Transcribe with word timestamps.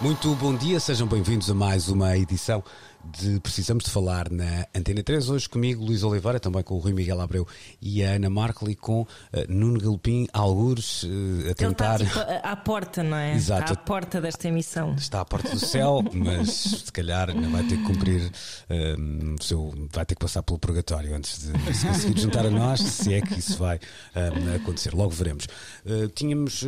Muito 0.00 0.34
bom 0.36 0.56
dia, 0.56 0.80
sejam 0.80 1.06
bem-vindos 1.06 1.50
a 1.50 1.54
mais 1.54 1.90
uma 1.90 2.16
edição 2.16 2.64
de 3.04 3.40
Precisamos 3.40 3.84
de 3.84 3.90
Falar 3.90 4.30
na 4.30 4.66
Antena 4.74 5.02
3. 5.02 5.30
Hoje 5.30 5.48
comigo, 5.48 5.84
Luís 5.84 6.02
Oliveira, 6.02 6.38
também 6.38 6.62
com 6.62 6.74
o 6.74 6.78
Rui 6.78 6.92
Miguel 6.92 7.20
Abreu 7.20 7.46
e 7.80 8.04
a 8.04 8.10
Ana 8.10 8.28
Markle 8.28 8.72
e 8.72 8.76
com 8.76 9.02
uh, 9.02 9.06
Nuno 9.48 9.80
Galpim, 9.80 10.26
algures, 10.32 11.02
uh, 11.04 11.50
a 11.50 11.54
tentar. 11.54 12.00
Ele 12.00 12.08
está 12.08 12.24
tipo, 12.24 12.46
à 12.46 12.56
porta, 12.56 13.02
não 13.02 13.16
é? 13.16 13.34
Exato. 13.34 13.72
Está 13.72 13.74
à 13.74 13.84
porta 13.84 14.20
desta 14.20 14.48
emissão. 14.48 14.94
Está 14.94 15.20
à 15.20 15.24
porta 15.24 15.50
do 15.50 15.58
céu, 15.58 16.02
mas 16.12 16.50
se 16.50 16.92
calhar 16.92 17.30
ainda 17.30 17.48
vai 17.48 17.62
ter 17.64 17.78
que 17.78 17.84
cumprir 17.84 18.22
uh, 18.22 19.34
o 19.38 19.42
seu. 19.42 19.72
vai 19.92 20.04
ter 20.04 20.14
que 20.14 20.20
passar 20.20 20.42
pelo 20.42 20.58
purgatório 20.58 21.14
antes 21.14 21.40
de 21.40 21.74
se 21.74 21.86
conseguir 21.86 22.20
juntar 22.20 22.46
a 22.46 22.50
nós, 22.50 22.80
se 22.80 23.14
é 23.14 23.20
que 23.20 23.38
isso 23.38 23.56
vai 23.56 23.80
acontecer. 24.54 24.94
Logo 24.94 25.10
veremos. 25.10 25.46
Uh, 25.84 26.08
tínhamos 26.08 26.64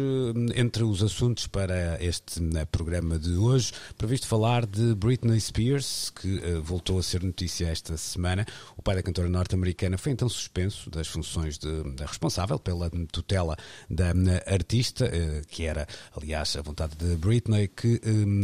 entre 0.54 0.82
os 0.82 1.02
assuntos 1.02 1.46
para 1.46 2.02
este 2.02 2.40
programa 2.70 3.18
de 3.22 3.36
hoje 3.36 3.72
previsto 3.96 4.26
falar 4.26 4.66
de 4.66 4.94
Britney 4.96 5.40
Spears, 5.40 6.10
que 6.10 6.40
voltou 6.62 6.98
a 6.98 7.02
ser 7.02 7.22
notícia 7.22 7.66
esta 7.66 7.96
semana. 7.96 8.44
O 8.76 8.82
pai 8.82 8.96
da 8.96 9.02
cantora 9.02 9.28
norte-americana 9.28 9.96
foi 9.96 10.12
então 10.12 10.28
suspenso 10.28 10.90
das 10.90 11.06
funções 11.06 11.56
de, 11.56 11.82
de 11.94 12.04
responsável 12.04 12.58
pela 12.58 12.90
tutela 13.10 13.56
da 13.88 14.12
artista, 14.46 15.10
que 15.48 15.64
era, 15.64 15.86
aliás, 16.16 16.56
a 16.56 16.62
vontade 16.62 16.96
de 16.96 17.16
Britney, 17.16 17.68
que, 17.68 18.00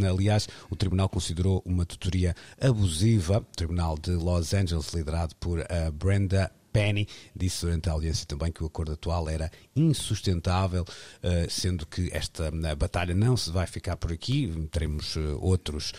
aliás, 0.08 0.48
o 0.70 0.76
tribunal 0.76 1.08
considerou 1.08 1.60
uma 1.66 1.84
tutoria 1.84 2.34
abusiva. 2.60 3.38
O 3.38 3.56
tribunal 3.56 3.98
de 3.98 4.12
Los 4.12 4.54
Angeles, 4.54 4.92
liderado 4.94 5.34
por 5.36 5.58
Brenda 5.94 6.52
Penny 6.78 7.08
disse 7.34 7.66
durante 7.66 7.88
a 7.88 7.92
audiência 7.92 8.24
também 8.24 8.52
que 8.52 8.62
o 8.62 8.66
acordo 8.66 8.92
atual 8.92 9.28
era 9.28 9.50
insustentável, 9.74 10.84
sendo 11.48 11.84
que 11.84 12.08
esta 12.12 12.52
batalha 12.76 13.14
não 13.16 13.36
se 13.36 13.50
vai 13.50 13.66
ficar 13.66 13.96
por 13.96 14.12
aqui, 14.12 14.68
teremos 14.70 15.16
outros 15.40 15.92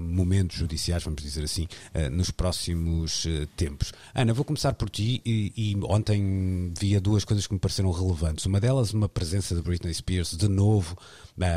momentos 0.00 0.56
judiciais, 0.56 1.04
vamos 1.04 1.22
dizer 1.22 1.44
assim, 1.44 1.68
nos 2.10 2.32
próximos 2.32 3.26
tempos. 3.56 3.92
Ana, 4.12 4.34
vou 4.34 4.44
começar 4.44 4.72
por 4.72 4.90
ti 4.90 5.22
e, 5.24 5.52
e 5.56 5.76
ontem 5.84 6.72
via 6.76 7.00
duas 7.00 7.24
coisas 7.24 7.46
que 7.46 7.54
me 7.54 7.60
pareceram 7.60 7.92
relevantes. 7.92 8.44
Uma 8.46 8.58
delas, 8.58 8.92
uma 8.92 9.08
presença 9.08 9.54
de 9.54 9.62
Britney 9.62 9.94
Spears 9.94 10.36
de 10.36 10.48
novo 10.48 10.96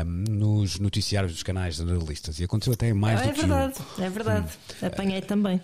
nos 0.06 0.78
noticiários 0.78 1.32
dos 1.32 1.42
canais 1.42 1.76
jornalistas 1.76 2.38
e 2.38 2.44
aconteceu 2.44 2.74
até 2.74 2.92
mais 2.92 3.20
é 3.22 3.26
do 3.26 3.32
que 3.32 3.40
verdade, 3.40 3.74
um. 3.98 4.02
É 4.02 4.10
verdade, 4.10 4.58
hum. 4.82 4.86
apanhei 4.86 5.22
também 5.22 5.60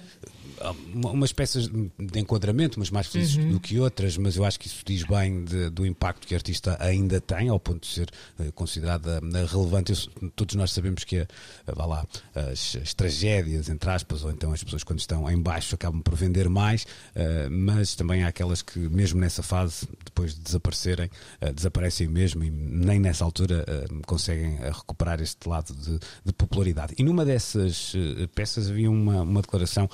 umas 0.94 1.33
peças 1.33 1.69
de 1.69 2.19
enquadramento, 2.19 2.56
mas 2.79 2.91
mais 2.91 3.07
felizes 3.07 3.37
uhum. 3.37 3.53
do 3.53 3.61
que 3.61 3.79
outras, 3.79 4.17
mas 4.17 4.37
eu 4.37 4.45
acho 4.45 4.59
que 4.59 4.67
isso 4.67 4.83
diz 4.85 5.03
bem 5.05 5.45
de, 5.45 5.71
do 5.71 5.85
impacto 5.85 6.27
que 6.27 6.35
a 6.35 6.39
artista 6.39 6.77
ainda 6.81 7.21
tem, 7.21 7.49
ao 7.49 7.61
ponto 7.61 7.81
de 7.81 7.87
ser 7.87 8.11
uh, 8.39 8.51
considerada 8.53 9.21
uh, 9.23 9.47
relevante. 9.47 9.93
Eu, 9.93 10.31
todos 10.31 10.55
nós 10.55 10.73
sabemos 10.73 11.05
que, 11.05 11.21
uh, 11.21 11.27
vá 11.75 11.84
lá, 11.84 12.07
as, 12.34 12.77
as, 12.83 12.95
tragédias, 12.95 13.69
entre 13.69 13.91
aspas, 13.91 14.25
ou 14.25 14.31
então 14.31 14.53
as 14.53 14.65
pessoas 14.65 14.83
quando 14.83 15.01
estão 15.01 15.31
em 15.31 15.41
baixo 15.41 15.75
acabam 15.75 16.00
por 16.00 16.15
vender 16.15 16.49
mais, 16.49 16.87
mas 17.50 17.95
também 17.95 18.25
há 18.25 18.28
aquelas 18.28 18.62
que, 18.62 18.78
mesmo 18.78 19.21
nessa 19.21 19.43
fase, 19.43 19.87
depois 20.05 20.34
de 20.34 20.41
desaparecerem, 20.41 21.11
desaparecem 21.55 22.09
mesmo 22.09 22.45
e 22.45 22.50
nem 22.50 22.99
nessa 22.99 23.25
altura 23.25 23.65
conseguem 24.06 24.56
recuperar 24.56 25.21
este 25.21 25.49
lado 25.49 25.75
de, 25.75 25.99
de, 26.25 26.33
popularidade. 26.33 26.95
E 26.99 27.03
numa 27.03 27.25
dessas 27.25 27.93
peças 28.34 28.71
havia 28.71 28.91
uma, 28.91 29.22
uma 29.22 29.43
declaração 29.43 29.89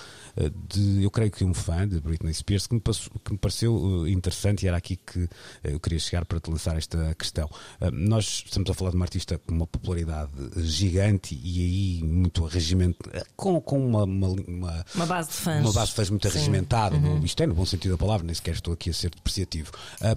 de, 0.68 1.02
eu 1.02 1.10
creio 1.10 1.30
que 1.30 1.44
um 1.44 1.54
fã 1.54 1.86
de 1.88 2.00
Britney 2.00 2.34
Spears 2.34 2.51
que 2.68 2.74
me, 2.74 2.80
passou, 2.80 3.12
que 3.24 3.32
me 3.32 3.38
pareceu 3.38 3.74
uh, 3.74 4.08
interessante 4.08 4.64
e 4.64 4.68
era 4.68 4.76
aqui 4.76 4.96
que 4.96 5.20
uh, 5.20 5.28
eu 5.64 5.80
queria 5.80 5.98
chegar 5.98 6.24
para 6.24 6.40
te 6.40 6.50
lançar 6.50 6.76
esta 6.76 7.14
questão. 7.14 7.46
Uh, 7.80 7.90
nós 7.90 8.44
estamos 8.46 8.70
a 8.70 8.74
falar 8.74 8.90
de 8.90 8.96
uma 8.96 9.04
artista 9.04 9.38
com 9.38 9.54
uma 9.54 9.66
popularidade 9.66 10.30
gigante 10.56 11.38
e 11.42 11.60
aí 12.00 12.04
muito 12.04 12.44
arregimento, 12.44 12.98
com, 13.36 13.60
com 13.60 13.86
uma, 13.86 14.04
uma, 14.04 14.28
uma, 14.28 14.84
uma 14.94 15.06
base 15.06 15.30
de 15.30 15.34
fãs. 15.34 15.60
Uma 15.64 15.72
base 15.72 15.90
de 15.90 15.96
fãs 15.96 16.10
muito 16.10 16.28
arregimentada, 16.28 16.96
uhum. 16.96 17.24
isto 17.24 17.42
é 17.42 17.46
no 17.46 17.54
bom 17.54 17.66
sentido 17.66 17.92
da 17.92 17.98
palavra, 17.98 18.26
nem 18.26 18.34
sequer 18.34 18.54
estou 18.54 18.74
aqui 18.74 18.90
a 18.90 18.94
ser 18.94 19.10
depreciativo. 19.10 19.70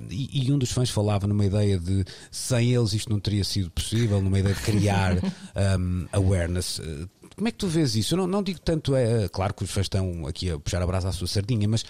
E, 0.09 0.47
e, 0.47 0.51
um 0.51 0.57
dos 0.57 0.71
fãs 0.71 0.89
falava 0.89 1.27
numa 1.27 1.45
ideia 1.45 1.79
de 1.79 2.05
sem 2.31 2.73
eles 2.73 2.93
isto 2.93 3.09
não 3.09 3.19
teria 3.19 3.43
sido 3.43 3.69
possível, 3.71 4.21
numa 4.21 4.39
ideia 4.39 4.55
de 4.55 4.61
criar 4.61 5.15
um, 5.79 6.07
awareness. 6.11 6.81
Como 7.35 7.47
é 7.47 7.51
que 7.51 7.57
tu 7.57 7.67
vês 7.67 7.95
isso? 7.95 8.13
Eu 8.13 8.19
não, 8.19 8.27
não 8.27 8.43
digo 8.43 8.59
tanto, 8.59 8.95
é 8.95 9.27
claro 9.27 9.53
que 9.53 9.63
os 9.63 9.71
fãs 9.71 9.85
estão 9.85 10.25
aqui 10.25 10.49
a 10.49 10.57
puxar 10.57 10.81
a 10.81 10.87
brasa 10.87 11.09
à 11.09 11.11
sua 11.11 11.27
sardinha, 11.27 11.67
mas 11.67 11.83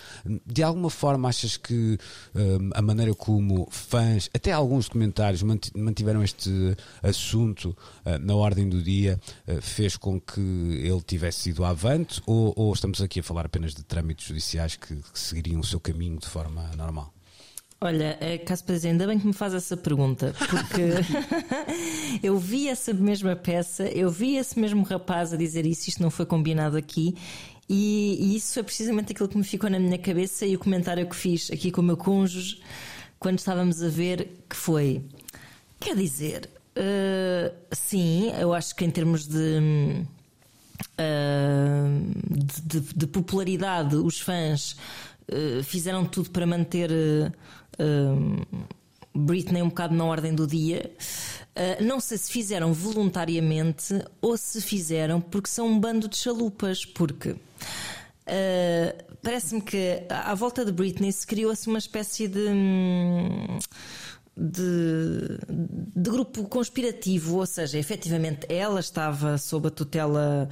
de 0.46 0.64
alguma 0.64 0.90
forma 0.90 1.30
achas 1.30 1.56
que 1.56 1.98
um, 2.34 2.70
a 2.74 2.82
maneira 2.82 3.14
como 3.14 3.68
fãs, 3.70 4.30
até 4.34 4.52
alguns 4.52 4.90
comentários, 4.90 5.44
mantiveram 5.44 6.24
este 6.24 6.50
assunto 7.04 7.78
uh, 8.06 8.18
na 8.20 8.36
ordem 8.36 8.68
do 8.68 8.82
dia, 8.82 9.20
uh, 9.48 9.62
fez 9.62 9.96
com 9.98 10.20
que 10.20 10.42
ele 10.42 11.02
tivesse 11.02 11.52
ido 11.52 11.64
avante 11.64 12.22
ou, 12.26 12.54
ou, 12.56 12.74
estamos 12.74 13.02
aqui 13.02 13.20
a 13.20 13.24
falar 13.24 13.46
apenas 13.46 13.74
de 13.74 13.84
trâmites 13.84 14.28
judiciais 14.28 14.76
que, 14.76 14.96
que 14.96 15.20
seguiriam 15.20 15.60
o 15.60 15.64
seu 15.64 15.80
caminho 15.80 16.18
de 16.18 16.28
forma 16.28 16.72
normal? 16.76 17.14
Olha, 17.85 18.18
caso 18.47 18.63
para 18.63 18.73
dizer, 18.73 18.88
ainda 18.88 19.06
bem 19.06 19.19
que 19.19 19.28
me 19.28 19.34
faz 19.34 19.53
essa 19.53 19.78
pergunta, 19.78 20.34
porque 20.50 20.81
eu 22.23 22.40
vi 22.40 22.68
essa 22.68 22.91
mesma 22.91 23.35
peça, 23.35 23.84
eu 23.84 24.09
vi 24.09 24.38
esse 24.38 24.59
mesmo 24.59 24.81
rapaz 24.81 25.31
a 25.31 25.38
dizer 25.38 25.68
isso, 25.68 25.88
isto 25.88 26.01
não 26.01 26.09
foi 26.09 26.25
combinado 26.25 26.78
aqui, 26.78 27.16
e, 27.69 28.18
e 28.19 28.35
isso 28.38 28.59
é 28.59 28.63
precisamente 28.63 29.12
aquilo 29.12 29.29
que 29.29 29.38
me 29.38 29.44
ficou 29.44 29.69
na 29.69 29.78
minha 29.78 30.00
cabeça 30.00 30.47
e 30.47 30.56
o 30.56 30.59
comentário 30.59 31.07
que 31.07 31.16
fiz 31.16 31.51
aqui 31.51 31.69
com 31.69 31.81
o 31.81 31.84
meu 31.84 31.96
cônjuge 31.96 32.59
quando 33.19 33.38
estávamos 33.38 33.84
a 33.84 33.88
ver, 33.88 34.31
que 34.50 34.56
foi, 34.56 35.03
quer 35.79 35.96
dizer, 35.96 36.50
uh, 36.75 37.56
sim, 37.72 38.31
eu 38.40 38.52
acho 38.52 38.75
que 38.75 38.84
em 38.84 38.90
termos 38.90 39.28
de, 39.28 39.59
uh, 41.00 42.02
de, 42.31 42.79
de, 42.81 42.94
de 42.96 43.07
popularidade, 43.07 43.96
os 43.96 44.19
fãs 44.19 44.75
Uh, 45.28 45.63
fizeram 45.63 46.06
tudo 46.06 46.29
para 46.29 46.46
manter 46.46 46.91
uh, 46.91 47.34
Britney 49.16 49.62
um 49.62 49.69
bocado 49.69 49.96
na 49.96 50.03
ordem 50.03 50.36
do 50.36 50.46
dia. 50.46 50.91
Uh, 51.56 51.84
não 51.84 52.02
sei 52.02 52.18
se 52.18 52.30
fizeram 52.30 52.74
voluntariamente 52.74 54.03
ou 54.22 54.36
se 54.36 54.62
fizeram 54.62 55.22
porque 55.22 55.50
são 55.50 55.68
um 55.68 55.80
bando 55.80 56.09
de 56.09 56.18
chalupas, 56.18 56.85
porque 56.85 57.30
uh, 57.30 57.38
parece-me 59.22 59.62
que 59.62 60.03
à 60.09 60.35
volta 60.35 60.66
de 60.66 60.72
Britney 60.74 61.14
se 61.14 61.25
criou-se 61.25 61.68
uma 61.68 61.80
espécie 61.80 62.28
de. 62.28 62.50
Hum, 62.50 63.58
de, 64.38 65.38
de, 65.96 66.09
grupo 66.09 66.44
conspirativo, 66.44 67.38
ou 67.38 67.46
seja, 67.46 67.80
efetivamente 67.80 68.46
ela 68.50 68.81
estava 68.81 69.38
sob 69.38 69.69
a 69.69 69.72
tutela 69.72 70.50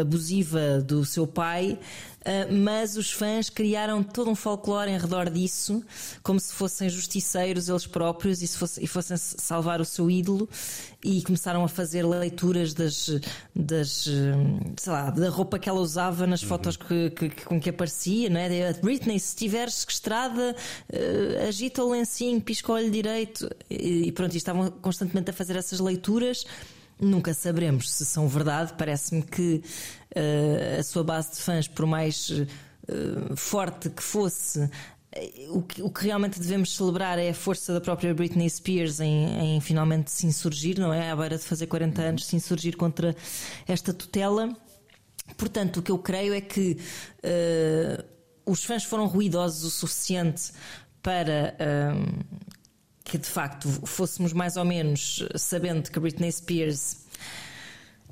abusiva 0.00 0.80
do 0.80 1.04
seu 1.04 1.26
pai, 1.26 1.76
ah, 1.76 2.09
mas 2.50 2.96
os 2.96 3.10
fãs 3.10 3.48
criaram 3.48 4.02
todo 4.02 4.30
um 4.30 4.34
folclore 4.34 4.90
em 4.90 4.98
redor 4.98 5.30
disso, 5.30 5.82
como 6.22 6.38
se 6.38 6.52
fossem 6.52 6.88
justiceiros 6.88 7.68
eles 7.68 7.86
próprios 7.86 8.42
e, 8.42 8.46
se 8.46 8.56
fosse, 8.56 8.82
e 8.82 8.86
fossem 8.86 9.16
salvar 9.16 9.80
o 9.80 9.84
seu 9.84 10.10
ídolo, 10.10 10.48
e 11.02 11.22
começaram 11.22 11.64
a 11.64 11.68
fazer 11.68 12.04
leituras 12.06 12.74
das, 12.74 13.10
das 13.54 14.06
sei 14.76 14.92
lá, 14.92 15.10
da 15.10 15.30
roupa 15.30 15.58
que 15.58 15.68
ela 15.68 15.80
usava 15.80 16.26
nas 16.26 16.42
uhum. 16.42 16.48
fotos 16.48 16.76
que, 16.76 17.10
que, 17.10 17.30
com 17.44 17.60
que 17.60 17.70
aparecia, 17.70 18.28
não 18.28 18.38
é? 18.38 18.72
Britney, 18.74 19.18
se 19.18 19.28
estiveres 19.28 19.74
sequestrada, 19.74 20.54
agita 21.48 21.82
o 21.82 21.90
lencinho, 21.90 22.40
pisca 22.40 22.72
o 22.72 22.74
olho 22.74 22.90
direito, 22.90 23.50
e, 23.68 24.08
e 24.08 24.12
pronto, 24.12 24.34
e 24.34 24.36
estavam 24.36 24.70
constantemente 24.70 25.30
a 25.30 25.32
fazer 25.32 25.56
essas 25.56 25.80
leituras. 25.80 26.44
Nunca 27.00 27.32
saberemos 27.32 27.90
se 27.90 28.04
são 28.04 28.28
verdade. 28.28 28.74
Parece-me 28.76 29.22
que 29.22 29.62
uh, 30.14 30.80
a 30.80 30.82
sua 30.82 31.02
base 31.02 31.32
de 31.32 31.36
fãs, 31.38 31.66
por 31.66 31.86
mais 31.86 32.28
uh, 32.30 33.36
forte 33.36 33.88
que 33.88 34.02
fosse, 34.02 34.68
eh, 35.12 35.46
o 35.48 35.62
que, 35.62 35.82
o 35.82 35.90
que, 35.90 36.04
realmente 36.04 36.38
devemos 36.38 36.76
celebrar 36.76 37.18
é 37.18 37.30
a 37.30 37.34
força 37.34 37.72
da 37.72 37.80
própria 37.80 38.12
Britney 38.12 38.48
Spears 38.50 39.00
em, 39.00 39.56
em, 39.56 39.60
finalmente 39.60 40.10
se 40.10 40.26
insurgir, 40.26 40.78
não 40.78 40.92
é? 40.92 41.10
À 41.10 41.16
beira 41.16 41.38
de 41.38 41.44
fazer 41.44 41.66
40 41.66 42.02
anos, 42.02 42.26
se 42.26 42.36
insurgir 42.36 42.76
contra 42.76 43.16
esta 43.66 43.94
tutela. 43.94 44.54
Portanto, 45.38 45.78
o 45.78 45.82
que 45.82 45.90
eu 45.90 45.98
creio 45.98 46.34
é 46.34 46.40
que 46.40 46.76
uh, 47.24 48.04
os 48.44 48.62
fãs 48.64 48.84
foram 48.84 49.06
ruidosos 49.06 49.64
o 49.64 49.70
suficiente 49.70 50.52
para 51.02 51.56
que 53.10 53.18
de 53.18 53.26
facto 53.26 53.68
fôssemos 53.84 54.32
mais 54.32 54.56
ou 54.56 54.64
menos 54.64 55.26
sabendo 55.34 55.90
que 55.90 55.98
Britney 55.98 56.30
Spears 56.30 56.96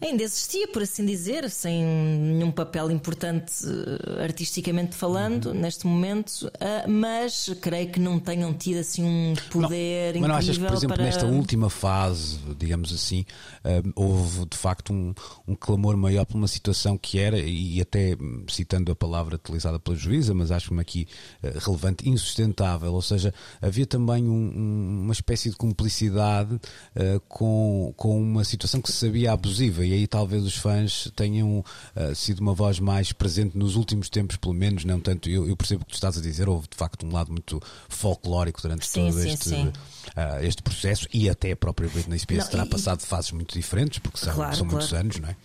ainda 0.00 0.22
existia, 0.22 0.68
por 0.68 0.82
assim 0.82 1.04
dizer, 1.04 1.48
sem 1.50 1.82
nenhum 1.84 2.50
papel 2.50 2.90
importante 2.90 3.52
uh, 3.66 4.22
artisticamente 4.22 4.94
falando 4.94 5.46
Uhum. 5.46 5.54
neste 5.54 5.86
momento, 5.86 6.46
uh, 6.46 6.88
mas 6.90 7.50
creio 7.60 7.88
que 7.90 8.00
não 8.00 8.18
tenham 8.18 8.52
tido 8.54 8.78
assim 8.78 9.02
um 9.04 9.34
poder 9.50 10.14
Mas 10.20 10.28
não 10.28 10.34
achas 10.36 10.58
que, 10.58 10.64
por 10.64 10.74
exemplo, 10.74 10.96
para... 10.96 11.04
nesta 11.04 11.26
última 11.26 11.70
fase, 11.70 12.38
digamos 12.58 12.92
assim, 12.92 13.24
hum, 13.64 13.92
houve 13.94 14.46
de 14.46 14.56
facto 14.56 14.92
um, 14.92 15.14
um 15.46 15.54
clamor 15.54 15.96
maior 15.96 16.24
por 16.24 16.36
uma 16.36 16.48
situação 16.48 16.96
que 16.98 17.18
era, 17.18 17.38
e 17.38 17.80
até 17.80 18.16
citando 18.48 18.90
a 18.92 18.96
palavra 18.96 19.36
utilizada 19.36 19.78
pela 19.78 19.96
juíza, 19.96 20.34
mas 20.34 20.50
acho-me 20.50 20.80
aqui 20.80 21.06
eh, 21.42 21.52
relevante, 21.58 22.08
insustentável, 22.08 22.92
ou 22.92 23.02
seja, 23.02 23.32
havia 23.60 23.86
também 23.86 24.24
um- 24.24 24.52
um- 24.56 25.00
uma 25.04 25.12
espécie 25.12 25.50
de 25.50 25.56
cumplicidade 25.56 26.58
eh, 26.94 27.20
com, 27.28 27.92
com 27.96 28.20
uma 28.20 28.44
situação 28.44 28.80
que 28.80 28.90
se 28.92 28.98
sabia 28.98 29.32
abusiva, 29.32 29.84
e 29.88 29.93
aí 29.94 30.06
talvez 30.06 30.44
os 30.44 30.56
fãs 30.56 31.11
tenham 31.17 31.64
eh, 31.96 32.14
sido 32.14 32.40
uma 32.40 32.55
voz 32.55 32.79
mais 32.79 33.12
presente 33.12 33.56
nos 33.56 33.75
últimos 33.76 34.08
tempos, 34.08 34.37
pelo 34.37 34.55
menos, 34.55 34.85
não 34.85 35.00
tanto. 35.00 35.29
Eu, 35.31 35.49
eu 35.49 35.56
percebo 35.56 35.82
o 35.82 35.85
que 35.87 35.93
tu 35.93 35.94
estás 35.94 36.17
a 36.19 36.20
dizer, 36.20 36.49
houve 36.49 36.69
de 36.69 36.76
facto 36.76 37.06
um 37.06 37.12
lado 37.12 37.31
muito 37.32 37.61
folclórico 37.88 38.61
durante 38.62 38.87
Sim, 38.87 39.06
todo 39.11 39.20
sim, 39.23 39.31
este, 39.32 39.49
sim. 39.49 39.73
ah, 40.17 40.43
este 40.43 40.62
processo 40.62 41.06
e 41.12 41.29
até 41.29 41.52
a 41.52 41.56
própria 41.56 41.88
Britney 41.88 42.19
Spears 42.19 42.44
Não, 42.44 42.50
terá 42.50 42.64
e- 42.64 42.69
passado 42.69 43.00
fases 43.00 43.32
muito 43.32 43.55
diferentes, 43.55 43.99
porque 43.99 44.19
são, 44.19 44.35
Claro, 44.35 44.56
são 44.56 44.67
muitos 44.67 44.88
claro. 44.88 45.05
anos, 45.05 45.19
não 45.20 45.29
é? 45.29 45.37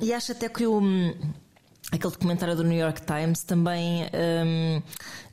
E 0.00 0.12
acho 0.12 0.32
até 0.32 0.48
que 0.48 0.66
o, 0.66 0.80
hum, 0.80 1.14
aquele 1.90 2.12
documentário 2.12 2.54
do 2.54 2.62
New 2.62 2.78
York 2.78 3.00
Times 3.00 3.42
também 3.44 4.02
hum, 4.04 4.82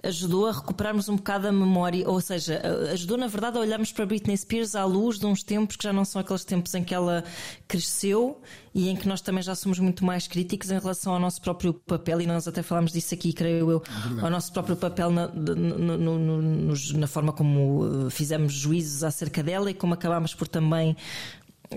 ajudou 0.04 0.48
a 0.48 0.54
recuperarmos 0.54 1.10
um 1.10 1.18
bocado 1.18 1.48
a 1.50 1.52
memória, 1.52 2.08
ou 2.10 2.22
seja, 2.22 2.62
ajudou 2.94 3.18
na 3.18 3.28
verdade 3.28 3.58
a 3.58 3.60
olharmos 3.60 3.92
para 3.92 4.06
Britney 4.06 4.38
Spears 4.38 4.74
à 4.74 4.86
luz 4.86 5.20
de 5.20 5.26
uns 5.26 5.44
tempos 5.44 5.76
que 5.76 5.84
já 5.84 5.92
não 5.92 6.06
são 6.06 6.22
aqueles 6.22 6.46
tempos 6.46 6.74
em 6.74 6.82
que 6.82 6.94
ela 6.96 7.26
cresceu 7.68 8.40
e 8.74 8.88
em 8.88 8.96
que 8.96 9.06
nós 9.06 9.20
também 9.20 9.44
já 9.44 9.54
somos 9.54 9.80
muito 9.80 10.06
mais 10.06 10.28
críticos 10.28 10.72
em 10.72 10.80
relação 10.80 11.14
ao 11.14 11.20
nosso 11.20 11.42
próprio 11.42 11.74
papel, 11.74 12.22
e 12.22 12.26
nós 12.26 12.48
até 12.48 12.64
falámos 12.64 12.94
disso 12.94 13.14
aqui, 13.14 13.34
creio 13.34 13.70
eu, 13.72 13.84
ao 14.22 14.30
nosso 14.30 14.54
próprio 14.54 14.78
papel 14.78 15.10
na, 15.12 15.28
no- 15.28 15.98
no- 15.98 16.18
no- 16.18 16.74
na 16.98 17.08
forma 17.08 17.34
como 17.34 17.84
uh, 18.06 18.10
fizemos 18.10 18.54
juízos 18.54 19.04
acerca 19.04 19.44
dela 19.44 19.70
e 19.70 19.74
como 19.74 19.94
acabámos 19.94 20.34
por 20.34 20.48
também 20.48 20.96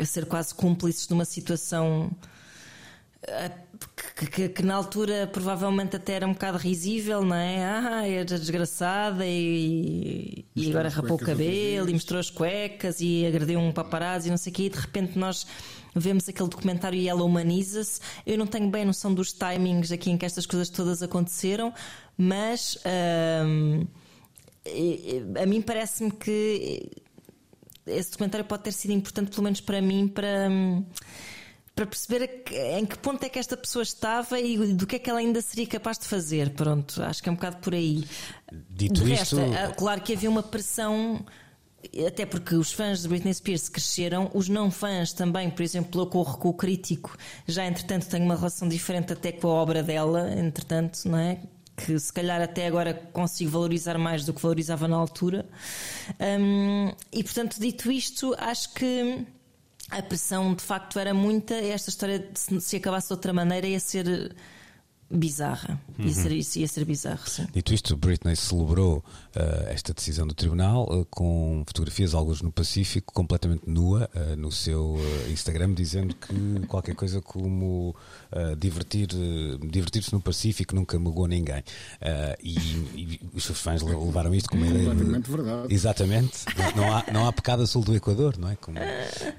ser 0.05 0.25
quase 0.27 0.55
cúmplices 0.55 1.07
de 1.09 1.15
uma 1.15 1.25
situação 1.25 2.11
que, 4.17 4.27
que- 4.27 4.49
que 4.49 4.63
na 4.63 4.75
altura 4.75 5.29
provavelmente 5.33 5.97
até 5.97 6.15
era 6.15 6.27
um 6.27 6.33
bocado 6.33 6.59
risível, 6.59 7.23
não 7.25 7.37
é? 7.37 7.65
Ah, 7.65 8.07
era 8.09 8.25
desgraçada 8.25 9.25
e, 9.27 10.45
e 10.57 10.71
agora 10.71 10.89
rapou 10.89 11.17
o 11.17 11.19
cabelo 11.19 11.89
e 11.89 11.93
mostrou 11.93 12.19
as 12.19 12.31
cuecas 12.31 13.01
e 13.01 13.25
agrediu 13.27 13.61
um 13.61 13.73
paparazzi 13.73 14.29
e 14.29 14.31
não 14.31 14.37
sei 14.39 14.53
o 14.53 14.55
quê, 14.55 14.63
e 14.65 14.71
de 14.71 14.79
repente 14.79 15.19
nós 15.19 15.47
vemos 15.95 16.29
aquele 16.29 16.49
documentário 16.49 16.99
e 16.99 17.09
ela 17.09 17.23
humaniza-se. 17.25 18.01
Eu 18.27 18.37
não 18.39 18.47
tenho 18.47 18.69
bem 18.69 18.85
noção 18.85 19.13
dos 19.15 19.33
timings 19.33 19.91
aqui 19.93 20.11
em 20.11 20.19
que 20.19 20.27
estas 20.27 20.47
coisas 20.47 20.69
todas 20.69 21.03
aconteceram, 21.03 21.73
mas 22.17 22.79
hum, 23.47 23.87
a 25.41 25.47
mim 25.47 25.63
parece-me 25.63 26.11
que 26.11 26.91
esse 27.87 28.11
documentário 28.11 28.45
pode 28.47 28.65
ter 28.65 28.73
sido 28.73 28.91
importante, 28.93 29.31
pelo 29.31 29.45
menos 29.45 29.61
para 29.61 29.81
mim, 29.81 30.07
para, 30.09 30.49
hum, 30.51 30.85
para 31.79 31.87
perceber 31.87 32.43
em 32.77 32.85
que 32.85 32.99
ponto 32.99 33.23
é 33.23 33.29
que 33.29 33.39
esta 33.39 33.57
pessoa 33.57 33.85
estava 33.85 34.41
e 34.41 34.73
do 34.75 34.85
que 34.85 34.97
é 34.97 34.99
que 34.99 35.09
ela 35.09 35.21
ainda 35.21 35.41
seria 35.41 35.65
capaz 35.65 35.97
de 35.97 36.07
fazer. 36.07 36.51
Pronto, 36.51 37.01
acho 37.05 37.23
que 37.23 37.29
é 37.29 37.33
um 37.33 37.37
bocado 37.37 37.59
por 37.59 37.73
aí. 37.73 38.05
Dito 38.69 39.05
de 39.05 39.13
isto- 39.13 39.37
resto, 39.37 39.55
é 39.55 39.69
claro 39.75 40.01
que 40.01 40.13
havia 40.13 40.29
uma 40.29 40.43
pressão. 40.43 41.25
Até 42.05 42.27
porque 42.27 42.57
os 42.57 42.73
fãs 42.73 43.03
de 43.03 43.09
Britney 43.09 43.33
Spears 43.33 43.69
cresceram, 43.69 44.29
os 44.35 44.49
não 44.49 44.73
fãs 44.73 45.13
também, 45.13 45.49
por 45.49 45.63
exemplo, 45.63 46.01
eu 46.01 46.07
corro 46.09 46.37
com 46.37 46.49
o 46.49 46.53
crítico, 46.53 47.17
já 47.47 47.65
entretanto 47.65 48.09
tenho 48.09 48.25
uma 48.25 48.35
relação 48.35 48.69
diferente 48.69 49.13
até 49.13 49.31
com 49.31 49.47
a 49.47 49.53
obra 49.53 49.81
dela, 49.81 50.29
entretanto, 50.37 51.09
não 51.09 51.17
é? 51.17 51.39
Que 51.77 51.97
se 51.97 52.13
calhar 52.13 52.43
até 52.43 52.67
agora 52.67 52.93
consigo 53.13 53.53
valorizar 53.53 53.97
mais 53.97 54.25
do 54.25 54.35
que 54.35 54.43
valorizava 54.43 54.89
na 54.89 54.97
altura. 54.97 55.47
Hum, 56.41 56.93
e 57.13 57.23
portanto, 57.23 57.61
dito 57.61 57.93
isto, 57.93 58.35
acho 58.37 58.75
que 58.75 59.25
a 59.91 60.03
pressão 60.03 60.55
de 60.55 60.63
facto 60.63 60.99
era 60.99 61.15
muita. 61.15 61.55
Esta 61.55 61.91
história, 61.91 62.29
se, 62.35 62.61
se 62.61 62.77
acabasse 62.77 63.09
de 63.09 63.15
outra 63.15 63.33
maneira, 63.33 63.67
ia 63.67 63.81
ser 63.81 64.35
bizarra. 65.11 65.81
Ia, 65.99 66.13
ser, 66.13 66.33
isso 66.33 66.59
ia 66.59 66.69
ser 66.69 66.85
bizarro, 66.85 67.27
sim. 67.29 67.47
Dito 67.53 67.73
isto, 67.75 67.97
Britney 67.97 68.37
celebrou 68.37 69.03
eh, 69.35 69.71
esta 69.73 69.93
decisão 69.95 70.27
do 70.27 70.35
tribunal 70.35 70.87
eh, 70.93 71.07
com 71.11 71.65
fotografias, 71.67 72.15
alguns 72.15 72.43
no 72.43 72.53
Pacífico, 72.53 73.13
completamente 73.13 73.63
nua, 73.67 74.09
eh, 74.15 74.37
no 74.37 74.53
seu 74.53 74.97
Instagram, 75.31 75.73
dizendo 75.75 76.15
que 76.15 76.67
qualquer 76.67 76.95
coisa 76.95 77.21
como 77.23 77.97
divertir, 78.59 79.09
divertir-se 79.71 80.13
no 80.13 80.21
Pacífico 80.21 80.75
nunca 80.75 80.99
magoou 80.99 81.27
ninguém. 81.27 81.63
E, 82.43 82.55
e 82.95 83.21
os 83.33 83.45
seus 83.45 83.59
fãs 83.61 83.83
le- 83.83 83.95
levaram 83.97 84.35
isto 84.35 84.51
como 84.51 84.63
uma 84.63 84.71
ideia. 84.71 84.85
de- 84.85 84.91
Completamente 84.91 85.31
verdade. 85.31 85.75
Exatamente. 85.75 86.39
Não, 86.77 86.93
há, 86.95 87.05
não 87.13 87.27
há 87.27 87.33
pecado 87.33 87.63
a 87.63 87.67
sul 87.67 87.83
do 87.83 87.95
Equador, 87.97 88.37
não 88.39 88.51
é? 88.51 88.57
Como 88.57 88.79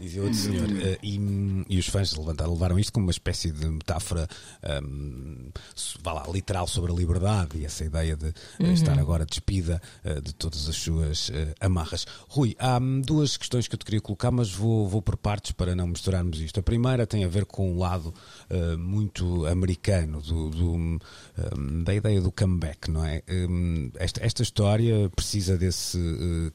dizia 0.02 0.24
outro 0.24 0.38
senhor. 0.38 0.68
E, 1.04 1.66
e 1.70 1.78
os 1.80 1.88
fãs 1.88 2.14
levantaram, 2.16 2.52
levaram 2.54 2.80
isto 2.80 2.92
como 2.92 3.06
uma 3.06 3.12
espécie 3.12 3.52
de 3.52 3.66
metáfora 3.68 4.28
hum, 4.84 5.50
s- 5.56 5.59
vá 6.02 6.14
lá, 6.14 6.26
literal 6.32 6.68
sobre 6.68 6.92
a 6.92 6.96
liberdade 6.96 7.58
e 7.58 7.66
essa 7.66 7.84
ideia 7.84 8.16
de 8.16 8.28
eh, 8.60 8.74
estar 8.74 8.98
agora 8.98 9.26
despida 9.26 9.82
eh, 10.04 10.20
de 10.22 10.34
todas 10.34 10.68
as 10.68 10.76
suas 10.76 11.32
eh, 11.34 11.54
amarras. 11.60 12.06
Rui, 12.28 12.56
há 12.60 12.78
hum, 12.78 13.02
duas 13.02 13.38
questões 13.38 13.68
que 13.68 13.76
eu 13.76 13.80
te 13.80 13.86
queria 13.86 14.02
colocar, 14.02 14.32
mas 14.32 14.52
vou, 14.52 14.88
vou 14.88 15.02
por 15.02 15.18
partes 15.18 15.52
para 15.52 15.76
não 15.76 15.88
misturarmos 15.88 16.40
isto. 16.40 16.60
A 16.60 16.64
primeira 16.64 17.06
tem 17.06 17.24
a 17.24 17.28
ver 17.28 17.46
com 17.46 17.72
um 17.72 17.78
lado 17.78 18.14
muito 18.78 19.46
americano 19.46 20.22
do, 20.22 20.50
do, 20.50 20.72
hum, 20.74 21.00
da 21.84 21.94
ideia 21.94 22.22
do 22.22 22.32
comeback, 22.32 22.90
não 22.90 23.06
é? 23.06 23.22
Hum, 23.30 23.92
esta, 23.96 24.26
esta 24.26 24.42
história 24.42 25.10
precisa 25.10 25.58
desse 25.58 26.00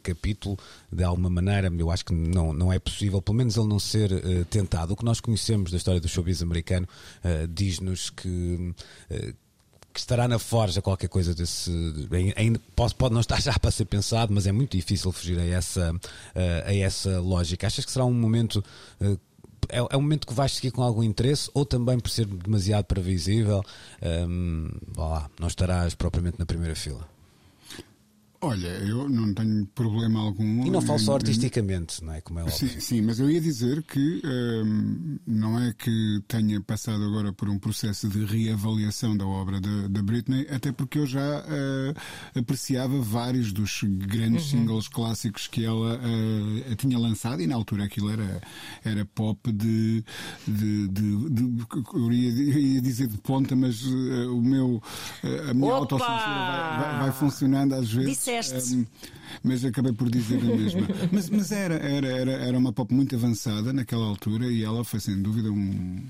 capítulo 0.02 0.58
de 0.90 1.04
alguma 1.04 1.30
maneira. 1.30 1.72
Eu 1.78 1.90
acho 1.90 2.04
que 2.04 2.12
não, 2.12 2.52
não 2.52 2.72
é 2.72 2.78
possível, 2.78 3.20
pelo 3.22 3.36
menos 3.36 3.56
ele 3.56 3.68
não 3.68 3.78
ser 3.78 4.12
eh, 4.12 4.44
tentado. 4.48 4.92
O 4.92 4.96
que 4.96 5.04
nós 5.04 5.20
conhecemos 5.20 5.70
da 5.70 5.76
história 5.76 6.00
do 6.00 6.08
showbiz 6.08 6.42
americano 6.42 6.88
eh, 7.22 7.46
diz-nos 7.48 8.10
que. 8.10 8.74
Eh, 9.10 9.34
que 9.92 10.00
estará 10.00 10.26
na 10.26 10.40
forja 10.40 10.82
qualquer 10.82 11.08
coisa 11.08 11.34
desse. 11.34 11.70
Ainda, 12.36 12.60
pode, 12.74 12.94
pode 12.96 13.14
não 13.14 13.20
estar 13.20 13.40
já 13.42 13.56
para 13.58 13.70
ser 13.70 13.84
pensado, 13.84 14.34
mas 14.34 14.46
é 14.46 14.52
muito 14.52 14.76
difícil 14.76 15.12
fugir 15.12 15.38
a 15.38 15.44
essa, 15.44 15.94
eh, 16.34 16.64
a 16.66 16.74
essa 16.74 17.20
lógica. 17.20 17.66
Achas 17.66 17.84
que 17.84 17.92
será 17.92 18.04
um 18.04 18.12
momento. 18.12 18.62
eh, 19.00 19.16
é, 19.70 19.78
é 19.78 19.96
um 19.96 20.02
momento 20.02 20.26
que 20.26 20.34
vais 20.34 20.52
seguir 20.52 20.72
com 20.72 20.82
algum 20.82 21.02
interesse 21.02 21.50
ou 21.54 21.64
também 21.64 21.98
por 21.98 22.10
ser 22.10 22.26
demasiado 22.26 22.84
previsível 22.84 23.62
hum, 24.28 24.68
vá 24.94 25.08
lá, 25.08 25.30
não 25.40 25.48
estarás 25.48 25.94
propriamente 25.94 26.38
na 26.38 26.44
primeira 26.44 26.74
fila? 26.74 27.13
Olha, 28.44 28.68
eu 28.68 29.08
não 29.08 29.32
tenho 29.32 29.66
problema 29.74 30.20
algum. 30.20 30.66
E 30.66 30.70
não 30.70 30.82
falo 30.82 30.98
só 30.98 31.14
artisticamente, 31.14 32.04
não 32.04 32.12
é? 32.12 32.20
Como 32.20 32.38
é 32.38 32.42
óbvio. 32.42 32.56
Sim, 32.68 32.80
sim, 32.80 33.00
mas 33.02 33.18
eu 33.18 33.30
ia 33.30 33.40
dizer 33.40 33.82
que 33.84 34.20
hum, 34.24 35.18
não 35.26 35.58
é 35.58 35.72
que 35.72 36.22
tenha 36.28 36.60
passado 36.60 37.02
agora 37.04 37.32
por 37.32 37.48
um 37.48 37.58
processo 37.58 38.08
de 38.08 38.24
reavaliação 38.24 39.16
da 39.16 39.26
obra 39.26 39.60
da, 39.60 40.02
Britney, 40.02 40.46
até 40.50 40.70
porque 40.72 40.98
eu 40.98 41.06
já 41.06 41.44
eh, 41.48 41.94
apreciava 42.38 43.00
vários 43.00 43.52
dos 43.52 43.80
grandes 43.82 44.44
singles 44.50 44.88
clássicos 44.88 45.46
que 45.46 45.64
ela 45.64 45.98
eh, 46.02 46.74
tinha 46.76 46.98
lançado 46.98 47.40
e 47.40 47.46
na 47.46 47.54
altura 47.54 47.84
aquilo 47.84 48.10
era, 48.10 48.40
era 48.84 49.04
pop 49.06 49.50
de, 49.50 50.04
de, 50.46 50.88
de- 50.88 51.30
de- 51.30 51.63
eu, 51.94 52.12
ia, 52.12 52.30
ia 52.58 52.80
dizer 52.80 53.06
de 53.08 53.18
ponta, 53.18 53.54
mas 53.56 53.82
eh, 53.84 54.26
o 54.26 54.40
meu 54.40 54.82
eh, 55.22 55.50
a 55.50 55.54
minha 55.54 55.66
Opa! 55.74 55.76
autocensura 55.78 56.16
vai, 56.18 56.78
vai- 56.80 56.98
vai 57.00 57.12
funcionando 57.12 57.72
às 57.74 57.90
vezes. 57.92 58.10
Disseste. 58.10 58.76
Hum, 58.76 58.86
mas 59.42 59.64
acabei 59.64 59.92
por 59.92 60.08
dizer 60.10 60.38
a 60.38 60.44
mesma. 60.56 60.86
Mas, 61.10 61.28
mas 61.28 61.50
era, 61.52 61.74
era, 61.76 62.06
era, 62.06 62.32
era 62.32 62.58
uma 62.58 62.72
pop 62.72 62.92
muito 62.94 63.14
avançada 63.16 63.72
naquela 63.72 64.06
altura 64.06 64.46
e 64.46 64.62
ela 64.62 64.84
foi 64.84 65.00
sem 65.00 65.20
dúvida 65.20 65.50
um, 65.50 66.00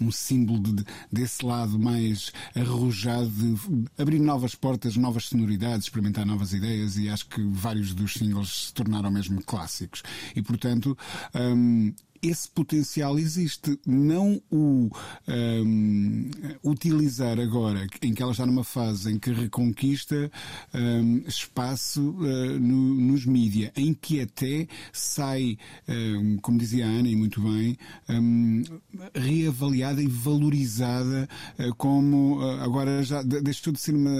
um 0.00 0.10
símbolo 0.10 0.60
de- 0.62 0.84
desse 1.12 1.44
lado 1.44 1.78
mais 1.78 2.32
arrojado 2.56 3.28
de 3.28 3.84
abrir 3.98 4.18
novas 4.18 4.54
portas, 4.54 4.96
novas 4.96 5.24
sonoridades, 5.26 5.86
experimentar 5.86 6.24
novas 6.24 6.52
ideias 6.54 6.96
e 6.96 7.08
acho 7.08 7.26
que 7.26 7.42
vários 7.50 7.92
dos 7.92 8.14
singles 8.14 8.66
se 8.68 8.74
tornaram 8.74 9.10
mesmo 9.10 9.42
clássicos. 9.42 10.02
E 10.34 10.40
portanto. 10.42 10.96
hum, 11.34 11.92
esse 12.22 12.48
potencial 12.50 13.18
existe. 13.18 13.78
Não 13.86 14.40
o 14.50 14.90
um, 15.28 16.30
utilizar 16.62 17.38
agora, 17.38 17.86
em 18.02 18.12
que 18.12 18.22
ela 18.22 18.32
está 18.32 18.44
numa 18.46 18.64
fase 18.64 19.12
em 19.12 19.18
que 19.18 19.30
reconquista 19.32 20.30
um, 20.74 21.18
espaço 21.26 22.00
uh, 22.00 22.58
no, 22.60 22.94
nos 22.94 23.24
mídia, 23.24 23.72
em 23.76 23.94
que 23.94 24.20
até 24.20 24.66
sai, 24.92 25.56
um, 25.88 26.36
como 26.38 26.58
dizia 26.58 26.86
a 26.86 26.88
Ana, 26.88 27.08
e 27.08 27.16
muito 27.16 27.40
bem, 27.40 27.76
reavaliada 29.14 30.02
e 30.02 30.06
valorizada 30.06 31.28
uh, 31.58 31.74
como 31.76 32.38
uh, 32.38 32.60
agora 32.60 33.02
já 33.02 33.22
deixou 33.22 33.72
de 33.72 33.80
ser 33.80 33.94
uma 33.94 34.10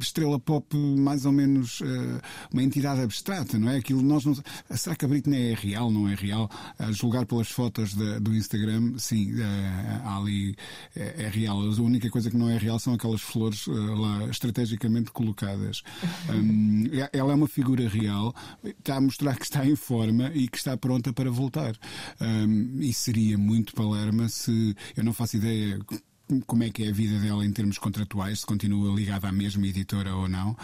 estrela 0.00 0.38
pop 0.38 0.76
mais 0.76 1.24
ou 1.24 1.32
menos 1.32 1.80
uma 2.52 2.62
entidade 2.62 3.00
abstrata, 3.00 3.58
não 3.58 3.70
é? 3.70 3.76
Aquilo 3.76 4.02
nós 4.02 4.24
não... 4.24 4.34
Será 4.70 4.96
que 4.96 5.04
a 5.04 5.08
Britney 5.08 5.52
é 5.52 5.54
real, 5.54 5.90
não 5.90 6.08
é 6.08 6.14
real? 6.14 6.50
A 6.78 6.90
julgar 6.92 7.19
pelas 7.26 7.50
fotos 7.50 7.94
de, 7.94 8.20
do 8.20 8.34
Instagram, 8.34 8.98
sim, 8.98 9.34
há 10.04 10.16
ali 10.16 10.56
é, 10.96 11.24
é, 11.24 11.28
real. 11.28 11.60
A 11.60 11.80
única 11.80 12.10
coisa 12.10 12.30
que 12.30 12.36
não 12.36 12.48
é 12.48 12.56
real 12.56 12.78
são 12.78 12.94
aquelas 12.94 13.20
flores 13.20 13.66
lá 13.66 14.26
estrategicamente 14.28 15.10
colocadas. 15.10 15.82
Um, 16.30 16.84
ela 17.12 17.32
é 17.32 17.34
uma 17.34 17.48
figura 17.48 17.88
real, 17.88 18.34
está 18.64 18.96
a 18.96 19.00
mostrar 19.00 19.36
que 19.36 19.44
está 19.44 19.66
em 19.66 19.74
forma 19.74 20.30
e 20.32 20.48
que 20.48 20.58
está 20.58 20.76
pronta 20.76 21.12
para 21.12 21.30
voltar. 21.30 21.74
Um, 22.20 22.78
e 22.80 22.92
seria 22.92 23.36
muito 23.36 23.74
Palerma 23.74 24.28
se 24.28 24.76
eu 24.96 25.02
não 25.02 25.12
faço 25.12 25.36
ideia 25.36 25.78
como 26.46 26.62
é 26.62 26.70
que 26.70 26.84
é 26.84 26.88
a 26.88 26.92
vida 26.92 27.18
dela 27.18 27.44
em 27.44 27.52
termos 27.52 27.78
contratuais, 27.78 28.40
se 28.40 28.46
continua 28.46 28.94
ligada 28.94 29.28
à 29.28 29.32
mesma 29.32 29.66
editora 29.66 30.14
ou 30.14 30.28
não, 30.28 30.52
uh, 30.52 30.56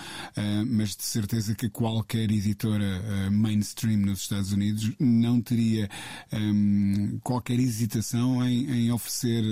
mas 0.66 0.96
de 0.96 1.02
certeza 1.02 1.54
que 1.54 1.68
qualquer 1.68 2.30
editora 2.30 2.84
uh, 2.84 3.30
mainstream 3.30 3.98
nos 3.98 4.20
Estados 4.20 4.52
Unidos 4.52 4.92
não 5.00 5.40
teria 5.40 5.88
um, 6.32 7.18
qualquer 7.22 7.58
hesitação 7.58 8.44
em, 8.46 8.86
em 8.86 8.92
oferecer 8.92 9.44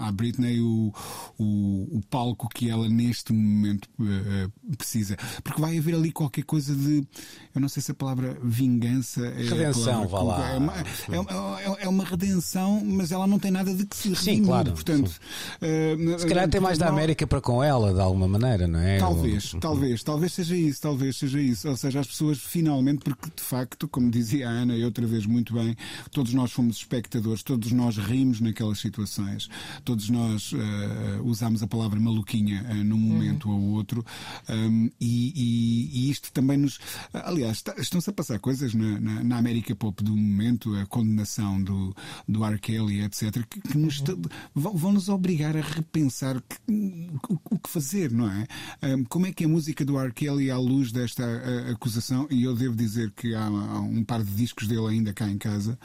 à, 0.00 0.10
Britney 0.12 0.60
o, 0.60 0.92
o, 1.38 1.98
o, 1.98 2.00
palco 2.08 2.48
que 2.48 2.70
ela 2.70 2.88
neste 2.88 3.32
momento 3.32 3.88
uh, 3.98 4.76
precisa. 4.76 5.16
Porque 5.42 5.60
vai 5.60 5.76
haver 5.78 5.94
ali 5.94 6.12
qualquer 6.12 6.44
coisa 6.44 6.74
de, 6.74 7.06
eu 7.54 7.60
não 7.60 7.68
sei 7.68 7.82
se 7.82 7.90
a 7.90 7.94
palavra 7.94 8.38
vingança 8.42 9.26
é. 9.26 9.42
Redenção, 9.42 10.08
vá 10.08 10.22
lá. 10.22 10.50
É 10.50 10.58
uma, 10.58 10.72
é, 10.78 10.82
é, 10.82 11.84
é 11.84 11.88
uma, 11.88 12.04
redenção, 12.04 12.82
mas 12.84 13.12
ela 13.12 13.26
não 13.26 13.38
tem 13.38 13.50
nada 13.50 13.74
de 13.74 13.84
que 13.84 13.96
se 13.96 14.14
Sim, 14.14 14.44
claro. 14.44 14.72
Portanto. 14.72 15.20
Uh, 15.60 16.18
Se 16.18 16.26
calhar 16.26 16.48
tem 16.48 16.60
mais 16.60 16.78
da 16.78 16.88
América 16.88 17.26
para 17.26 17.40
com 17.40 17.62
ela, 17.62 17.92
de 17.92 18.00
alguma 18.00 18.28
maneira, 18.28 18.66
não 18.66 18.80
é? 18.80 18.98
Talvez, 18.98 19.54
talvez, 19.60 20.02
talvez 20.02 20.32
seja 20.32 20.56
isso, 20.56 20.80
talvez 20.80 21.16
seja 21.16 21.40
isso. 21.40 21.68
Ou 21.68 21.76
seja, 21.76 22.00
as 22.00 22.06
pessoas 22.06 22.38
finalmente, 22.38 23.04
porque 23.04 23.30
de 23.34 23.42
facto, 23.42 23.88
como 23.88 24.10
dizia 24.10 24.48
a 24.48 24.50
Ana 24.50 24.76
e 24.76 24.84
outra 24.84 25.06
vez 25.06 25.26
muito 25.26 25.54
bem, 25.54 25.76
todos 26.10 26.32
nós 26.34 26.52
fomos 26.52 26.78
espectadores, 26.78 27.42
todos 27.42 27.72
nós 27.72 27.96
rimos 27.96 28.40
naquelas 28.40 28.78
situações, 28.78 29.48
todos 29.84 30.08
nós 30.08 30.52
uh, 30.52 31.22
usámos 31.24 31.62
a 31.62 31.66
palavra 31.66 31.98
maluquinha 32.00 32.64
uh, 32.70 32.74
num 32.84 32.98
momento 32.98 33.48
uhum. 33.48 33.54
ou 33.54 33.74
outro, 33.74 34.04
um, 34.48 34.90
e, 35.00 35.32
e, 35.34 35.90
e, 35.98 36.10
isto 36.10 36.32
também 36.32 36.56
nos. 36.56 36.78
Aliás, 37.12 37.62
estão-se 37.78 38.10
a 38.10 38.12
passar 38.12 38.38
coisas 38.38 38.74
na, 38.74 39.00
na, 39.00 39.24
na, 39.24 39.38
América 39.38 39.74
Pop 39.74 40.02
do 40.02 40.16
momento, 40.16 40.74
a 40.76 40.86
condenação 40.86 41.62
do, 41.62 41.94
do 42.28 42.44
R. 42.44 42.58
Kelly, 42.58 43.02
etc., 43.02 43.44
que, 43.48 43.60
que 43.60 43.78
nos, 43.78 44.00
uhum. 44.00 44.22
vão, 44.54 44.74
vão 44.74 44.92
nos 44.92 45.08
obrigar 45.16 45.56
a 45.56 45.60
repensar 45.60 46.40
que, 46.40 47.10
o, 47.50 47.58
que 47.58 47.68
fazer, 47.68 48.12
não 48.12 48.30
é? 48.30 48.46
Um, 48.82 49.04
como 49.04 49.26
é 49.26 49.32
que 49.32 49.44
a 49.44 49.48
música 49.48 49.84
do 49.84 49.98
R. 49.98 50.12
Kelly, 50.12 50.50
à 50.50 50.58
luz 50.58 50.92
desta 50.92 51.24
a, 51.24 51.72
acusação, 51.72 52.26
e 52.30 52.44
eu 52.44 52.54
devo 52.54 52.76
dizer 52.76 53.10
que 53.12 53.34
há, 53.34 53.48
um 53.50 54.04
par 54.04 54.22
de 54.22 54.30
discos 54.30 54.68
dele 54.68 54.86
ainda 54.86 55.12
cá 55.12 55.28
em 55.28 55.38
casa, 55.38 55.78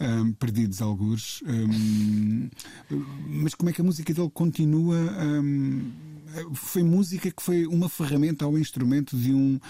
um, 0.00 0.32
perdidos 0.32 0.82
alguns, 0.82 1.42
um, 1.42 2.48
mas 3.28 3.54
como 3.54 3.70
é 3.70 3.72
que 3.72 3.80
a 3.80 3.84
música 3.84 4.12
dele 4.12 4.30
continua? 4.30 4.96
foi 6.54 6.82
música 6.82 7.30
que 7.30 7.42
foi 7.42 7.66
uma 7.66 7.88
ferramenta 7.88 8.46
ou 8.46 8.54
um 8.54 8.58
instrumento 8.58 9.16
de 9.16 9.34
um 9.34 9.60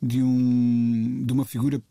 de 0.00 0.22
um 0.22 1.24
de 1.24 1.32
uma 1.32 1.44
figura 1.44 1.82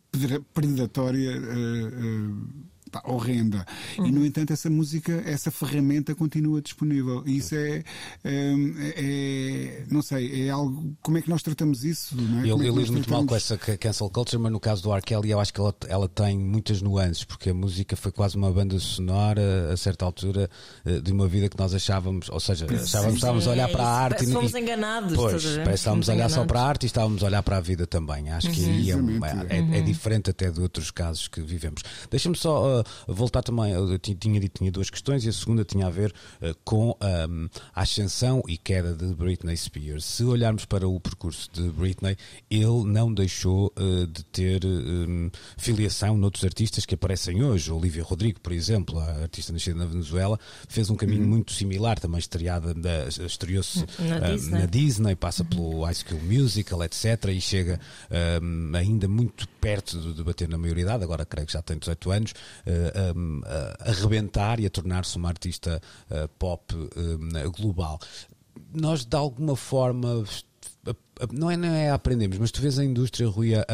predatória 0.54 1.38
uh, 1.38 2.32
uh, 2.32 2.71
pá, 2.92 3.02
horrenda. 3.06 3.66
Uhum. 3.98 4.08
E, 4.08 4.12
no 4.12 4.26
entanto, 4.26 4.52
essa 4.54 4.70
música, 4.70 5.24
essa 5.26 5.50
ferramenta 5.50 6.14
continua 6.14 6.62
disponível. 6.62 7.24
E 7.26 7.38
isso 7.38 7.56
é, 7.56 7.84
é, 8.24 8.54
é, 8.98 9.84
não 9.90 10.02
sei, 10.02 10.48
é 10.48 10.50
algo. 10.50 10.96
Como 11.02 11.18
é 11.18 11.22
que 11.22 11.30
nós 11.30 11.42
tratamos 11.42 11.84
isso? 11.84 12.16
Não 12.16 12.42
é? 12.42 12.48
Eu, 12.48 12.62
é 12.62 12.68
eu 12.68 12.78
lido 12.78 12.92
muito 12.92 13.10
mal 13.10 13.26
com 13.26 13.36
essa 13.36 13.58
cancel 13.58 14.10
culture, 14.10 14.42
mas 14.42 14.52
no 14.52 14.60
caso 14.60 14.84
do 14.84 14.94
R. 14.94 15.02
Kelly, 15.02 15.32
eu 15.32 15.40
acho 15.40 15.54
que 15.54 15.60
ela, 15.60 15.76
ela 15.88 16.10
tem 16.10 16.38
muitas 16.38 16.82
nuances, 16.82 17.24
porque 17.24 17.50
a 17.50 17.54
música 17.54 17.96
foi 17.96 18.12
quase 18.12 18.36
uma 18.36 18.52
banda 18.52 18.78
sonora, 18.80 19.72
a 19.72 19.78
certa 19.78 20.06
altura, 20.06 20.50
eh, 20.86 21.00
de 21.00 21.12
uma 21.12 21.28
vida 21.28 21.50
que 21.50 21.58
nós 21.58 21.74
achávamos, 21.74 22.30
ou 22.30 22.40
seja, 22.40 22.66
achávamos, 22.66 23.16
estávamos 23.16 23.48
a 23.48 23.52
olhar 23.52 23.70
para 23.70 23.84
a 23.84 23.90
arte. 23.90 24.18
Parece 24.18 24.32
e 24.32 24.34
fomos 24.34 24.56
enganados. 24.56 25.14
Pois, 25.16 25.44
parece 25.44 25.66
que 25.66 25.74
estávamos 25.74 26.10
a 26.10 26.14
olhar 26.14 26.30
só 26.30 26.46
para 26.46 26.62
a 26.62 26.68
arte 26.68 26.84
e 26.84 26.86
estávamos 26.88 27.24
a 27.24 27.26
olhar 27.28 27.44
para 27.44 27.58
a 27.58 27.62
vida 27.62 27.88
também. 27.88 28.30
Acho 28.30 28.50
que 28.52 28.66
aí 28.66 28.92
é, 28.92 28.96
é, 28.96 29.58
é, 29.58 29.78
é, 29.80 29.82
diferente 29.82 30.30
até 30.30 30.50
de 30.50 30.62
outros 30.62 30.92
casos 30.92 31.28
que 31.28 31.42
vivemos. 31.42 31.82
Deixa-me 32.10 32.36
só. 32.36 32.81
Voltar 33.08 33.42
também, 33.42 33.72
eu 33.72 33.98
tinha 34.00 34.40
dito 34.40 34.60
tinha 34.60 34.72
duas 34.72 34.90
questões 34.90 35.26
e 35.26 35.30
a 35.30 35.34
segunda 35.34 35.64
tinha 35.66 35.88
a 35.88 35.90
ver 35.90 36.14
uh, 36.42 36.56
com 36.64 36.90
um, 37.02 37.50
a 37.74 37.82
ascensão 37.82 38.44
e 38.48 38.58
queda 38.58 38.94
de 38.94 39.14
Britney 39.14 39.56
Spears. 39.58 40.06
Se 40.06 40.24
olharmos 40.24 40.66
para 40.66 40.88
o 40.88 41.00
percurso 41.00 41.50
de 41.52 41.70
Britney, 41.70 42.16
ele 42.50 42.84
não 42.86 43.14
deixou 43.14 43.74
uh, 43.78 44.08
de 44.08 44.24
ter 44.26 44.66
um, 44.66 45.30
filiação 45.58 46.18
noutros 46.18 46.44
artistas 46.44 46.86
que 46.86 46.96
aparecem 46.96 47.44
hoje. 47.44 47.72
Olivia 47.72 48.04
Rodrigo, 48.04 48.40
por 48.40 48.52
exemplo, 48.52 49.00
a 49.00 49.24
artista 49.24 49.52
nascida 49.52 49.78
na 49.78 49.86
Venezuela, 49.86 50.40
fez 50.68 50.90
um 50.90 50.96
caminho 50.96 51.24
uhum. 51.24 51.30
muito 51.30 51.54
similar, 51.54 52.00
também 52.00 52.20
estreada, 52.20 52.76
estreou-se 53.26 53.86
na, 54.00 54.18
uh, 54.18 54.36
Disney. 54.36 54.60
na 54.60 54.66
Disney, 54.66 55.16
passa 55.16 55.44
pelo 55.44 55.84
High 55.84 55.96
School 55.96 56.22
Musical, 56.22 56.84
etc. 56.84 57.26
E 57.30 57.42
chega 57.42 57.80
um, 58.42 58.76
ainda 58.76 59.08
muito 59.08 59.48
perto 59.60 60.00
de, 60.00 60.14
de 60.14 60.24
bater 60.24 60.48
na 60.48 60.58
maioridade, 60.58 61.04
agora 61.04 61.26
creio 61.26 61.48
que 61.48 61.54
já 61.54 61.62
tem 61.62 61.78
18 61.78 62.12
anos, 62.12 62.32
uh, 62.32 62.71
a, 63.46 63.90
a 63.90 63.92
rebentar 63.94 64.60
e 64.60 64.66
a 64.66 64.70
tornar-se 64.70 65.18
uma 65.18 65.30
artista 65.30 65.82
uh, 66.10 66.28
pop 66.40 66.74
um, 66.76 67.52
global. 67.52 68.00
Nós, 68.74 69.06
de 69.06 69.16
alguma 69.16 69.56
forma, 69.56 70.24
não 71.32 71.52
é, 71.52 71.58
não 71.58 71.70
é 71.70 71.92
aprendemos, 71.92 72.38
mas 72.38 72.52
tu 72.52 72.62
vês 72.62 72.80
a 72.80 72.84
indústria, 72.84 73.28
Rui, 73.28 73.54
a, 73.54 73.66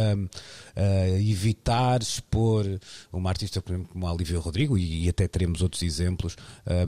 a 0.76 1.10
evitar 1.20 2.02
expor 2.02 2.66
uma 3.12 3.30
artista 3.30 3.62
como 3.62 4.08
a 4.08 4.14
Olivia 4.14 4.40
Rodrigo, 4.40 4.78
e, 4.78 5.06
e 5.06 5.10
até 5.10 5.28
teremos 5.28 5.62
outros 5.62 5.82
exemplos, 5.82 6.36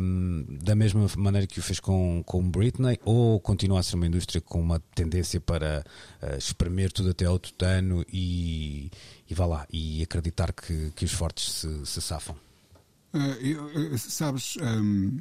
um, 0.01 0.45
da 0.61 0.75
mesma 0.75 1.07
maneira 1.17 1.47
que 1.47 1.59
o 1.59 1.63
fez 1.63 1.79
com, 1.79 2.21
com 2.25 2.49
Britney, 2.49 2.99
ou 3.05 3.39
continua 3.39 3.79
a 3.79 3.83
ser 3.83 3.95
uma 3.95 4.07
indústria 4.07 4.41
com 4.41 4.59
uma 4.59 4.79
tendência 4.93 5.39
para 5.39 5.85
uh, 6.21 6.38
espremer 6.38 6.91
tudo 6.91 7.11
até 7.11 7.25
ao 7.25 7.39
tutano 7.39 8.05
e, 8.11 8.91
e 9.29 9.33
vá 9.33 9.45
lá, 9.45 9.67
e 9.71 10.03
acreditar 10.03 10.51
que, 10.51 10.91
que 10.95 11.05
os 11.05 11.11
fortes 11.11 11.51
se, 11.51 11.85
se 11.85 12.01
safam? 12.01 12.35
Uh, 13.13 13.17
eu, 13.41 13.97
sabes, 13.97 14.57
um, 14.61 15.19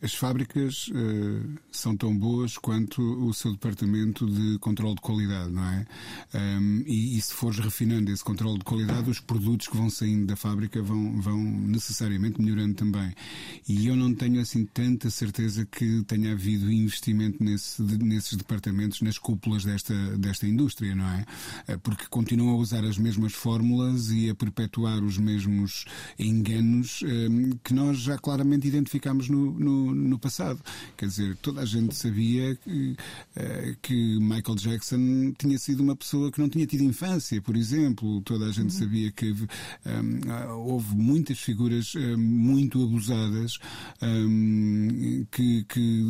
as 0.00 0.14
fábricas 0.14 0.88
uh, 0.88 1.58
são 1.72 1.96
tão 1.96 2.16
boas 2.16 2.56
quanto 2.56 3.02
o 3.02 3.34
seu 3.34 3.52
departamento 3.52 4.26
de 4.26 4.58
controle 4.58 4.94
de 4.94 5.00
qualidade, 5.00 5.50
não 5.50 5.64
é? 5.64 5.86
Um, 6.34 6.84
e, 6.86 7.16
e, 7.16 7.20
se 7.20 7.34
fores 7.34 7.58
refinando 7.58 8.10
esse 8.12 8.22
controle 8.22 8.58
de 8.58 8.64
qualidade, 8.64 9.10
os 9.10 9.18
produtos 9.18 9.66
que 9.66 9.76
vão 9.76 9.90
saindo 9.90 10.26
da 10.26 10.36
fábrica 10.36 10.80
vão, 10.80 11.20
vão 11.20 11.42
necessariamente 11.42 12.40
melhorando 12.40 12.74
também. 12.74 13.12
E 13.68 13.88
eu 13.88 13.96
não 13.96 14.14
tenho 14.14 14.40
assim 14.40 14.64
tanta 14.64 15.10
certeza 15.10 15.66
que 15.66 16.04
tenha 16.04 16.32
havido 16.32 16.70
investimento 16.70 17.42
nesse, 17.42 17.82
nesses 17.82 18.36
departamentos, 18.36 19.00
nas 19.00 19.18
cúpulas 19.18 19.64
desta, 19.64 19.94
desta 20.16 20.46
indústria, 20.46 20.94
não 20.94 21.08
é? 21.08 21.24
Eh, 21.66 21.76
porque 21.78 22.06
continuam 22.08 22.50
a 22.50 22.58
usar 22.58 22.84
as 22.84 22.98
mesmas 22.98 23.32
fórmulas 23.32 24.10
e 24.10 24.30
a 24.30 24.34
perpetuar 24.34 25.02
os 25.02 25.18
mesmos 25.18 25.84
enganos 26.18 27.02
um, 27.02 27.50
que 27.64 27.74
nós 27.74 27.98
já 27.98 28.16
claramente 28.16 28.66
identificamos 28.68 29.28
no, 29.28 29.58
no 29.58 29.87
no, 29.94 30.18
passado. 30.18 30.60
Quer 30.96 31.06
dizer, 31.06 31.36
toda 31.36 31.60
a 31.60 31.64
gente 31.64 31.94
sabia 31.94 32.56
que, 32.56 32.96
uh, 33.36 33.76
que 33.82 34.18
Michael 34.18 34.56
Jackson 34.56 35.32
tinha 35.38 35.58
sido 35.58 35.82
uma 35.82 35.96
pessoa 35.96 36.30
que 36.30 36.40
não 36.40 36.48
tinha 36.48 36.66
tido 36.66 36.82
infância, 36.82 37.40
por 37.40 37.56
exemplo. 37.56 38.20
Toda 38.22 38.46
a 38.46 38.52
gente 38.52 38.72
uhum. 38.72 38.78
sabia 38.78 39.12
que 39.12 39.30
um, 39.30 39.48
ah, 40.30 40.54
houve 40.54 40.94
muitas 40.94 41.38
figuras 41.38 41.92
ah, 41.96 42.16
muito 42.16 42.82
abusadas 42.82 43.58
um, 44.02 45.26
que, 45.30 45.64
que, 45.64 46.04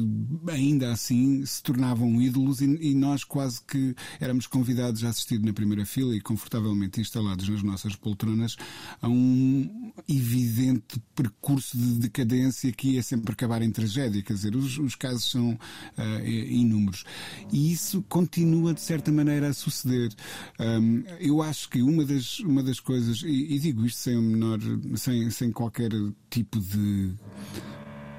ainda 0.49 0.93
assim 0.93 1.45
se 1.45 1.63
tornavam 1.63 2.21
ídolos 2.21 2.61
e, 2.61 2.65
e, 2.65 2.95
nós 2.95 3.25
quase 3.25 3.61
que 3.63 3.95
éramos 4.21 4.47
convidados 4.47 5.05
a 5.05 5.09
assistir 5.09 5.41
na 5.41 5.53
primeira 5.53 5.85
fila 5.85 6.15
e 6.15 6.21
confortavelmente 6.21 7.01
instalados 7.01 7.49
nas 7.49 7.63
nossas 7.63 7.95
poltronas 7.95 8.57
a 9.01 9.09
um 9.09 9.93
evidente 10.09 11.01
percurso 11.15 11.77
de 11.77 11.99
decadência 11.99 12.73
que 12.73 12.93
ia 12.93 13.03
sempre 13.03 13.33
acabar 13.33 13.63
em 13.63 13.68
em 13.69 13.73
tragédia, 13.73 14.23
quer 14.23 14.33
dizer, 14.33 14.57
os, 14.57 14.79
os 14.79 14.95
casos 14.95 15.31
são 15.31 15.51
uh, 15.51 16.27
inúmeros. 16.27 17.05
E 17.53 17.73
isso 17.73 18.03
continua, 18.09 18.75
de 18.75 18.81
certa 18.81 19.13
maneira, 19.13 19.49
a 19.49 19.53
suceder. 19.53 20.13
Um, 20.59 21.05
eu 21.21 21.43
acho 21.43 21.69
que 21.69 21.83
uma 21.83 22.05
das, 22.05 22.41
uma 22.41 22.63
das 22.63 22.81
coisas, 22.81 23.23
e, 23.23 23.55
e 23.55 23.59
digo 23.59 23.85
isto 23.85 23.99
sem, 23.99 24.17
menor, 24.17 24.59
sem, 24.97 25.31
sem 25.31 25.53
qualquer 25.53 25.91
tipo 26.31 26.59
de 26.61 27.15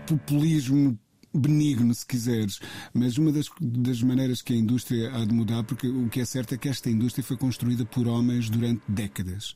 populismo 0.07 0.97
benigno, 1.33 1.93
se 1.93 2.05
quiseres, 2.05 2.59
mas 2.93 3.17
uma 3.17 3.31
das, 3.31 3.47
das 3.61 4.01
maneiras 4.01 4.41
que 4.41 4.53
a 4.53 4.55
indústria 4.55 5.13
há 5.13 5.25
de 5.25 5.33
mudar, 5.33 5.63
porque 5.63 5.87
o 5.87 6.09
que 6.09 6.19
é 6.19 6.25
certo 6.25 6.53
é 6.53 6.57
que 6.57 6.67
esta 6.67 6.89
indústria 6.89 7.23
foi 7.23 7.37
construída 7.37 7.85
por 7.85 8.07
homens 8.07 8.49
durante 8.49 8.81
décadas. 8.87 9.53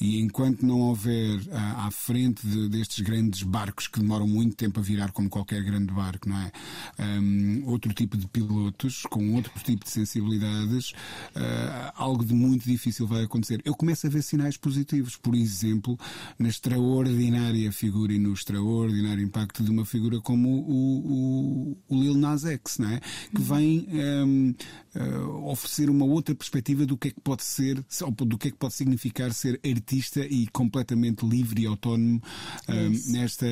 E 0.00 0.20
enquanto 0.20 0.64
não 0.64 0.80
houver 0.80 1.40
à, 1.50 1.86
à 1.86 1.90
frente 1.90 2.46
de, 2.46 2.68
destes 2.68 3.00
grandes 3.00 3.42
barcos 3.42 3.88
que 3.88 4.00
demoram 4.00 4.26
muito 4.26 4.56
tempo 4.56 4.80
a 4.80 4.82
virar, 4.82 5.12
como 5.12 5.28
qualquer 5.28 5.62
grande 5.62 5.92
barco, 5.92 6.28
não 6.28 6.36
é? 6.38 6.52
Um, 6.98 7.64
outro 7.66 7.92
tipo 7.92 8.16
de 8.16 8.26
pilotos, 8.28 9.02
com 9.10 9.34
outro 9.34 9.52
tipo 9.64 9.84
de 9.84 9.90
sensibilidades, 9.90 10.90
uh, 10.90 11.92
algo 11.94 12.24
de 12.24 12.34
muito 12.34 12.64
difícil 12.64 13.06
vai 13.06 13.24
acontecer. 13.24 13.60
Eu 13.64 13.74
começo 13.74 14.06
a 14.06 14.10
ver 14.10 14.22
sinais 14.22 14.56
positivos, 14.56 15.16
por 15.16 15.34
exemplo, 15.34 15.98
na 16.38 16.48
extraordinária 16.48 17.72
figura 17.72 18.12
e 18.12 18.18
no 18.18 18.32
extraordinário 18.32 19.22
impacto 19.22 19.64
de 19.64 19.70
uma 19.70 19.84
figura 19.84 20.20
como 20.20 20.48
o, 20.48 21.12
o 21.12 21.15
o, 21.16 21.76
Lil 21.90 22.14
Nas 22.14 22.44
X, 22.44 22.78
não 22.78 22.90
é? 22.90 23.00
que 23.34 23.40
vem 23.40 23.86
um, 23.90 24.50
uh, 24.50 24.56
eh, 24.96 25.18
oferecer 25.44 25.90
uma 25.90 26.04
outra 26.04 26.34
perspectiva 26.34 26.86
do 26.86 26.96
que 26.96 27.08
é 27.08 27.10
que 27.10 27.20
pode 27.20 27.42
ser, 27.42 27.84
do 28.18 28.38
que 28.38 28.48
é 28.48 28.50
que 28.50 28.56
pode 28.56 28.74
significar 28.74 29.32
ser 29.32 29.60
artista 29.64 30.20
e 30.20 30.46
completamente 30.48 31.26
livre 31.26 31.62
e 31.62 31.66
autónomo 31.66 32.22
um, 32.68 33.12
nesta, 33.12 33.46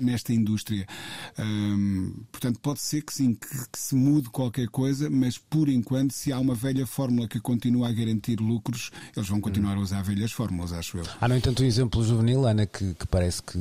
nesta 0.00 0.32
indústria. 0.32 0.86
Um, 1.38 2.14
portanto, 2.30 2.60
pode 2.60 2.80
ser 2.80 3.02
que 3.02 3.12
sim, 3.12 3.34
que, 3.34 3.48
que, 3.48 3.78
se 3.78 3.94
mude 3.94 4.28
qualquer 4.30 4.68
coisa, 4.68 5.10
mas 5.10 5.38
por 5.38 5.68
enquanto, 5.68 6.12
se 6.12 6.32
há 6.32 6.38
uma 6.38 6.54
velha 6.54 6.86
fórmula 6.86 7.28
que 7.28 7.40
continua 7.40 7.88
a 7.88 7.92
garantir 7.92 8.40
lucros, 8.40 8.90
eles 9.16 9.28
vão 9.28 9.40
continuar 9.40 9.76
a 9.76 9.80
usar 9.80 10.02
velhas 10.02 10.32
fórmulas, 10.32 10.72
acho 10.72 10.98
eu. 10.98 11.04
Há, 11.20 11.28
no 11.28 11.36
entanto, 11.36 11.62
um 11.62 11.66
exemplo 11.66 12.04
juvenil, 12.04 12.46
Ana, 12.46 12.66
que, 12.66 12.94
que 12.94 13.06
parece 13.06 13.42
que 13.42 13.58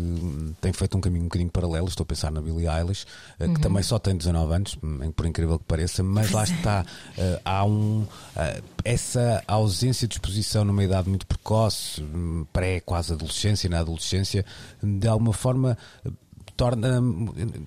tem 0.62 0.74
feito 0.74 0.98
um 0.98 1.02
caminho 1.02 1.24
um 1.24 1.28
bocadinho 1.28 1.50
paralelo. 1.50 1.88
Estou 1.88 2.04
a 2.04 2.08
pensar 2.08 2.32
na 2.32 2.42
Billie 2.42 2.68
Eilish, 2.68 3.06
que 3.38 3.44
uhum. 3.46 3.54
também 3.56 3.84
só 3.84 4.00
tem 4.00 4.16
19 4.16 4.54
anos, 4.54 4.78
por 5.16 5.26
incrível 5.26 5.60
que 5.60 5.66
pareça, 5.66 6.02
mas 6.04 6.32
lá 6.32 6.44
está. 6.44 6.86
Uh, 7.18 7.42
há 7.44 7.66
um, 7.66 8.02
uh, 8.02 8.64
essa 8.84 9.44
ausência 9.48 10.08
de 10.08 10.16
exposição 10.16 10.64
numa 10.64 10.84
idade 10.84 11.10
muito 11.10 11.28
precoce, 11.28 12.02
hum, 12.02 12.46
pré, 12.54 12.80
quase 12.80 13.14
adolescência, 13.14 13.70
na 13.70 13.80
adolescência, 13.80 14.46
de 14.82 15.08
alguma 15.08 15.34
forma 15.34 15.78
torna. 16.56 17.02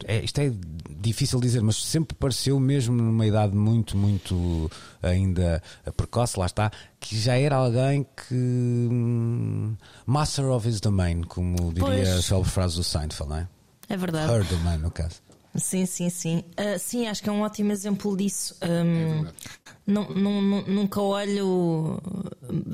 É, 0.07 0.25
isto 0.25 0.41
é 0.41 0.53
difícil 0.99 1.41
dizer, 1.41 1.63
mas 1.63 1.77
sempre 1.85 2.17
pareceu, 2.17 2.59
mesmo 2.59 2.97
numa 2.97 3.27
idade 3.27 3.55
muito, 3.55 3.97
muito 3.97 4.71
ainda 5.03 5.63
precoce, 5.97 6.39
lá 6.39 6.47
está, 6.47 6.71
que 6.99 7.19
já 7.19 7.37
era 7.39 7.57
alguém 7.57 8.05
que. 8.05 8.35
Hum, 8.35 9.77
master 10.07 10.47
of 10.47 10.69
his 10.69 10.81
domain, 10.81 11.23
como 11.23 11.73
diria 11.73 12.15
pois. 12.15 12.33
a 12.33 12.45
frase 12.45 12.77
do 12.77 12.85
Seinfeld, 12.85 13.31
não 13.31 13.39
é? 13.39 13.49
É 13.89 13.97
verdade. 13.97 14.33
Her 14.33 14.45
domain, 14.45 14.79
no 14.79 14.91
caso. 14.91 15.28
Sim, 15.55 15.87
sim, 15.87 16.11
sim. 16.11 16.45
Uh, 16.59 16.79
sim, 16.79 17.07
acho 17.07 17.23
que 17.23 17.29
é 17.29 17.33
um 17.33 17.41
ótimo 17.41 17.73
exemplo 17.73 18.17
disso. 18.17 18.57
Um, 18.63 19.27
é 19.27 19.33
não, 19.87 20.11
não, 20.11 20.63
nunca 20.63 21.01
olho, 21.01 21.99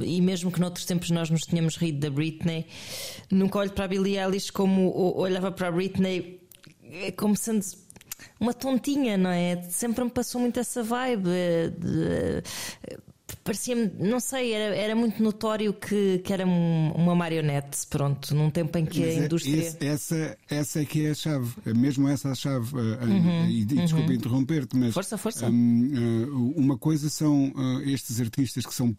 e 0.02 0.20
mesmo 0.20 0.50
que 0.50 0.60
noutros 0.60 0.84
tempos 0.84 1.10
nós 1.10 1.30
nos 1.30 1.42
tínhamos 1.42 1.76
rido 1.76 2.00
da 2.00 2.10
Britney, 2.10 2.66
nunca 3.30 3.58
olho 3.60 3.70
para 3.70 3.84
a 3.84 3.88
Billie 3.88 4.18
Eilish 4.18 4.50
como 4.50 4.92
olhava 5.16 5.52
para 5.52 5.68
a 5.68 5.72
Britney 5.72 6.40
é 6.82 7.12
como 7.12 7.36
sendo 7.36 7.64
uma 8.38 8.52
tontinha, 8.52 9.16
não 9.16 9.30
é? 9.30 9.62
Sempre 9.62 10.04
me 10.04 10.10
passou 10.10 10.40
muito 10.40 10.58
essa 10.58 10.82
vibe. 10.82 11.28
De, 11.78 12.42
parecia-me, 13.42 13.90
não 13.98 14.20
sei, 14.20 14.52
era, 14.52 14.74
era 14.74 14.94
muito 14.94 15.22
notório 15.22 15.72
que, 15.72 16.18
que 16.18 16.32
era 16.32 16.44
uma 16.44 17.14
marionete, 17.14 17.86
pronto, 17.88 18.34
num 18.34 18.50
tempo 18.50 18.76
em 18.76 18.84
que 18.84 19.00
Mas 19.00 19.08
a 19.08 19.12
é, 19.12 19.24
indústria. 19.24 19.56
Esse, 19.56 19.86
essa, 19.86 20.38
essa 20.48 20.80
é 20.82 20.84
que 20.84 21.06
é 21.06 21.10
a 21.10 21.14
chave, 21.14 21.54
é 21.64 21.72
mesmo 21.72 22.06
essa 22.08 22.30
a 22.30 22.34
chave. 22.34 22.74
Uh, 22.74 23.04
uhum, 23.04 23.46
e, 23.48 23.60
uhum. 23.62 23.84
desculpa 23.84 24.12
interromper-te, 24.12 24.76
mas. 24.76 24.92
Força, 24.92 25.16
força. 25.16 25.46
Um, 25.46 26.26
uh, 26.26 26.52
uma 26.56 26.76
coisa 26.76 27.08
são 27.08 27.52
estes 27.84 28.20
artistas 28.20 28.66
que 28.66 28.74
são 28.74 28.94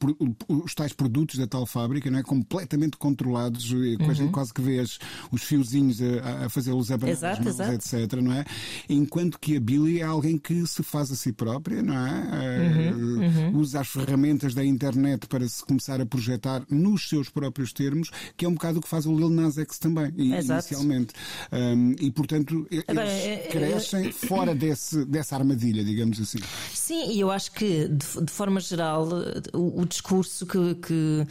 os 0.48 0.74
tais 0.74 0.94
produtos 0.94 1.38
da 1.38 1.46
tal 1.46 1.66
fábrica, 1.66 2.10
não 2.10 2.20
é? 2.20 2.24
Completamente 2.24 2.98
controlados, 2.98 3.72
uhum. 3.72 4.32
quase 4.32 4.54
que 4.54 4.62
vês 4.62 4.98
os 5.32 5.44
fiozinhos 5.44 6.00
a, 6.02 6.46
a 6.46 6.50
fazê-los 6.50 6.92
abanar, 6.92 7.40
etc. 7.74 8.14
Não 8.22 8.34
é? 8.34 8.44
Enquanto 8.90 9.40
que 9.40 9.58
a 9.58 9.60
Billy 9.60 10.02
é 10.02 10.04
alguém 10.04 10.38
que 10.38 10.66
se 10.66 10.82
faz 10.82 11.12
a 11.12 11.16
si 11.16 11.32
própria, 11.32 11.84
não 11.84 11.96
é? 11.96 12.92
Uhum, 12.92 13.20
uhum. 13.20 13.58
Usa 13.58 13.82
as 13.82 13.88
ferramentas 13.88 14.15
ferramentas 14.16 14.54
da 14.54 14.64
internet 14.64 15.28
para 15.28 15.48
se 15.48 15.64
começar 15.64 16.00
a 16.00 16.06
projetar 16.06 16.64
nos 16.70 17.08
seus 17.10 17.30
próprios 17.30 17.74
termos, 17.74 18.10
que 18.38 18.46
é 18.46 18.48
um 18.48 18.54
bocado 18.54 18.80
o 18.80 18.82
que 18.82 18.88
faz 18.88 19.06
o 19.06 19.16
Lil 19.16 19.30
Nas 19.30 19.58
X 19.58 19.78
também, 19.78 20.14
Exato. 20.18 20.74
inicialmente. 20.74 21.14
Um, 21.52 21.96
e, 22.00 22.12
portanto, 22.12 22.66
eles 22.72 22.86
Agora, 22.88 23.10
é, 23.10 23.34
é, 23.34 23.48
crescem 23.50 24.08
é, 24.08 24.12
fora 24.12 24.56
desse, 24.56 25.04
dessa 25.06 25.36
armadilha, 25.36 25.84
digamos 25.84 26.20
assim. 26.20 26.40
Sim, 26.74 27.12
e 27.12 27.20
eu 27.20 27.30
acho 27.30 27.52
que, 27.52 27.90
de, 27.90 28.26
de 28.26 28.32
forma 28.32 28.60
geral, 28.62 29.10
o, 29.54 29.82
o 29.82 29.86
discurso 29.86 30.46
que, 30.46 30.76
que 30.76 31.28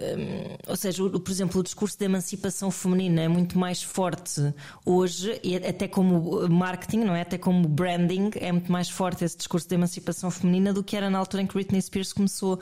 Hum, 0.00 0.56
ou 0.66 0.76
seja, 0.76 1.04
o, 1.04 1.20
por 1.20 1.30
exemplo, 1.30 1.60
o 1.60 1.62
discurso 1.62 1.98
da 1.98 2.06
emancipação 2.06 2.70
feminina 2.70 3.20
é 3.20 3.28
muito 3.28 3.58
mais 3.58 3.82
forte 3.82 4.54
hoje, 4.84 5.38
e 5.44 5.56
até 5.56 5.86
como 5.86 6.48
marketing, 6.48 7.00
não 7.00 7.14
é? 7.14 7.20
Até 7.20 7.36
como 7.36 7.68
branding, 7.68 8.30
é 8.36 8.50
muito 8.50 8.72
mais 8.72 8.88
forte 8.88 9.24
esse 9.24 9.36
discurso 9.36 9.68
da 9.68 9.74
emancipação 9.74 10.30
feminina 10.30 10.72
do 10.72 10.82
que 10.82 10.96
era 10.96 11.10
na 11.10 11.18
altura 11.18 11.42
em 11.42 11.46
que 11.46 11.52
Britney 11.52 11.82
Spears 11.82 12.14
começou 12.14 12.58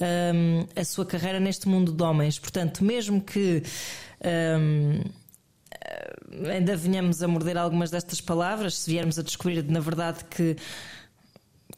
um, 0.00 0.66
a 0.74 0.84
sua 0.84 1.04
carreira 1.04 1.38
neste 1.38 1.68
mundo 1.68 1.92
de 1.92 2.02
homens. 2.02 2.38
Portanto, 2.38 2.82
mesmo 2.82 3.20
que. 3.20 3.62
Um, 4.24 5.02
ainda 6.50 6.76
venhamos 6.76 7.22
a 7.22 7.28
morder 7.28 7.56
algumas 7.56 7.90
destas 7.90 8.20
palavras, 8.20 8.76
se 8.76 8.90
viermos 8.90 9.18
a 9.18 9.22
descobrir, 9.22 9.62
na 9.64 9.80
verdade, 9.80 10.24
que 10.24 10.56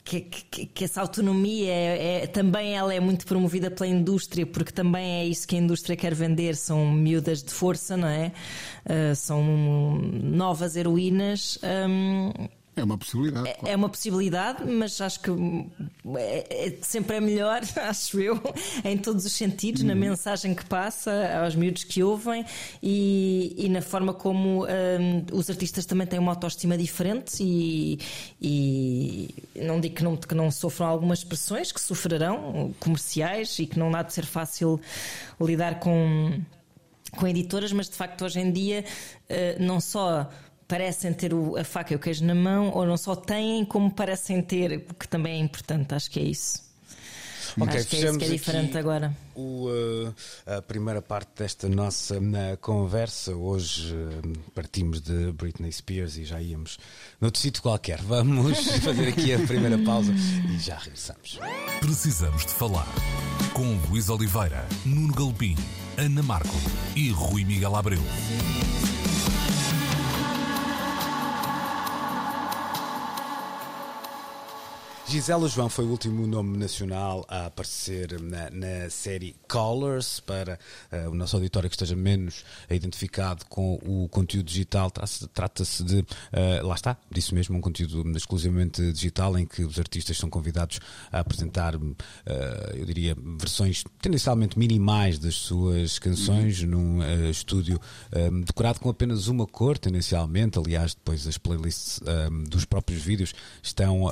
que, 0.05 0.21
que, 0.21 0.67
que, 0.67 0.85
essa 0.85 1.01
autonomia 1.01 1.73
é, 1.73 2.23
é, 2.23 2.27
também 2.27 2.77
ela 2.77 2.93
é 2.95 3.01
muito 3.01 3.27
promovida 3.27 3.71
pela 3.71 3.89
indústria, 3.89 4.47
porque 4.47 4.73
também 4.73 5.21
é 5.21 5.27
isso 5.27 5.47
que 5.47 5.57
a 5.57 5.59
indústria 5.59 5.97
quer 5.97 6.15
vender, 6.15 6.57
são 6.57 6.91
miúdas 6.91 7.43
de 7.43 7.53
força, 7.53 7.97
não 7.97 8.09
é? 8.09 8.33
Uh, 8.85 9.15
são 9.15 9.43
novas 10.23 10.77
heroínas. 10.77 11.59
Um, 11.63 12.33
é 12.81 12.85
uma 12.85 12.99
possibilidade. 12.99 13.49
É, 13.49 13.53
claro. 13.55 13.73
é, 13.73 13.77
uma 13.77 13.89
possibilidade, 13.89 14.65
mas 14.65 15.01
acho 15.01 15.21
que 15.21 15.31
é, 16.17 16.67
é, 16.67 16.79
sempre 16.83 17.17
é 17.17 17.21
melhor, 17.21 17.61
acho 17.77 18.21
eu, 18.21 18.41
em 18.85 18.97
todos 18.97 19.25
os 19.25 19.33
sentidos, 19.33 19.83
na 19.83 19.93
uhum. 19.93 20.01
mensagem 20.01 20.55
que 20.55 20.65
passa 20.65 21.13
aos 21.43 21.55
miúdos 21.55 21.85
que 21.85 22.03
ouvem 22.03 22.45
e, 22.83 23.55
e 23.57 23.69
na 23.69 23.83
forma 23.83 24.15
como 24.15 24.65
um, 24.65 25.27
os 25.33 25.51
artistas 25.51 25.87
também 25.87 26.07
têm 26.07 26.19
uma 26.19 26.33
autoestima 26.33 26.77
diferente 26.77 27.37
e, 27.41 27.99
e 28.41 29.35
não 29.57 29.81
digo 29.81 29.95
que 29.95 30.05
não, 30.05 30.17
que 30.17 30.35
não 30.35 30.51
sofram 30.51 30.87
algumas 30.87 31.23
pressões, 31.23 31.73
que 31.73 31.81
sofrerão, 31.81 32.75
comerciais, 32.81 33.59
e 33.59 33.67
que 33.67 33.79
não 33.79 33.95
há 33.95 34.03
de 34.03 34.13
ser 34.13 34.25
fácil 34.25 34.81
lidar 35.41 35.81
com, 35.81 36.41
com 37.13 37.27
editoras, 37.27 37.73
mas 37.73 37.89
de 37.89 37.97
facto 37.97 38.25
hoje 38.25 38.41
em 38.41 38.51
dia 38.51 38.85
uh, 39.29 39.63
não 39.63 39.81
só 39.81 40.29
parecem 40.71 41.13
ter 41.13 41.33
a 41.59 41.65
faca 41.65 41.93
e 41.93 41.97
o 41.97 41.99
queijo 41.99 42.25
na 42.25 42.35
mão, 42.35 42.71
ou 42.73 42.87
não 42.87 42.97
só 42.97 43.17
têm, 43.17 43.65
como 43.65 43.91
parecem 43.91 44.41
ter, 44.41 44.87
o 44.89 44.95
que 44.95 45.09
também 45.09 45.35
é 45.35 45.39
importante, 45.39 45.93
acho 45.93 46.09
que 46.09 46.21
é 46.21 46.23
isso. 46.23 46.71
Ok, 47.59 47.77
Acho 47.77 47.89
que 47.89 47.97
é 47.97 48.09
isso 48.09 48.19
que 48.19 48.25
é 48.25 48.29
diferente 48.29 48.79
agora. 48.79 49.13
O, 49.35 49.69
uh, 49.69 50.15
a 50.47 50.63
primeira 50.63 51.03
parte 51.03 51.31
desta 51.37 51.69
nossa 51.69 52.21
na 52.21 52.57
conversa. 52.57 53.35
Hoje 53.35 53.93
uh, 53.93 54.39
partimos 54.55 55.01
de 55.01 55.33
Britney 55.33 55.73
Spears 55.73 56.17
e 56.17 56.25
já 56.25 56.41
íamos 56.41 56.79
noutro 57.21 57.41
sítio 57.41 57.61
qualquer. 57.61 58.01
Vamos 58.03 58.57
fazer 58.79 59.09
aqui 59.09 59.35
a 59.35 59.41
primeira 59.41 59.79
pausa 59.79 60.13
e 60.13 60.59
já 60.61 60.79
regressamos. 60.79 61.41
Precisamos 61.81 62.47
de 62.47 62.53
falar 62.53 62.87
com 63.53 63.77
Luís 63.89 64.09
Oliveira, 64.09 64.65
Nuno 64.87 65.13
Galpim, 65.13 65.57
Ana 65.99 66.23
Marco 66.23 66.55
e 66.95 67.11
Rui 67.11 67.45
Miguel 67.45 67.75
Abreu. 67.75 68.03
Gisela 75.11 75.49
João 75.49 75.69
foi 75.69 75.85
o 75.87 75.89
último 75.89 76.25
nome 76.25 76.57
nacional 76.57 77.27
a 77.29 77.47
aparecer 77.47 78.21
na, 78.21 78.49
na 78.49 78.89
série 78.89 79.35
Colors, 79.49 80.21
para 80.21 80.57
uh, 80.93 81.11
o 81.11 81.15
nosso 81.17 81.35
auditório 81.35 81.69
que 81.69 81.75
esteja 81.75 81.97
menos 81.97 82.45
identificado 82.71 83.45
com 83.47 83.75
o 83.85 84.09
conteúdo 84.09 84.47
digital, 84.47 84.89
trata-se 85.35 85.83
de, 85.83 85.99
uh, 85.99 86.65
lá 86.65 86.77
está, 86.77 86.97
disso 87.11 87.35
mesmo, 87.35 87.59
um 87.59 87.61
conteúdo 87.61 88.09
exclusivamente 88.17 88.93
digital 88.93 89.37
em 89.37 89.45
que 89.45 89.65
os 89.65 89.81
artistas 89.81 90.17
são 90.17 90.31
convidados 90.31 90.79
a 91.11 91.19
apresentar, 91.19 91.75
uh, 91.75 91.97
eu 92.73 92.87
diria, 92.87 93.17
versões 93.37 93.83
tendencialmente 94.01 94.57
minimais 94.57 95.19
das 95.19 95.35
suas 95.35 95.99
canções 95.99 96.63
num 96.63 97.01
estúdio 97.29 97.81
decorado 98.45 98.79
com 98.79 98.89
apenas 98.89 99.27
uma 99.27 99.47
cor, 99.47 99.77
tendencialmente. 99.77 100.57
Aliás, 100.57 100.95
depois 100.95 101.27
as 101.27 101.37
playlists 101.37 102.01
dos 102.49 102.65
próprios 102.65 103.03
vídeos 103.03 103.35
estão 103.63 104.07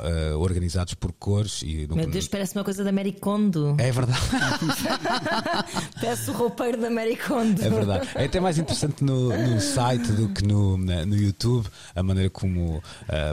organizados 0.88 0.94
por 0.94 1.12
cores. 1.12 1.62
E. 1.62 1.86
Meu 1.90 2.08
Deus, 2.08 2.28
parece 2.28 2.56
uma 2.56 2.64
coisa 2.64 2.82
da 2.82 2.92
Mary 2.92 3.12
Kondo. 3.12 3.76
É 3.78 3.90
verdade. 3.90 4.20
Peço 6.00 6.32
o 6.32 6.34
roupeiro 6.34 6.80
da 6.80 6.90
Mary 6.90 7.16
Kondo. 7.16 7.62
É 7.62 7.68
verdade. 7.68 8.08
É 8.14 8.24
até 8.24 8.40
mais 8.40 8.58
interessante 8.58 9.04
no, 9.04 9.36
no 9.36 9.60
site 9.60 10.12
do 10.12 10.28
que 10.28 10.44
no, 10.46 10.78
no 10.78 11.16
YouTube, 11.16 11.66
a 11.94 12.02
maneira 12.02 12.30
como, 12.30 12.78
uh, 12.78 12.82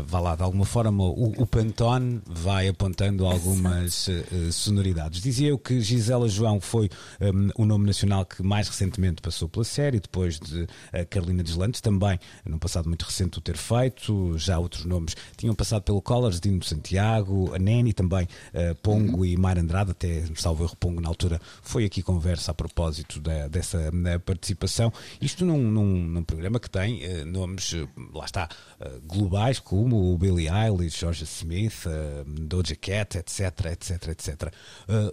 vá 0.06 0.20
lá, 0.20 0.36
de 0.36 0.44
alguma 0.44 0.66
forma, 0.66 1.04
o, 1.04 1.34
o 1.38 1.46
Pantone 1.46 2.22
vai 2.26 2.68
apontando 2.68 3.26
algumas 3.26 4.08
uh, 4.08 4.52
sonoridades. 4.52 5.22
Dizia 5.22 5.50
eu 5.50 5.58
que 5.58 5.80
Gisela 5.80 6.28
João 6.28 6.60
foi 6.60 6.90
um, 7.22 7.64
o 7.64 7.66
nome 7.66 7.86
nacional 7.86 8.26
que 8.26 8.44
mais 8.44 8.68
recentemente 8.68 9.22
passou 9.22 9.48
pela 9.48 9.66
série, 9.66 10.00
depois 10.00 10.40
de 10.40 10.64
uh, 10.64 10.68
Carolina 11.10 11.44
Deslandes, 11.44 11.82
também 11.82 12.20
num 12.46 12.58
passado 12.58 12.88
muito 12.88 13.04
recente 13.04 13.38
o 13.38 13.42
ter 13.42 13.58
feito. 13.58 14.38
Já 14.38 14.60
outros 14.60 14.86
nomes 14.86 15.16
tinham 15.38 15.56
passado 15.56 15.84
pelo 15.84 16.02
Collars, 16.02 16.40
Dino 16.40 16.64
Santiago, 16.64 17.45
a 17.54 17.60
Neni 17.60 17.94
também, 17.94 18.26
uh, 18.26 18.76
Pongo 18.82 19.18
uhum. 19.18 19.26
e 19.26 19.38
Mar 19.38 19.58
Andrade, 19.58 19.92
até 19.92 20.24
salvo 20.36 20.64
erro 20.64 20.76
Pongo 20.76 21.02
na 21.02 21.08
altura 21.08 21.40
foi 21.62 21.86
aqui 21.86 22.02
conversa 22.02 22.52
a 22.52 22.54
propósito 22.54 23.20
da, 23.20 23.48
dessa 23.48 23.92
participação. 24.26 24.92
Isto 25.22 25.46
num, 25.46 25.58
num, 25.58 25.86
num, 25.86 26.24
programa 26.24 26.60
que 26.60 26.70
tem 26.70 27.02
uh, 27.06 27.26
nomes, 27.26 27.74
lá 28.14 28.26
está, 28.26 28.50
uh, 28.80 29.02
globais, 29.06 29.60
como 29.60 30.14
o 30.14 30.18
Billie 30.18 30.50
Eilish, 30.50 31.00
George 31.00 31.24
Smith, 31.24 31.86
Doja 32.26 32.76
Cat, 32.76 33.18
etc, 33.18 33.66
etc, 33.72 34.08
etc. 34.10 34.54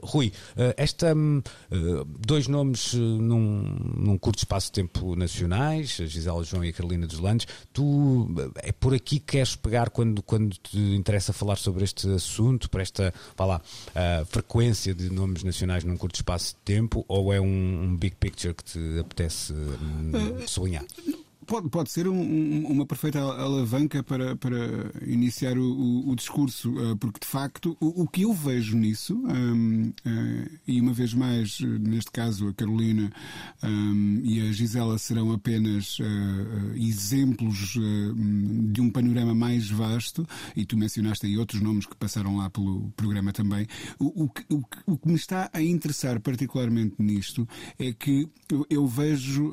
Rui, 0.03 0.33
esta, 0.77 1.15
um, 1.15 1.43
dois 2.07 2.47
nomes 2.49 2.95
num, 2.95 3.63
num, 3.97 4.19
curto 4.19 4.39
espaço 4.39 4.67
de 4.67 4.73
tempo 4.73 5.17
nacionais, 5.17 5.99
a 6.01 6.07
Gisela 6.07 6.45
João 6.45 6.65
e 6.65 6.69
a 6.69 6.73
Carolina 6.73 7.07
dos 7.07 7.19
Landes, 7.19 7.47
tu 7.73 8.29
é 8.57 8.73
por 8.73 8.95
aqui 8.95 9.19
que 9.19 9.33
queres 9.33 9.57
pegar 9.57 9.91
quando, 9.91 10.23
quando 10.23 10.57
te 10.57 10.79
interessa 10.79 11.33
falar 11.33 11.57
sobre 11.57 11.85
este 11.85 12.19
assunto, 12.25 12.71
para 12.71 12.83
esta, 12.83 13.13
vá 13.37 13.45
lá, 13.45 13.61
frequência 14.27 14.95
de 14.95 15.11
nomes 15.11 15.43
nacionais 15.43 15.85
num 15.85 15.97
curto 15.97 16.17
espaço 16.17 16.55
de 16.55 16.61
tempo 16.65 17.05
ou 17.09 17.33
é 17.33 17.41
um, 17.41 17.83
um 17.85 17.97
big 17.97 18.17
picture 18.17 18.55
que 18.55 18.65
te 18.65 18.99
apetece 18.99 19.53
um, 19.53 20.47
sublinhar? 20.47 20.85
Pode, 21.53 21.69
pode 21.69 21.91
ser 21.91 22.09
um, 22.09 22.19
um, 22.19 22.67
uma 22.69 22.87
perfeita 22.87 23.21
alavanca 23.21 24.03
para, 24.03 24.35
para 24.37 24.57
iniciar 25.07 25.59
o, 25.59 25.63
o, 25.63 26.09
o 26.09 26.17
discurso, 26.17 26.71
uh, 26.71 26.97
porque 26.97 27.21
de 27.21 27.27
facto 27.27 27.77
o, 27.79 28.05
o, 28.05 28.09
que 28.09 28.23
eu 28.23 28.33
vejo 28.33 28.75
nisso, 28.75 29.15
um, 29.15 29.89
uh, 29.89 29.93
eh, 30.07 30.51
e 30.67 30.81
uma 30.81 30.95
vez 30.95 31.13
mais, 31.13 31.61
neste 31.61 32.11
caso 32.11 32.49
a 32.49 32.55
Carolina 32.55 33.13
e 34.25 34.41
a 34.41 34.51
Gisela 34.51 34.97
serão 34.97 35.31
apenas 35.31 35.99
uh, 35.99 36.75
exemplos 36.75 37.77
de 38.73 38.81
um 38.81 38.91
panorama 38.91 39.35
mais 39.35 39.69
vasto, 39.69 40.27
e 40.57 40.65
tu 40.65 40.79
mencionaste 40.79 41.27
aí 41.27 41.37
outros 41.37 41.61
nomes 41.61 41.85
que 41.85 41.95
passaram 41.97 42.39
lá 42.39 42.49
pelo 42.49 42.91
programa 42.97 43.31
também. 43.31 43.67
O, 43.99 44.25
o, 44.25 44.31
o 44.87 44.97
que 44.97 45.07
me 45.07 45.17
está 45.17 45.51
a 45.53 45.61
interessar 45.61 46.19
particularmente 46.19 46.95
nisto 46.99 47.47
é 47.79 47.93
que 47.93 48.27
eu, 48.51 48.67
eu 48.71 48.87
vejo 48.87 49.53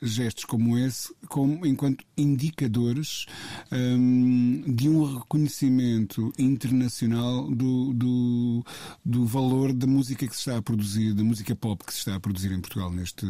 gestos 0.00 0.46
como 0.46 0.78
esse 0.78 1.01
como 1.28 1.64
enquanto 1.66 2.04
indicadores 2.16 3.26
um, 3.70 4.62
de 4.66 4.88
um 4.88 5.18
reconhecimento 5.18 6.32
internacional 6.38 7.50
do, 7.50 7.92
do, 7.92 8.64
do, 9.04 9.26
valor 9.26 9.72
da 9.72 9.86
música 9.86 10.26
que 10.26 10.34
se 10.34 10.40
está 10.40 10.58
a 10.58 10.62
produzir, 10.62 11.14
da 11.14 11.24
música 11.24 11.54
pop 11.54 11.84
que 11.84 11.92
se 11.92 12.00
está 12.00 12.16
a 12.16 12.20
produzir 12.20 12.52
em 12.52 12.60
Portugal 12.60 12.90
neste, 12.90 13.26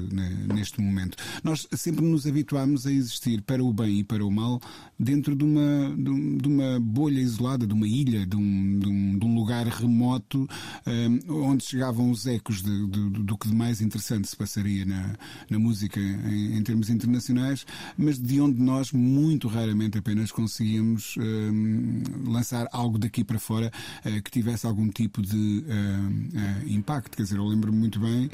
neste 0.52 0.80
momento. 0.80 1.16
Nós 1.42 1.66
sempre 1.72 2.04
nos 2.04 2.26
habituámos 2.26 2.86
a 2.86 2.92
existir 2.92 3.42
para 3.42 3.62
o 3.62 3.72
bem 3.72 4.00
e 4.00 4.04
para 4.04 4.24
o 4.24 4.30
mal 4.30 4.60
dentro 4.98 5.34
de 5.36 5.44
uma, 5.44 5.94
de 5.96 6.48
uma 6.48 6.80
bolha 6.80 7.20
isolada, 7.20 7.66
de 7.66 7.74
uma 7.74 7.86
ilha, 7.86 8.26
de 8.26 8.36
um, 8.36 8.78
de 8.78 8.88
um, 8.88 9.18
de 9.18 9.26
um 9.26 9.34
lugar 9.34 9.66
remoto 9.66 10.48
um, 10.86 11.44
onde 11.44 11.64
chegavam 11.64 12.10
os 12.10 12.26
ecos 12.26 12.62
de, 12.62 12.86
do 12.86 13.36
que 13.36 13.48
de 13.48 13.54
mais 13.54 13.80
interessante 13.80 14.28
se 14.28 14.36
passaria 14.36 14.84
na, 14.84 15.16
na 15.50 15.58
música 15.58 16.00
em, 16.00 16.56
em 16.56 16.62
termos 16.62 16.90
internacionais 16.90 17.51
mas 17.96 18.18
de 18.18 18.40
onde 18.40 18.60
nós 18.60 18.92
muito 18.92 19.48
raramente 19.48 19.98
apenas 19.98 20.30
conseguíamos 20.30 21.16
uh, 21.16 22.30
lançar 22.30 22.68
algo 22.72 22.98
daqui 22.98 23.24
para 23.24 23.38
fora 23.38 23.70
uh, 24.04 24.22
que 24.22 24.30
tivesse 24.30 24.66
algum 24.66 24.88
tipo 24.88 25.22
de 25.22 25.64
uh, 25.66 26.68
impacto. 26.68 27.16
Quer 27.16 27.22
dizer, 27.22 27.38
eu 27.38 27.46
lembro-me 27.46 27.78
muito 27.78 27.98
bem, 28.00 28.30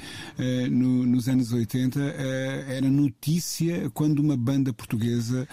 no, 0.70 1.06
nos 1.06 1.28
anos 1.28 1.52
80 1.52 2.00
era 2.00 2.88
notícia 2.90 3.90
quando 3.90 4.20
uma 4.20 4.36
banda 4.36 4.72
portuguesa 4.72 5.48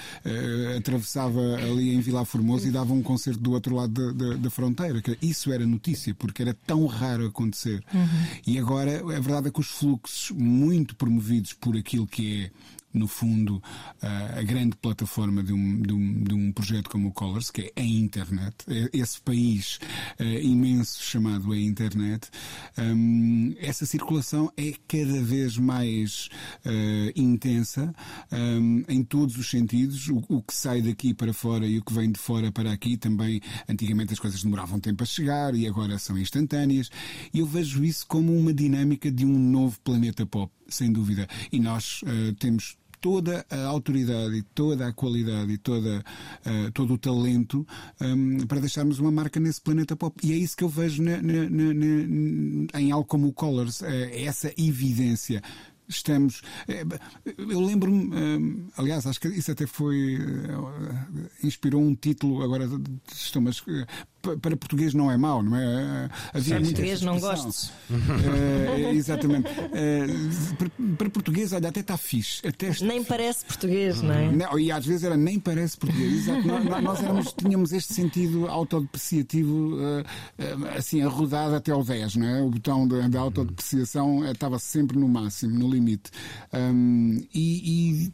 atravessava 0.78 1.40
ali 1.56 1.94
em 1.94 2.00
Vila 2.02 2.26
Formosa 2.26 2.68
e 2.68 2.72
dava 2.72 2.94
um 2.94 3.02
concerto 3.02 3.40
do 3.40 3.52
outro 3.52 3.76
lado 3.76 3.94
da, 3.94 4.12
da, 4.12 4.36
da 4.36 4.50
fronteira. 4.50 5.02
Isso 5.22 5.52
era 5.52 5.66
notícia, 5.66 6.14
porque 6.14 6.42
era 6.42 6.54
tão 6.54 6.86
raro 6.86 7.26
acontecer. 7.26 7.84
Uhum. 7.94 8.08
E 8.46 8.60
agora 8.60 9.00
a 9.00 9.20
verdade 9.20 9.48
é 9.48 9.52
que 9.52 9.60
os 9.60 9.68
fluxos 9.68 10.32
muito 10.32 10.96
promovidos 10.96 11.54
por 11.54 11.76
aquilo 11.76 12.08
que 12.08 12.44
é 12.44 12.52
no 12.96 13.08
fundo, 13.08 13.62
a 14.02 14.42
grande 14.44 14.76
plataforma 14.78 15.44
de 15.44 15.54
um, 15.54 15.82
de 15.82 15.94
um, 15.94 16.24
de 16.24 16.34
um 16.34 16.52
projeto 16.52 16.90
como 16.90 17.10
o 17.10 17.12
Colors, 17.12 17.52
que 17.52 17.74
é 17.76 17.82
a 17.82 17.84
internet, 17.84 18.56
é 18.68 18.90
esse 18.94 19.22
país 19.22 19.80
eh, 20.18 20.42
imenso 20.42 21.04
chamado 21.04 21.52
a 21.52 21.58
internet, 21.58 22.30
hum, 22.78 23.56
essa 23.60 23.86
circulação 23.86 24.52
é 24.58 24.74
cada 24.88 25.22
vez 25.22 25.58
mais 25.58 26.30
intensa 27.16 27.94
em 28.88 29.04
todos 29.04 29.38
os 29.38 29.50
sentidos. 29.50 30.08
O, 30.10 30.24
o, 30.30 30.42
que 30.42 30.56
sai 30.56 30.82
daqui 30.82 31.14
para 31.14 31.34
fora 31.34 31.66
e 31.66 31.78
o 31.78 31.84
que 31.84 31.94
vem 31.94 32.12
de 32.12 32.20
fora 32.20 32.52
para 32.52 32.72
aqui 32.72 32.98
também. 32.98 33.42
Antigamente 33.68 34.14
as 34.14 34.20
coisas 34.20 34.44
demoravam 34.44 34.80
tempo 34.80 35.04
a 35.04 35.06
chegar 35.06 35.56
e 35.56 35.68
agora 35.68 35.98
são 35.98 36.18
instantâneas. 36.18 36.90
E 37.34 37.40
eu 37.40 37.46
vejo 37.46 37.84
isso 37.84 38.06
como 38.08 38.36
uma 38.38 38.54
dinâmica 38.54 39.12
de 39.12 39.26
um 39.26 39.38
novo 39.38 39.80
planeta 39.82 40.26
pop, 40.26 40.52
sem 40.68 40.92
dúvida. 40.92 41.28
E 41.52 41.60
nós 41.60 42.02
uh, 42.04 42.34
temos 42.36 42.78
toda 43.06 43.46
a 43.52 43.66
autoridade 43.68 44.42
toda 44.56 44.88
a 44.88 44.92
qualidade 44.92 45.52
e 45.52 45.60
toda, 45.60 46.04
uh, 46.44 46.72
todo 46.72 46.96
o 46.96 46.98
talento 46.98 47.64
um, 48.02 48.48
para 48.48 48.60
deixarmos 48.60 48.98
uma 48.98 49.12
marca 49.12 49.40
nesse 49.40 49.62
planeta 49.62 49.96
pop. 49.96 50.20
E 50.24 50.34
é 50.34 50.36
isso 50.36 50.58
que 50.58 50.64
eu 50.64 50.70
vejo 50.70 51.04
na, 51.04 51.22
na, 51.22 51.48
na, 51.48 52.80
em 52.80 52.92
algo 52.92 53.06
como 53.06 53.28
o 53.28 53.34
Colors, 53.34 53.82
uh, 53.82 53.86
essa 54.12 54.52
evidência 54.58 55.40
estamos. 55.88 56.42
Eh, 56.68 56.84
eu 57.38 57.60
lembro-me, 57.60 58.72
aliás, 58.76 59.06
acho 59.06 59.22
que 59.22 59.28
isso 59.28 59.52
até 59.52 59.68
foi. 59.68 60.18
inspirou 61.44 61.80
um 61.80 61.94
título, 61.94 62.42
agora 62.42 62.68
estou, 63.14 63.40
mas 63.40 63.64
para 64.42 64.56
português 64.58 64.94
não 64.94 65.12
é 65.12 65.18
mau, 65.18 65.42
não 65.44 65.56
é? 65.56 66.10
Havia 66.34 66.58
sim, 66.58 66.64
português 66.64 67.02
não 67.02 67.20
gosto. 67.20 67.72
Uh, 67.90 68.90
exatamente. 68.94 69.50
Uh, 69.50 70.56
para, 70.56 70.70
para, 70.98 71.10
português, 71.10 71.54
olha, 71.54 71.70
até 71.70 71.82
está 71.82 71.98
fixe. 71.98 72.46
Até 72.48 72.70
está 72.70 72.86
nem 72.86 73.04
parece 73.04 73.46
português, 73.46 74.02
não 74.02 74.14
é? 74.14 74.32
Não, 74.32 74.60
e 74.60 74.72
às 74.72 74.86
vezes 74.86 75.04
era 75.04 75.18
nem 75.18 75.40
parece 75.40 75.78
português. 75.78 76.28
Nós, 76.46 76.84
nós 76.84 77.04
éramos, 77.04 77.34
tínhamos 77.34 77.74
este 77.74 77.94
sentido 77.94 78.48
autodepreciativo 78.48 79.76
uh, 79.76 80.06
assim, 80.78 81.02
arrodado 81.02 81.56
até 81.56 81.72
ao 81.72 81.84
10, 81.84 82.16
não 82.16 82.28
é? 82.28 82.42
O 82.42 82.50
botão 82.50 82.88
da, 82.88 83.08
de 83.08 83.18
autodepreciação 83.18 84.26
estava 84.30 84.60
sempre 84.60 84.98
no 84.98 85.08
máximo, 85.08 85.58
no 85.58 85.70
limite. 85.70 86.12
Um, 86.54 87.22
e, 87.34 88.10
e 88.10 88.14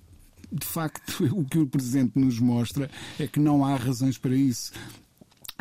de 0.52 0.66
facto, 0.66 1.24
o 1.34 1.46
que 1.46 1.60
o 1.60 1.68
Presidente 1.68 2.20
nos 2.20 2.40
mostra 2.40 2.90
é 3.20 3.28
que 3.28 3.40
não 3.40 3.66
há 3.66 3.76
razões 3.76 4.18
para 4.18 4.36
isso. 4.36 4.72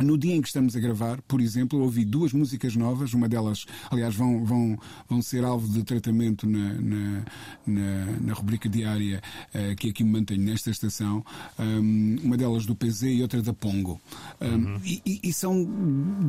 No 0.02 0.16
dia 0.16 0.34
em 0.34 0.40
que 0.40 0.48
estamos 0.48 0.74
a 0.76 0.80
gravar, 0.80 1.20
por 1.22 1.40
exemplo, 1.40 1.80
ouvi 1.80 2.04
duas 2.04 2.32
músicas 2.32 2.74
novas, 2.74 3.12
uma 3.12 3.28
delas, 3.28 3.66
aliás, 3.90 4.14
vão, 4.14 4.44
vão, 4.44 4.78
vão 5.08 5.22
ser 5.22 5.44
alvo 5.44 5.68
de 5.68 5.82
tratamento 5.82 6.46
na, 6.46 6.74
na, 6.74 7.24
na, 7.66 8.06
na 8.20 8.32
rubrica 8.32 8.68
diária 8.68 9.22
uh, 9.54 9.76
que 9.76 9.90
aqui 9.90 10.02
me 10.02 10.12
mantenho 10.12 10.42
nesta 10.42 10.70
estação, 10.70 11.24
um, 11.58 12.16
uma 12.22 12.36
delas 12.36 12.66
do 12.66 12.74
PZ 12.74 13.02
e 13.02 13.22
outra 13.22 13.42
da 13.42 13.52
Pongo. 13.52 14.00
Um, 14.40 14.46
uhum. 14.46 14.80
e, 14.84 15.20
e, 15.22 15.32
são 15.32 15.64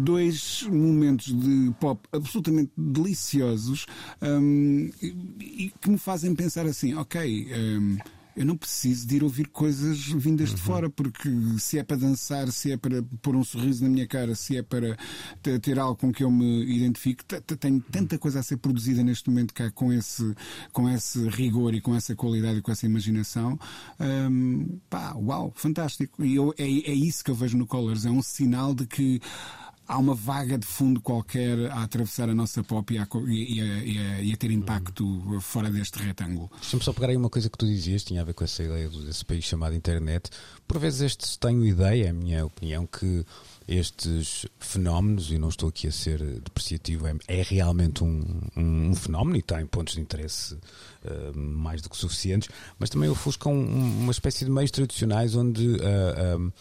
dois 0.04 0.68
momentos 0.70 1.34
de 1.34 1.72
pop 1.80 2.00
absolutamente 2.12 2.72
deliciosos 2.78 3.86
um, 4.22 4.90
e, 5.02 5.08
e, 5.40 5.74
que 5.82 5.90
me 5.90 5.98
fazem 5.98 6.36
pensar 6.36 6.66
assim, 6.66 6.94
ok 6.94 7.48
eu 8.36 8.46
não 8.46 8.56
preciso 8.56 9.06
de 9.08 9.18
ir 9.18 9.24
ouvir 9.24 9.48
coisas 9.48 9.98
vindas 10.06 10.50
Uhum. 10.50 10.56
de 10.56 10.62
fora, 10.62 10.90
porque 10.90 11.30
se 11.60 11.78
é 11.78 11.84
para 11.84 11.98
dançar, 11.98 12.52
se 12.52 12.72
é 12.72 12.78
para 12.78 13.04
pôr 13.22 13.36
um 13.36 13.44
sorriso 13.44 13.84
na 13.84 13.90
minha 13.90 14.08
cara, 14.08 14.34
se 14.36 14.56
é 14.58 14.64
para 14.64 14.98
te- 15.44 15.60
ter 15.60 15.78
algo 15.80 15.96
com 15.96 16.12
que 16.12 16.24
eu 16.24 16.32
me 16.32 16.64
identifique, 16.66 17.24
te- 17.26 17.42
te- 17.42 17.56
tenho 17.56 17.80
tanta 17.92 18.18
coisa 18.18 18.40
a 18.40 18.44
ser 18.44 18.58
produzida 18.58 19.04
neste 19.04 19.30
momento 19.30 19.54
cá 19.54 19.70
com 19.72 19.92
esse, 19.92 20.34
com 20.72 20.90
esse 20.90 21.28
rigor 21.30 21.74
e 21.74 21.82
com 21.82 21.96
essa 21.96 22.16
qualidade 22.16 22.60
e 22.60 22.62
com 22.62 22.72
essa 22.72 22.86
imaginação. 22.86 23.60
Hum, 24.00 24.80
pá, 24.90 25.14
uau, 25.16 25.52
fantástico. 25.56 26.24
E 26.24 26.36
eu, 26.36 26.54
é, 26.58 26.64
é 26.64 26.94
isso 26.94 27.24
que 27.24 27.32
eu 27.32 27.36
vejo 27.36 27.58
no 27.58 27.66
Colors, 27.68 28.06
é 28.06 28.12
um 28.12 28.22
sinal 28.22 28.74
de 28.74 28.86
que 28.86 29.20
há 29.92 29.98
uma 29.98 30.16
vaga 30.16 30.58
de 30.58 30.66
fundo 30.66 31.02
qualquer 31.02 31.70
a 31.72 31.84
atravessar 31.84 32.30
a 32.30 32.34
nossa 32.34 32.64
pop 32.64 32.94
e 32.94 32.98
a, 32.98 33.08
e- 33.28 33.62
a- 33.62 33.84
e 33.84 33.98
a- 33.98 34.22
e 34.22 34.34
a 34.34 34.38
ter 34.38 34.50
impacto 34.52 35.40
fora 35.42 35.70
deste 35.70 36.00
retângulo. 36.00 36.50
Deixa-me 36.62 36.84
só 36.84 36.94
pegar 36.94 37.10
aí 37.10 37.18
uma 37.18 37.30
coisa 37.30 37.50
que 37.50 37.58
tu 37.58 37.66
dizias, 37.66 38.04
tinha 38.04 38.22
a 38.22 38.24
ver 38.24 38.34
com 38.34 38.44
essa 38.44 38.64
ideia 38.64 38.88
desse 38.90 39.26
país 39.26 39.44
chamado 39.44 39.76
internet. 39.76 40.30
Por 40.68 40.80
vezes 40.80 41.02
estes 41.02 41.36
tenho 41.38 41.66
ideia, 41.66 42.06
é 42.06 42.10
a 42.10 42.14
minha 42.14 42.46
opinião, 42.46 42.88
que 42.88 43.26
estes 43.68 44.46
fenómenos, 44.60 45.32
e 45.32 45.38
não 45.38 45.50
estou 45.50 45.70
aqui 45.70 45.88
a 45.88 45.92
ser 45.92 46.20
depreciativo, 46.42 47.08
é, 47.08 47.16
é 47.28 47.42
realmente 47.44 48.04
um, 48.04 48.42
um- 48.56 48.90
um 48.92 48.96
fenómeno 48.96 49.38
e 49.38 49.42
tem 49.42 49.66
pontos 49.66 49.94
de 49.96 50.02
interesse 50.02 50.58
eh, 51.04 51.32
mais 51.36 51.82
do 51.82 51.90
que 51.90 51.98
suficientes, 51.98 52.50
mas 52.80 52.90
também 52.90 53.10
ofuscam 53.10 53.52
um- 53.54 54.02
uma 54.04 54.12
espécie 54.12 54.46
de 54.46 54.52
meios 54.52 54.72
tradicionais 54.72 55.36
onde. 55.36 55.68
um, 56.38 56.52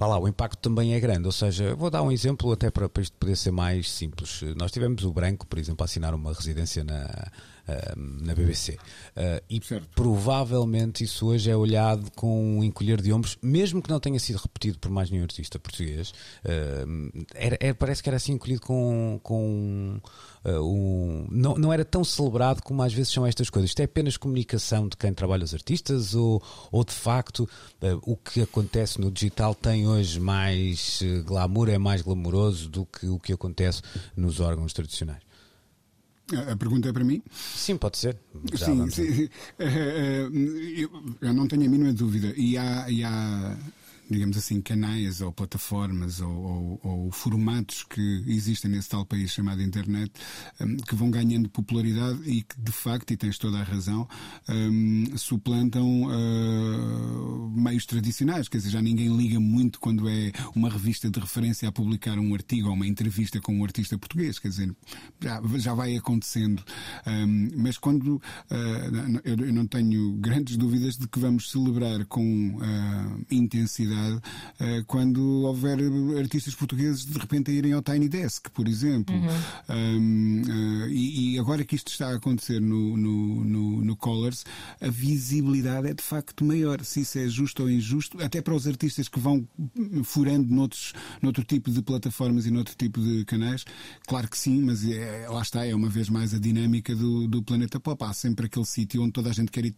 Vá 0.00 0.06
lá, 0.06 0.18
o 0.18 0.26
impacto 0.26 0.58
também 0.60 0.94
é 0.94 0.98
grande. 0.98 1.26
Ou 1.26 1.32
seja, 1.32 1.74
vou 1.74 1.90
dar 1.90 2.00
um 2.00 2.10
exemplo 2.10 2.50
até 2.50 2.70
para, 2.70 2.88
para 2.88 3.02
isto 3.02 3.14
poder 3.18 3.36
ser 3.36 3.50
mais 3.50 3.90
simples. 3.90 4.40
Nós 4.56 4.72
tivemos 4.72 5.04
o 5.04 5.12
Branco, 5.12 5.46
por 5.46 5.58
exemplo, 5.58 5.82
a 5.82 5.84
assinar 5.84 6.14
uma 6.14 6.32
residência 6.32 6.82
na, 6.82 7.30
na 7.96 8.34
BBC. 8.34 8.76
Ah, 9.16 9.42
e 9.48 9.60
Certo. 9.62 9.88
provavelmente 9.94 11.04
isso 11.04 11.26
hoje 11.26 11.50
é 11.50 11.56
olhado 11.56 12.10
com 12.16 12.58
um 12.58 12.64
encolher 12.64 13.00
de 13.00 13.12
ombros, 13.12 13.36
mesmo 13.42 13.82
que 13.82 13.90
não 13.90 14.00
tenha 14.00 14.18
sido 14.18 14.36
repetido 14.36 14.78
por 14.78 14.90
mais 14.90 15.10
nenhum 15.10 15.24
artista 15.24 15.58
português. 15.58 16.12
Era- 17.34 17.74
parece 17.74 18.02
que 18.02 18.08
era 18.08 18.16
assim 18.16 18.32
encolhido 18.32 18.60
com. 18.62 19.18
com 19.22 20.00
ah, 20.44 20.60
um- 20.60 21.26
não, 21.30 21.54
não 21.56 21.72
era 21.72 21.84
tão 21.84 22.02
celebrado 22.04 22.62
como 22.62 22.82
às 22.82 22.92
vezes 22.92 23.12
são 23.12 23.26
estas 23.26 23.50
coisas. 23.50 23.70
Isto 23.70 23.80
é 23.80 23.84
apenas 23.84 24.16
comunicação 24.16 24.88
de 24.88 24.96
quem 24.96 25.12
trabalha 25.12 25.44
os 25.44 25.52
artistas 25.54 26.14
ou, 26.14 26.42
ou 26.72 26.84
de 26.84 26.92
facto 26.92 27.48
ah, 27.82 27.98
o 28.02 28.16
que 28.16 28.40
acontece 28.42 29.00
no 29.00 29.10
digital 29.10 29.54
tem 29.54 29.86
hoje 29.86 30.18
mais 30.20 31.00
glamour, 31.24 31.68
é 31.68 31.78
mais 31.78 32.02
glamouroso 32.02 32.68
do 32.68 32.86
que 32.86 33.06
o 33.06 33.18
que 33.18 33.32
acontece 33.32 33.82
nos 34.16 34.40
órgãos 34.40 34.72
tradicionais? 34.72 35.22
A 36.50 36.56
pergunta 36.56 36.88
é 36.88 36.92
para 36.92 37.04
mim? 37.04 37.22
Sim, 37.30 37.76
pode 37.76 37.98
ser. 37.98 38.16
Já 38.54 38.66
Sim, 38.66 38.90
sim. 38.90 39.28
Eh, 39.58 39.66
eh, 39.66 40.28
eu, 40.76 40.90
eu 41.20 41.34
não 41.34 41.46
tenho 41.46 41.66
a 41.66 41.68
mínima 41.68 41.92
dúvida. 41.92 42.32
E 42.36 42.56
há, 42.56 42.90
e 42.90 43.04
há 43.04 43.56
digamos 44.10 44.36
assim, 44.36 44.60
canais 44.60 45.20
ou 45.20 45.32
plataformas 45.32 46.20
ou, 46.20 46.30
ou- 46.30 46.80
ou 46.82 47.10
formatos 47.12 47.84
que 47.84 48.24
existem 48.26 48.70
nesse 48.70 48.88
tal 48.88 49.04
país 49.06 49.30
chamado 49.30 49.62
internet 49.62 50.10
hum, 50.60 50.76
que 50.78 50.94
vão 50.94 51.10
ganhando 51.10 51.48
popularidade 51.48 52.20
e 52.28 52.42
que, 52.42 52.60
de 52.60 52.72
facto, 52.72 53.12
e 53.12 53.16
tens 53.16 53.38
toda 53.38 53.58
a 53.58 53.62
razão, 53.62 54.08
hum, 54.48 55.04
suplantam 55.16 56.08
ah, 56.10 57.50
meios 57.54 57.86
tradicionais. 57.86 58.48
Quer 58.48 58.58
dizer, 58.58 58.70
já 58.70 58.82
ninguém 58.82 59.16
liga 59.16 59.38
muito 59.38 59.78
quando 59.80 60.08
é 60.08 60.32
uma 60.54 60.68
revista 60.68 61.08
de 61.10 61.20
referência 61.20 61.68
a 61.68 61.72
publicar 61.72 62.18
um 62.18 62.34
artigo 62.34 62.68
ou 62.68 62.74
uma 62.74 62.86
entrevista 62.86 63.40
com 63.40 63.54
um 63.56 63.64
artista 63.64 63.96
português. 63.98 64.38
Quer 64.38 64.48
dizer, 64.48 64.74
já, 65.20 65.40
já 65.56 65.74
vai 65.74 65.96
acontecendo. 65.96 66.62
Hum, 67.06 67.48
mas 67.56 67.78
quando 67.78 68.20
ah, 68.50 69.20
eu, 69.24 69.52
não 69.52 69.66
tenho 69.66 70.12
grandes 70.14 70.56
dúvidas 70.56 70.96
de 70.96 71.06
que 71.06 71.18
vamos 71.18 71.50
celebrar 71.50 72.04
com 72.06 72.58
ah, 72.62 73.18
intensidade 73.30 73.99
ah, 74.58 74.82
quando 74.86 75.42
houver 75.42 75.78
artistas 76.18 76.54
portugueses 76.54 77.04
de 77.04 77.18
repente 77.18 77.50
a 77.50 77.54
irem 77.54 77.72
ao 77.72 77.82
Tiny 77.82 78.08
Desk, 78.08 78.50
por 78.50 78.68
exemplo. 78.68 79.14
Hum, 79.14 80.42
ah, 80.48 80.88
e, 80.90 81.34
e 81.34 81.38
agora 81.38 81.64
que 81.64 81.74
isto 81.74 81.88
está 81.88 82.08
a 82.08 82.16
acontecer 82.16 82.60
no, 82.60 82.96
no, 82.96 83.44
no, 83.44 83.84
no 83.84 83.96
Colors, 83.96 84.44
a 84.80 84.88
visibilidade 84.88 85.88
é 85.88 85.94
de 85.94 86.02
facto 86.02 86.44
maior. 86.44 86.84
Se 86.84 87.00
isso 87.00 87.18
é 87.18 87.28
justo 87.28 87.62
ou 87.62 87.70
injusto, 87.70 88.22
até 88.22 88.40
para 88.40 88.54
os 88.54 88.66
artistas 88.66 89.08
que 89.08 89.18
vão 89.18 89.46
furando 90.04 90.52
noutros, 90.52 90.92
noutro 91.22 91.44
tipo 91.44 91.70
de 91.70 91.82
plataformas 91.82 92.46
e 92.46 92.50
noutro 92.50 92.74
tipo 92.76 93.00
de 93.00 93.24
canais, 93.24 93.64
claro 94.06 94.28
que 94.28 94.38
sim, 94.38 94.62
mas 94.62 94.84
é, 94.86 95.26
lá 95.28 95.42
está, 95.42 95.64
é 95.64 95.74
uma 95.74 95.88
vez 95.88 96.08
mais 96.08 96.34
a 96.34 96.38
dinâmica 96.38 96.94
do, 96.94 97.26
do 97.26 97.42
planeta 97.42 97.78
pop. 97.78 98.02
Há 98.04 98.12
sempre 98.12 98.46
aquele 98.46 98.66
sítio 98.66 99.02
onde 99.02 99.12
toda 99.12 99.30
a 99.30 99.32
gente 99.32 99.50
quer 99.50 99.64
ir 99.64 99.74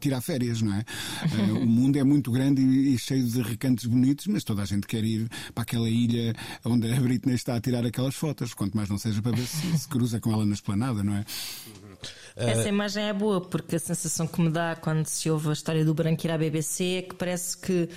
tirar 0.00 0.20
férias, 0.20 0.60
não 0.62 0.74
é? 0.74 0.84
Eh, 1.32 1.52
o 1.52 1.66
mundo 1.66 1.96
é 1.96 2.04
muito 2.04 2.30
grande 2.30 2.60
e, 2.60 2.94
e 2.94 2.98
cheio 2.98 3.24
de 3.24 3.40
recantos 3.62 3.86
bonitos, 3.86 4.26
mas 4.26 4.42
toda 4.42 4.62
a 4.62 4.64
gente 4.64 4.86
quer 4.86 5.04
ir 5.04 5.28
para 5.54 5.62
aquela 5.62 5.88
ilha 5.88 6.34
onde 6.64 6.92
a 6.92 7.00
Britney 7.00 7.36
está 7.36 7.54
a 7.54 7.60
tirar 7.60 7.86
aquelas 7.86 8.14
fotos, 8.14 8.52
quanto 8.54 8.76
mais 8.76 8.88
não 8.88 8.98
seja 8.98 9.22
para 9.22 9.36
ver 9.36 9.46
se 9.46 9.78
se 9.78 9.88
cruza 9.88 10.20
com 10.20 10.32
ela 10.32 10.44
na 10.44 10.54
esplanada, 10.54 11.02
não 11.04 11.14
é? 11.14 11.24
Essa 12.34 12.68
imagem 12.68 13.04
é 13.04 13.12
boa 13.12 13.40
porque 13.40 13.76
a 13.76 13.78
sensação 13.78 14.26
que 14.26 14.40
me 14.40 14.50
dá 14.50 14.74
quando 14.74 15.06
se 15.06 15.30
ouve 15.30 15.50
a 15.50 15.52
história 15.52 15.84
do 15.84 15.94
branco 15.94 16.26
ir 16.26 16.30
à 16.30 16.38
BBC 16.38 16.84
é 16.84 17.02
que 17.02 17.14
parece 17.14 17.56
que 17.58 17.88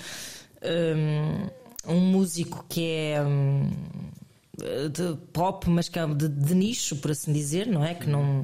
hum, 0.64 1.50
um, 1.88 2.00
músico 2.00 2.64
que 2.70 2.82
é 2.86 3.24
hum, 3.26 3.72
de 4.92 5.18
pop, 5.34 5.68
mas 5.70 5.90
que 5.90 5.98
é 5.98 6.06
de, 6.06 6.28
de 6.30 6.54
nicho, 6.54 6.98
por 6.98 7.12
assim 7.12 7.34
dizer, 7.34 7.66
não 7.66 7.84
é? 7.84 7.94
Que 7.96 8.08
não, 8.08 8.44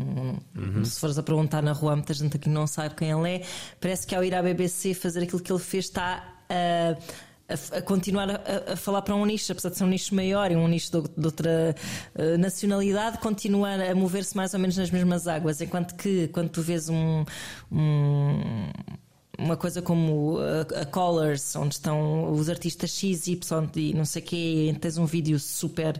não- 0.56 0.86
se 0.86 1.00
fores 1.00 1.18
a 1.18 1.24
perguntar 1.24 1.62
na 1.62 1.74
rua, 1.74 1.94
há 1.94 1.96
muita 1.96 2.14
gente 2.14 2.36
aqui 2.38 2.50
não 2.50 2.66
sabe 2.66 2.96
quem 2.96 3.12
ele 3.12 3.30
é. 3.30 3.44
Parece 3.80 4.08
que 4.08 4.16
ao 4.16 4.24
ir 4.24 4.34
à 4.34 4.42
BBC 4.42 4.94
fazer 4.94 5.24
aquilo 5.24 5.42
que 5.42 5.52
ele 5.52 5.60
fez 5.60 5.86
está 5.86 6.41
a 6.52 6.98
a, 7.78 7.82
continuar 7.82 8.30
a, 8.30 8.74
a 8.74 8.76
falar 8.78 9.02
para 9.02 9.14
um 9.14 9.26
nicho, 9.26 9.52
apesar 9.52 9.70
de 9.70 9.78
ser 9.78 9.84
um 9.84 9.88
nicho 9.88 10.16
maior 10.16 10.50
e 10.52 10.56
um 10.56 10.68
nicho 10.70 10.90
de, 11.02 11.10
de 11.18 11.26
outra 11.26 11.76
eh, 12.16 12.38
nacionalidade, 12.38 13.18
continuar 13.18 13.78
a 13.82 13.94
mover-se 13.94 14.38
mais 14.38 14.54
ou 14.54 14.60
menos 14.62 14.78
nas 14.78 14.90
mesmas 14.90 15.28
águas. 15.28 15.60
Enquanto 15.60 15.96
que 15.96 16.30
quando 16.30 16.50
tu 16.50 16.62
vês 16.62 16.88
um. 16.88 17.26
um- 17.72 18.70
uma 19.40 19.58
coisa 19.58 19.82
como 19.82 20.38
a, 20.80 20.86
Colors, 20.86 21.56
onde 21.56 21.74
estão 21.74 22.32
os 22.32 22.48
artistas 22.48 22.92
X, 22.92 23.26
Y 23.28 23.70
e 23.76 23.92
não 23.94 24.06
sei 24.06 24.22
o 24.22 24.26
quê, 24.26 24.76
tens 24.80 25.00
um 25.00 25.06
vídeo 25.06 25.40
super 25.40 26.00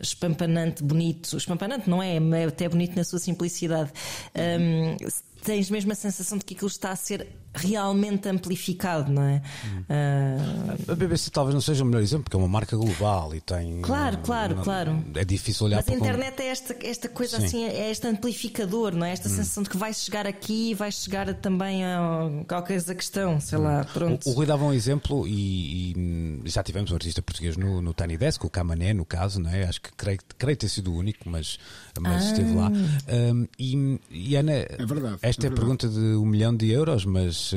espampanante, 0.00 0.82
bonito. 0.82 1.36
Espampanante 1.36 1.88
não 1.88 2.02
é, 2.02 2.16
é 2.16 2.44
até 2.44 2.68
bonito 2.68 2.96
na 2.96 3.04
sua 3.04 3.18
simplicidade. 3.18 3.90
Hum, 4.34 4.96
tens 5.42 5.70
mesmo 5.70 5.92
a 5.92 5.94
sensação 5.94 6.36
de 6.38 6.44
que 6.44 6.54
aquilo 6.54 6.68
está 6.68 6.90
a 6.90 6.96
ser 6.96 7.26
realmente 7.54 8.28
amplificado, 8.28 9.10
não 9.10 9.22
é? 9.22 9.42
Ah, 9.88 10.76
A 10.92 10.94
BBC 10.94 11.30
talvez 11.30 11.54
não 11.54 11.60
seja 11.60 11.82
o 11.82 11.86
melhor 11.86 12.02
exemplo, 12.02 12.24
porque 12.24 12.36
é 12.36 12.38
uma 12.38 12.48
marca 12.48 12.76
global 12.76 13.34
e 13.34 13.40
tem. 13.40 13.80
Claro, 13.80 14.18
claro, 14.18 14.56
não- 14.56 14.62
claro. 14.64 15.04
É 15.14 15.24
difícil 15.24 15.66
olhar 15.66 15.76
Mas 15.76 15.84
a 15.86 15.86
para 15.90 15.98
como- 15.98 16.10
internet 16.10 16.40
é 16.42 16.46
esta, 16.48 16.76
esta 16.82 17.08
coisa 17.08 17.38
Sim. 17.40 17.46
assim, 17.46 17.64
é 17.64 17.90
este 17.90 18.06
amplificador, 18.06 18.94
não 18.94 19.06
é? 19.06 19.12
Esta 19.12 19.28
sensação 19.28 19.62
de 19.62 19.70
que 19.70 19.76
vai 19.76 19.92
chegar 19.94 20.26
aqui 20.26 20.70
e 20.70 20.74
vai 20.74 20.92
chegar 20.92 21.32
também 21.34 21.84
a 21.84 22.28
qualquer 22.46 22.82
questão, 22.94 23.40
sei 23.40 23.58
lá, 23.58 23.84
pronto. 23.84 24.28
O, 24.28 24.32
o 24.32 24.34
Rui 24.34 24.46
dava 24.46 24.64
um 24.64 24.72
exemplo 24.72 25.26
e, 25.26 25.92
e 25.92 26.42
já 26.50 26.62
tivemos 26.62 26.90
um 26.90 26.94
artista 26.94 27.22
português 27.22 27.56
no, 27.56 27.80
no 27.80 27.94
Tiny 27.94 28.16
Desk, 28.16 28.44
o 28.44 28.50
Camané, 28.50 28.92
no 28.92 29.04
caso, 29.04 29.40
não 29.40 29.50
é? 29.50 29.64
Acho 29.64 29.80
que 29.80 29.87
creio, 29.96 30.18
creio 30.38 30.56
ter 30.56 30.68
sido 30.68 30.92
o 30.92 30.96
único, 30.96 31.28
mas, 31.28 31.58
mas 32.00 32.22
Ah. 32.22 32.26
esteve 32.26 32.54
lá. 32.54 32.70
Um, 32.70 33.46
e, 33.58 34.00
e 34.10 34.36
Ana, 34.36 34.52
verdade, 34.86 35.18
esta 35.22 35.46
é, 35.46 35.48
é 35.48 35.52
a 35.52 35.54
pergunta 35.54 35.88
de 35.88 35.98
um 35.98 36.26
milhão 36.26 36.54
de 36.56 36.70
euros, 36.70 37.04
mas 37.04 37.52
uh, 37.52 37.56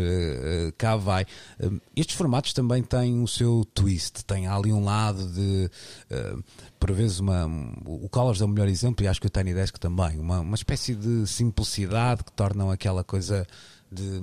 cá 0.77 0.95
vai. 0.95 1.25
Um, 1.61 1.79
estes 1.95 2.15
formatos 2.15 2.53
também 2.53 2.81
têm 2.83 3.21
o 3.21 3.27
seu 3.27 3.65
twist, 3.73 4.23
tem 4.25 4.47
ali 4.47 4.71
um 4.71 4.83
lado 4.83 5.27
de. 5.31 5.69
uh, 6.11 6.43
por 6.79 6.91
vezes, 6.91 7.19
uma, 7.19 7.45
o 7.85 8.09
Colors 8.09 8.41
é 8.41 8.45
o 8.45 8.47
melhor 8.47 8.67
exemplo 8.67 9.05
e 9.05 9.07
acho 9.07 9.21
que 9.21 9.27
o 9.27 9.29
Tiny 9.29 9.53
Desk 9.53 9.77
também. 9.79 10.17
Uma, 10.19 10.39
uma 10.39 10.55
espécie 10.55 10.95
de 10.95 11.27
simplicidade 11.27 12.23
que 12.23 12.31
tornam 12.31 12.71
aquela 12.71 13.03
coisa 13.03 13.45
de 13.91 14.21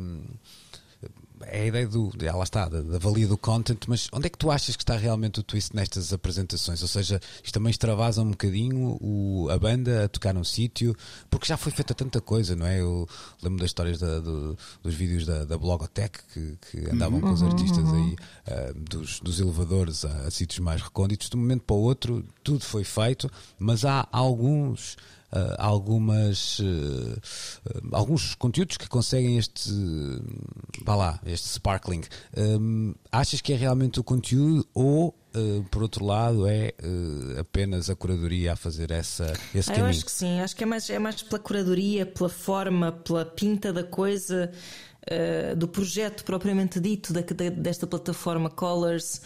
é 1.50 1.62
a 1.62 1.66
ideia 1.66 1.86
do. 1.88 2.10
é, 2.20 2.32
lá 2.32 2.44
está, 2.44 2.68
da, 2.68 2.80
da 2.82 2.98
valia 2.98 3.26
do 3.26 3.36
content, 3.38 3.78
mas 3.86 4.08
onde 4.12 4.26
é 4.26 4.30
que 4.30 4.38
tu 4.38 4.50
achas 4.50 4.76
que 4.76 4.82
está 4.82 4.96
realmente 4.96 5.40
o 5.40 5.42
twist 5.42 5.74
nestas 5.74 6.12
apresentações? 6.12 6.80
Ou 6.82 6.88
seja, 6.88 7.20
isto 7.42 7.52
também 7.54 7.70
extravasa 7.70 8.22
um 8.22 8.30
bocadinho 8.30 8.96
o, 9.00 9.48
a 9.50 9.58
banda 9.58 10.04
a 10.04 10.08
tocar 10.08 10.32
num 10.34 10.44
sítio, 10.44 10.94
porque 11.30 11.46
já 11.46 11.56
foi 11.56 11.72
feita 11.72 11.94
tanta 11.94 12.20
coisa, 12.20 12.54
não 12.54 12.66
é? 12.66 12.80
Eu 12.80 13.08
lembro 13.42 13.58
das 13.60 13.70
histórias 13.70 13.98
da- 13.98 14.20
do- 14.20 14.56
dos 14.82 14.94
vídeos 14.94 15.24
da, 15.26 15.44
da 15.44 15.56
Blogotech 15.58 16.18
que, 16.32 16.58
que 16.70 16.90
andavam 16.90 17.20
com 17.20 17.32
os 17.32 17.42
artistas 17.42 17.84
aí, 17.92 18.16
ah, 18.46 18.72
dos, 18.76 19.20
dos 19.20 19.40
elevadores 19.40 20.04
a, 20.04 20.26
a 20.26 20.30
sítios 20.30 20.58
mais 20.60 20.82
recônditos. 20.82 21.28
De 21.28 21.36
um 21.36 21.40
momento 21.40 21.62
para 21.62 21.76
o 21.76 21.80
outro, 21.80 22.24
tudo 22.44 22.64
foi 22.64 22.84
feito, 22.84 23.30
mas 23.58 23.84
há 23.84 24.06
alguns 24.12 24.94
uh, 24.94 24.98
algumas, 25.58 26.58
uh, 26.60 27.20
alguns 27.92 28.34
conteúdos 28.34 28.76
que 28.76 28.88
conseguem 28.88 29.38
este, 29.38 29.70
vá 30.84 30.94
lá, 30.94 31.20
este 31.26 31.48
sparkling. 31.48 32.02
Um, 32.36 32.94
achas 33.12 33.40
que 33.40 33.52
é 33.52 33.56
realmente 33.56 34.00
o 34.00 34.04
conteúdo 34.04 34.66
ou 34.74 35.14
Uh, 35.36 35.62
por 35.64 35.82
outro 35.82 36.06
lado, 36.06 36.46
é 36.46 36.72
uh, 36.82 37.40
apenas 37.40 37.90
a 37.90 37.94
curadoria 37.94 38.54
a 38.54 38.56
fazer 38.56 38.90
essa, 38.90 39.30
esse 39.54 39.70
ah, 39.70 39.74
caminho? 39.74 39.88
Eu 39.88 39.90
acho 39.90 40.04
que 40.06 40.10
sim, 40.10 40.40
acho 40.40 40.56
que 40.56 40.64
é 40.64 40.66
mais, 40.66 40.88
é 40.88 40.98
mais 40.98 41.22
pela 41.22 41.38
curadoria, 41.38 42.06
pela 42.06 42.30
forma, 42.30 42.92
pela 42.92 43.26
pinta 43.26 43.70
da 43.70 43.84
coisa, 43.84 44.50
uh, 45.04 45.54
do 45.54 45.68
projeto 45.68 46.24
propriamente 46.24 46.80
dito 46.80 47.12
da, 47.12 47.20
desta 47.50 47.86
plataforma 47.86 48.48
Colors, 48.48 49.20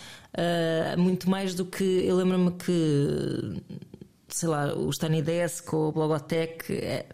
muito 0.99 1.31
mais 1.31 1.55
do 1.55 1.65
que. 1.65 1.85
Eu 1.85 2.17
lembro-me 2.17 2.51
que 2.51 3.63
sei 4.33 4.49
lá, 4.49 4.75
o 4.75 4.91
Tiny 4.91 5.23
Desk 5.23 5.73
ou 5.75 5.89
o 5.89 5.93
Blogotech. 5.93 6.73
É, 6.73 7.07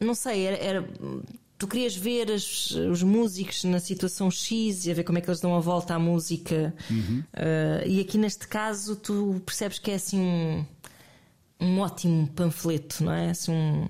não 0.00 0.14
sei, 0.14 0.46
era, 0.46 0.56
era 0.56 0.88
tu 1.58 1.66
querias 1.66 1.96
ver 1.96 2.30
as, 2.30 2.70
os 2.70 3.02
músicos 3.02 3.64
na 3.64 3.80
situação 3.80 4.30
X 4.30 4.86
e 4.86 4.90
a 4.90 4.94
ver 4.94 5.04
como 5.04 5.18
é 5.18 5.20
que 5.20 5.28
eles 5.28 5.40
dão 5.40 5.54
a 5.56 5.60
volta 5.60 5.94
à 5.94 5.98
música. 5.98 6.72
Uhum. 6.88 7.24
Uh, 7.34 7.86
e 7.86 8.00
aqui 8.00 8.16
neste 8.16 8.46
caso 8.46 8.94
tu 8.94 9.42
percebes 9.44 9.78
que 9.78 9.90
é 9.90 9.94
assim 9.94 10.20
um, 10.20 10.64
um 11.60 11.80
ótimo 11.80 12.28
panfleto, 12.28 13.02
não 13.02 13.12
é? 13.12 13.30
Assim 13.30 13.52
um, 13.52 13.86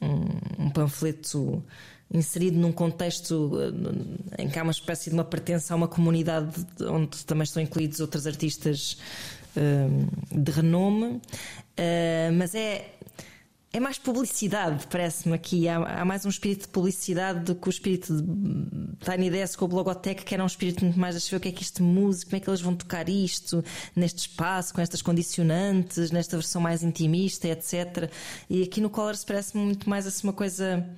um, 0.00 0.66
um 0.66 0.70
panfleto 0.70 1.62
inserido 2.12 2.58
num 2.58 2.72
contexto 2.72 3.52
ah, 3.58 4.42
em 4.42 4.48
que 4.48 4.58
há 4.58 4.62
uma 4.62 4.72
espécie 4.72 5.10
de 5.10 5.14
uma 5.14 5.24
pertença 5.24 5.74
a 5.74 5.76
uma 5.76 5.88
comunidade 5.88 6.64
onde 6.88 7.24
também 7.26 7.42
estão 7.42 7.62
incluídos 7.62 8.00
outros 8.00 8.26
artistas 8.26 8.96
de 10.30 10.50
renome, 10.50 11.04
uh, 11.06 12.32
mas 12.32 12.54
é 12.54 12.98
é 13.70 13.78
mais 13.78 13.98
publicidade, 13.98 14.86
parece-me 14.86 15.34
aqui. 15.34 15.68
Há, 15.68 16.00
há, 16.00 16.04
mais 16.04 16.24
um 16.24 16.30
espírito 16.30 16.62
de 16.62 16.68
publicidade 16.68 17.40
do 17.40 17.54
que 17.54 17.68
o 17.68 17.70
espírito 17.70 18.22
de 18.22 18.96
Tiny 19.04 19.30
Desk 19.30 19.60
ou 19.60 19.68
Blogotech, 19.68 20.24
que 20.24 20.34
era 20.34 20.42
um 20.42 20.46
espírito 20.46 20.84
muito 20.84 20.98
mais 20.98 21.22
de 21.22 21.30
ver 21.30 21.36
o 21.36 21.40
que 21.40 21.48
é 21.48 21.52
que 21.52 21.62
isto 21.62 21.82
música, 21.82 22.30
como 22.30 22.36
é 22.38 22.40
que 22.40 22.48
eles 22.48 22.60
vão 22.62 22.74
tocar 22.74 23.08
isto 23.10 23.62
neste 23.94 24.20
espaço, 24.20 24.72
com 24.72 24.80
estas 24.80 25.02
condicionantes, 25.02 26.10
nesta 26.10 26.36
versão 26.38 26.62
mais 26.62 26.82
intimista, 26.82 27.46
etc. 27.46 28.10
E 28.48 28.62
aqui 28.62 28.80
no 28.80 28.88
Colors 28.88 29.22
parece-me 29.22 29.62
muito 29.62 29.88
mais 29.88 30.06
assim 30.06 30.26
uma 30.26 30.32
coisa. 30.32 30.88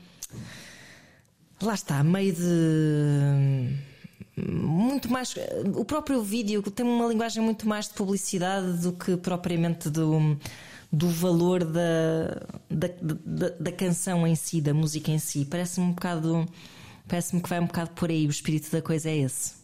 Lá 1.61 1.75
está, 1.75 2.05
meio 2.05 2.33
de. 2.33 3.90
Muito 4.47 5.11
mais. 5.11 5.35
O 5.75 5.85
próprio 5.85 6.23
vídeo 6.23 6.63
tem 6.63 6.87
uma 6.87 7.07
linguagem 7.07 7.43
muito 7.43 7.69
mais 7.69 7.89
de 7.89 7.95
publicidade 7.95 8.79
do 8.79 8.93
que 8.93 9.17
propriamente 9.17 9.91
do 9.91 10.39
do 10.93 11.09
valor 11.09 11.65
da, 11.65 12.43
da, 12.69 12.89
da, 13.01 13.49
da 13.51 13.73
canção 13.73 14.27
em 14.27 14.35
si, 14.35 14.61
da 14.61 14.75
música 14.75 15.11
em 15.11 15.19
si. 15.19 15.45
Parece-me 15.45 15.87
um 15.87 15.93
bocado. 15.93 16.49
Parece-me 17.07 17.43
que 17.43 17.49
vai 17.49 17.61
um 17.61 17.67
bocado 17.67 17.91
por 17.91 18.09
aí, 18.09 18.27
o 18.27 18.31
espírito 18.31 18.71
da 18.71 18.81
coisa 18.81 19.09
é 19.09 19.19
esse. 19.19 19.61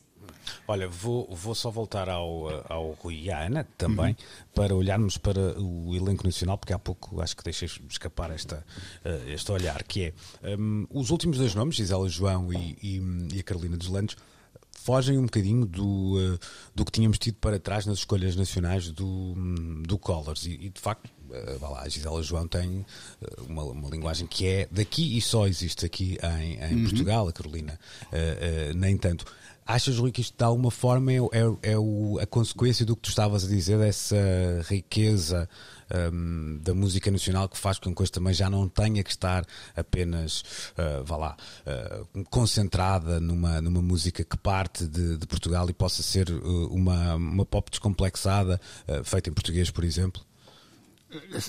Olha, 0.67 0.89
vou, 0.89 1.29
vou 1.33 1.55
só 1.55 1.71
voltar 1.71 2.09
ao, 2.09 2.49
ao 2.69 2.93
Rui 2.93 3.23
e 3.23 3.31
à 3.31 3.47
Ana 3.47 3.67
também, 3.77 4.11
uhum. 4.11 4.53
para 4.55 4.75
olharmos 4.75 5.17
para 5.17 5.61
o 5.61 5.95
elenco 5.95 6.25
nacional, 6.25 6.57
porque 6.57 6.73
há 6.73 6.79
pouco 6.79 7.21
acho 7.21 7.37
que 7.37 7.43
deixei 7.43 7.69
escapar 7.89 8.31
esta, 8.31 8.65
uh, 9.05 9.29
este 9.29 9.51
olhar, 9.51 9.83
que 9.83 10.13
é 10.43 10.57
um, 10.57 10.87
os 10.91 11.11
últimos 11.11 11.39
dois 11.39 11.55
nomes, 11.55 11.77
Gisela 11.77 12.09
João 12.09 12.53
e, 12.53 12.77
e, 12.81 13.01
e 13.35 13.41
a 13.41 13.43
Carolina 13.43 13.77
dos 13.77 13.89
Landes, 13.89 14.17
fogem 14.87 15.19
um 15.19 15.25
bocadinho 15.25 15.67
do, 15.67 16.17
uh, 16.17 16.39
do 16.73 16.85
que 16.85 16.93
tínhamos 16.93 17.19
tido 17.19 17.35
para 17.39 17.59
trás 17.59 17.87
nas 17.87 17.99
escolhas 17.99 18.37
nacionais 18.37 18.89
do, 18.93 19.35
do 19.83 19.99
Collors. 19.99 20.47
E, 20.47 20.53
e 20.53 20.69
de 20.71 20.81
facto, 20.81 21.11
uh, 21.29 21.59
vá 21.59 21.71
lá, 21.71 21.83
a 21.83 21.89
Gisela 21.89 22.23
João 22.23 22.47
tem 22.47 22.87
uh, 23.21 23.43
uma, 23.49 23.65
uma, 23.65 23.91
linguagem 23.91 24.29
que 24.29 24.47
é 24.47 24.69
daqui 24.71 25.17
e 25.19 25.21
só 25.21 25.49
existe 25.49 25.85
aqui 25.85 26.17
em, 26.41 26.55
em 26.55 26.75
uhum. 26.77 26.83
Portugal, 26.85 27.27
a 27.27 27.33
Carolina, 27.33 27.81
nem 28.77 28.97
tanto. 28.97 29.25
Achas, 29.67 29.99
Rui, 29.99 30.13
que 30.13 30.21
isto 30.21 30.37
de 30.37 30.45
alguma 30.45 30.71
forma 30.71 31.13
é, 31.13 31.17
é, 31.17 31.73
é 31.73 31.79
o, 31.79 32.19
a 32.21 32.27
consequência 32.27 32.87
do 32.87 32.95
que 32.95 33.03
tu 33.03 33.09
estavas 33.09 33.45
a 33.45 33.49
dizer, 33.49 33.79
dessa 33.79 34.17
riqueza 34.69 35.49
um, 36.13 36.59
da 36.63 36.73
música 36.73 37.11
nacional 37.11 37.49
que 37.49 37.59
faz 37.59 37.79
com 37.79 37.87
que 37.87 37.93
a 37.93 37.95
coisa 37.97 38.13
também 38.13 38.33
já 38.33 38.49
não 38.49 38.69
tenha 38.69 39.03
que 39.03 39.11
estar 39.11 39.45
apenas, 39.75 40.43
uh, 40.73 41.05
vá 41.05 41.17
lá, 41.17 41.37
uh, 41.67 42.25
concentrada 42.31 43.19
numa, 43.19 43.61
numa 43.61 43.83
música 43.83 44.25
que 44.25 44.37
parte 44.37 44.87
de, 44.87 45.17
de 45.17 45.27
Portugal 45.27 45.69
e 45.69 45.73
possa 45.73 46.03
ser 46.03 46.31
uh, 46.31 46.67
uma, 46.73 47.17
uma 47.17 47.45
pop 47.45 47.69
descomplexada, 47.69 48.61
feita 49.05 49.31
em 49.31 49.33
português, 49.33 49.71
por 49.71 49.83
exemplo? 49.83 50.23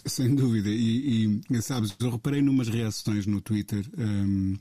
Sem 0.06 0.34
dúvida, 0.36 0.70
e, 0.70 1.42
e 1.50 1.62
sabes, 1.62 1.96
eu 2.00 2.12
reparei 2.12 2.42
numas 2.42 2.68
reações 2.68 3.26
no 3.26 3.42
Twitter. 3.42 3.86
Um, 3.98 4.56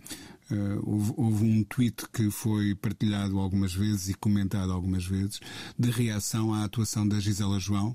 Uh, 0.48 0.80
houve, 0.84 1.12
houve, 1.16 1.44
um 1.44 1.64
tweet 1.64 2.04
que 2.12 2.30
foi 2.30 2.72
partilhado 2.76 3.36
algumas 3.40 3.74
vezes 3.74 4.10
e 4.10 4.14
comentado 4.14 4.70
algumas 4.70 5.04
vezes 5.04 5.40
de 5.76 5.90
reação 5.90 6.54
à 6.54 6.62
atuação 6.62 7.06
da 7.06 7.18
Gisela 7.18 7.58
João 7.58 7.88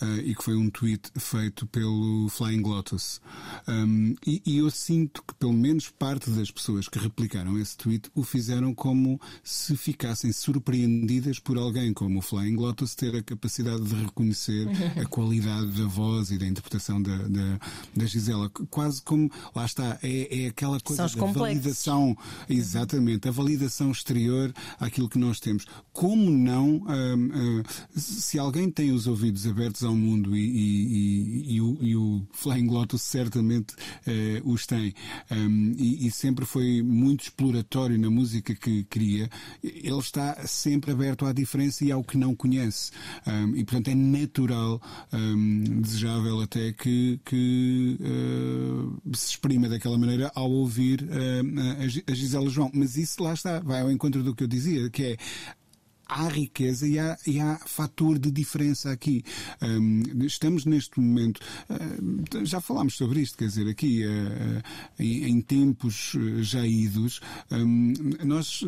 uh, 0.00 0.20
e 0.24 0.34
que 0.34 0.42
foi 0.42 0.56
um 0.56 0.70
tweet 0.70 1.10
feito 1.18 1.66
pelo 1.66 2.26
Flying 2.30 2.62
Lotus. 2.62 3.20
Um, 3.68 4.14
e, 4.26 4.40
e, 4.46 4.56
eu 4.56 4.70
sinto 4.70 5.22
que 5.22 5.34
pelo 5.34 5.52
menos 5.52 5.90
parte 5.90 6.30
das 6.30 6.50
pessoas 6.50 6.88
que 6.88 6.98
replicaram 6.98 7.58
esse 7.58 7.76
tweet 7.76 8.10
o 8.14 8.22
fizeram 8.22 8.74
como 8.74 9.20
se 9.44 9.76
ficassem 9.76 10.32
surpreendidas 10.32 11.38
por 11.38 11.58
alguém 11.58 11.92
como 11.92 12.20
o 12.20 12.22
Flying 12.22 12.56
Lotus 12.56 12.94
ter 12.94 13.14
a 13.16 13.22
capacidade 13.22 13.82
de 13.82 13.94
reconhecer 13.94 14.66
a 14.98 15.04
qualidade 15.10 15.66
da 15.72 15.86
voz 15.86 16.30
e 16.30 16.38
da 16.38 16.46
interpretação 16.46 17.02
da, 17.02 17.18
da, 17.18 17.60
da 17.94 18.06
Gisela. 18.06 18.48
Quase 18.70 19.02
como, 19.02 19.30
lá 19.54 19.66
está, 19.66 19.98
é, 20.02 20.44
é 20.44 20.46
aquela 20.46 20.80
coisa 20.80 21.06
da 21.06 21.26
validação 21.26 21.97
validação, 21.98 22.16
exatamente, 22.48 23.28
a 23.28 23.30
validação 23.30 23.90
exterior 23.90 24.52
àquilo 24.78 25.08
que 25.08 25.18
nós 25.18 25.40
temos. 25.40 25.64
Como 25.92 26.30
não, 26.30 26.76
uh, 26.76 26.80
uh, 26.80 28.00
se 28.00 28.38
alguém 28.38 28.70
tem 28.70 28.92
os 28.92 29.06
ouvidos 29.06 29.46
abertos 29.46 29.82
ao 29.82 29.94
mundo 29.94 30.36
e, 30.36 30.40
e, 30.40 31.56
e, 31.56 31.56
e 31.56 31.96
o, 31.96 32.18
o, 32.18 32.26
Flying 32.32 32.68
Lotus 32.68 33.02
certamente 33.02 33.74
uh, 33.74 34.50
os 34.50 34.66
tem, 34.66 34.94
um, 35.30 35.74
e, 35.76 36.10
sempre 36.10 36.44
foi 36.44 36.82
muito 36.82 37.24
exploratório 37.24 37.98
na 37.98 38.10
música 38.10 38.54
que 38.54 38.84
cria, 38.84 39.28
ele 39.62 39.98
está 39.98 40.46
sempre 40.46 40.92
aberto 40.92 41.26
à 41.26 41.32
diferença 41.32 41.84
e 41.84 41.92
ao 41.92 42.02
que 42.02 42.16
não 42.16 42.34
conhece. 42.34 42.90
Um, 43.26 43.56
e 43.56 43.64
portanto 43.64 43.88
é 43.88 43.94
natural, 43.94 44.80
um, 45.12 45.80
desejável 45.80 46.40
até 46.40 46.72
que, 46.72 47.20
que 47.24 47.98
se 49.14 49.30
exprima 49.30 49.68
daquela 49.68 49.98
maneira 49.98 50.30
ao 50.34 50.50
ouvir 50.50 51.02
uh, 51.02 51.87
a 52.06 52.14
Gisela 52.14 52.48
João, 52.48 52.70
mas 52.72 52.96
isso 52.96 53.22
lá 53.22 53.34
está, 53.34 53.60
vai 53.60 53.80
ao 53.80 53.90
encontro 53.90 54.22
do 54.22 54.34
que 54.34 54.44
eu 54.44 54.48
dizia, 54.48 54.88
que 54.90 55.02
é 55.04 55.16
há 56.08 56.26
riqueza 56.28 56.88
e 56.88 56.98
há, 56.98 57.18
e 57.26 57.38
há 57.38 57.58
fator 57.66 58.18
de 58.18 58.30
diferença 58.30 58.90
aqui. 58.90 59.22
Um, 59.60 60.24
estamos 60.24 60.64
neste 60.64 60.98
momento, 60.98 61.40
uh, 61.68 62.44
já 62.44 62.60
falámos 62.60 62.96
sobre 62.96 63.20
isto, 63.20 63.36
quer 63.36 63.46
dizer, 63.46 63.68
aqui 63.68 64.04
uh, 64.06 64.62
em, 64.98 65.24
em, 65.24 65.40
tempos 65.42 66.16
já 66.40 66.66
idos, 66.66 67.20
um, 67.50 67.92
nós, 68.24 68.62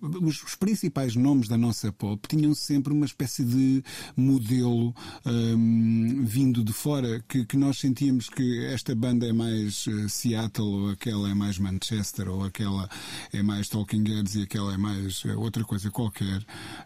os, 0.00 0.42
os, 0.42 0.54
principais 0.54 1.16
nomes 1.16 1.48
da 1.48 1.56
nossa 1.56 1.90
pop 1.90 2.28
tinham 2.28 2.54
sempre 2.54 2.92
uma 2.92 3.06
espécie 3.06 3.44
de 3.44 3.82
modelo 4.16 4.94
um, 5.24 6.24
vindo 6.24 6.62
de 6.62 6.72
fora, 6.72 7.24
que, 7.26 7.46
que, 7.46 7.56
nós 7.56 7.78
sentíamos 7.78 8.28
que 8.28 8.66
esta 8.66 8.94
banda 8.94 9.26
é 9.26 9.32
mais 9.32 9.86
Seattle, 10.08 10.66
ou 10.66 10.90
aquela 10.90 11.30
é 11.30 11.34
mais 11.34 11.58
Manchester, 11.58 12.28
ou 12.28 12.44
aquela 12.44 12.88
é 13.32 13.42
mais 13.42 13.68
Talking 13.68 14.04
Heads 14.06 14.34
e 14.34 14.42
aquela 14.42 14.74
é 14.74 14.76
mais 14.76 15.24
outra 15.24 15.64
coisa 15.64 15.90
qualquer. 15.90 16.41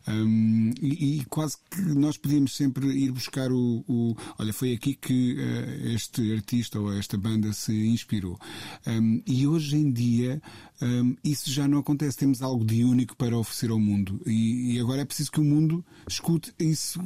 Um, 0.08 0.72
e, 0.80 1.20
e, 1.20 1.24
quase 1.26 1.56
que 1.70 1.80
nós 1.80 2.16
podíamos 2.16 2.54
sempre 2.54 2.86
ir 2.86 3.12
buscar 3.12 3.50
o. 3.50 3.84
o 3.88 4.16
olha, 4.38 4.52
foi 4.52 4.72
aqui 4.72 4.94
que 4.94 5.34
uh, 5.34 5.88
este 5.94 6.32
artista 6.32 6.78
ou 6.78 6.92
esta 6.92 7.16
banda 7.16 7.52
se 7.52 7.72
inspirou. 7.88 8.38
Um, 8.86 9.22
e 9.26 9.46
hoje 9.46 9.76
em 9.76 9.90
dia 9.90 10.40
um, 10.80 11.16
isso 11.24 11.50
já 11.50 11.66
não 11.66 11.78
acontece. 11.78 12.18
Temos 12.18 12.42
algo 12.42 12.64
de 12.64 12.84
único 12.84 13.16
para 13.16 13.36
oferecer 13.36 13.70
ao 13.70 13.78
mundo. 13.78 14.20
E, 14.26 14.74
e 14.74 14.80
agora 14.80 15.02
é 15.02 15.04
preciso 15.04 15.32
que 15.32 15.40
o 15.40 15.44
mundo 15.44 15.84
escute 16.08 16.52
isso, 16.58 17.00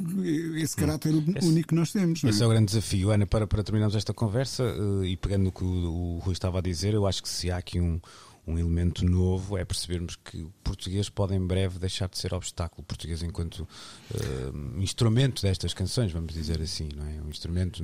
esse 0.55 0.75
caráter 0.75 1.13
esse, 1.35 1.47
único 1.47 1.69
que 1.69 1.75
nós 1.75 1.91
temos. 1.91 2.23
É? 2.23 2.29
Esse 2.29 2.41
é? 2.41 2.43
é? 2.43 2.47
o 2.47 2.49
grande 2.49 2.65
desafio. 2.67 3.11
Ana, 3.11 3.25
para, 3.25 3.47
para 3.47 3.63
terminarmos 3.63 3.95
esta 3.95 4.13
conversa 4.13 4.63
uh, 4.63 5.05
e 5.05 5.15
pegando 5.15 5.45
no 5.45 5.51
que 5.51 5.63
o, 5.63 5.67
o 5.67 6.19
Rui 6.19 6.33
estava 6.33 6.59
a 6.59 6.61
dizer, 6.61 6.93
eu 6.93 7.07
acho 7.07 7.23
que 7.23 7.29
se 7.29 7.49
há 7.49 7.57
aqui 7.57 7.79
um 7.79 7.99
um 8.47 8.57
elemento 8.57 9.05
novo 9.05 9.57
é 9.57 9.63
percebermos 9.63 10.15
que 10.15 10.41
o 10.41 10.51
português 10.63 11.09
pode 11.09 11.35
em 11.35 11.45
breve 11.45 11.77
deixar 11.77 12.09
de 12.09 12.17
ser 12.17 12.33
obstáculo. 12.33 12.81
O 12.81 12.83
português 12.83 13.21
enquanto 13.21 13.59
uh, 13.59 14.81
instrumento 14.81 15.41
destas 15.41 15.73
canções, 15.73 16.11
vamos 16.11 16.33
dizer 16.33 16.61
assim, 16.61 16.89
não 16.95 17.05
é? 17.05 17.21
Um 17.21 17.29
instrumento 17.29 17.83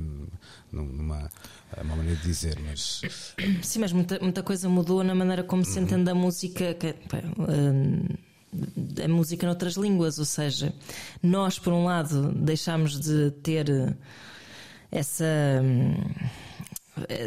numa 0.72 1.30
uma 1.80 1.96
maneira 1.96 2.16
de 2.16 2.26
dizer, 2.26 2.58
mas... 2.60 3.02
Sim, 3.62 3.78
mas 3.80 3.92
muita, 3.92 4.18
muita 4.20 4.42
coisa 4.42 4.68
mudou 4.68 5.04
na 5.04 5.14
maneira 5.14 5.44
como 5.44 5.64
se 5.64 5.78
entende 5.78 6.10
a 6.10 6.14
música... 6.14 6.74
Que, 6.74 6.88
uh, 6.88 8.18
a 9.04 9.08
música 9.08 9.46
noutras 9.46 9.74
línguas, 9.74 10.18
ou 10.18 10.24
seja, 10.24 10.72
nós 11.22 11.58
por 11.58 11.70
um 11.72 11.84
lado 11.84 12.32
deixámos 12.32 12.98
de 12.98 13.30
ter 13.42 13.94
essa... 14.90 15.62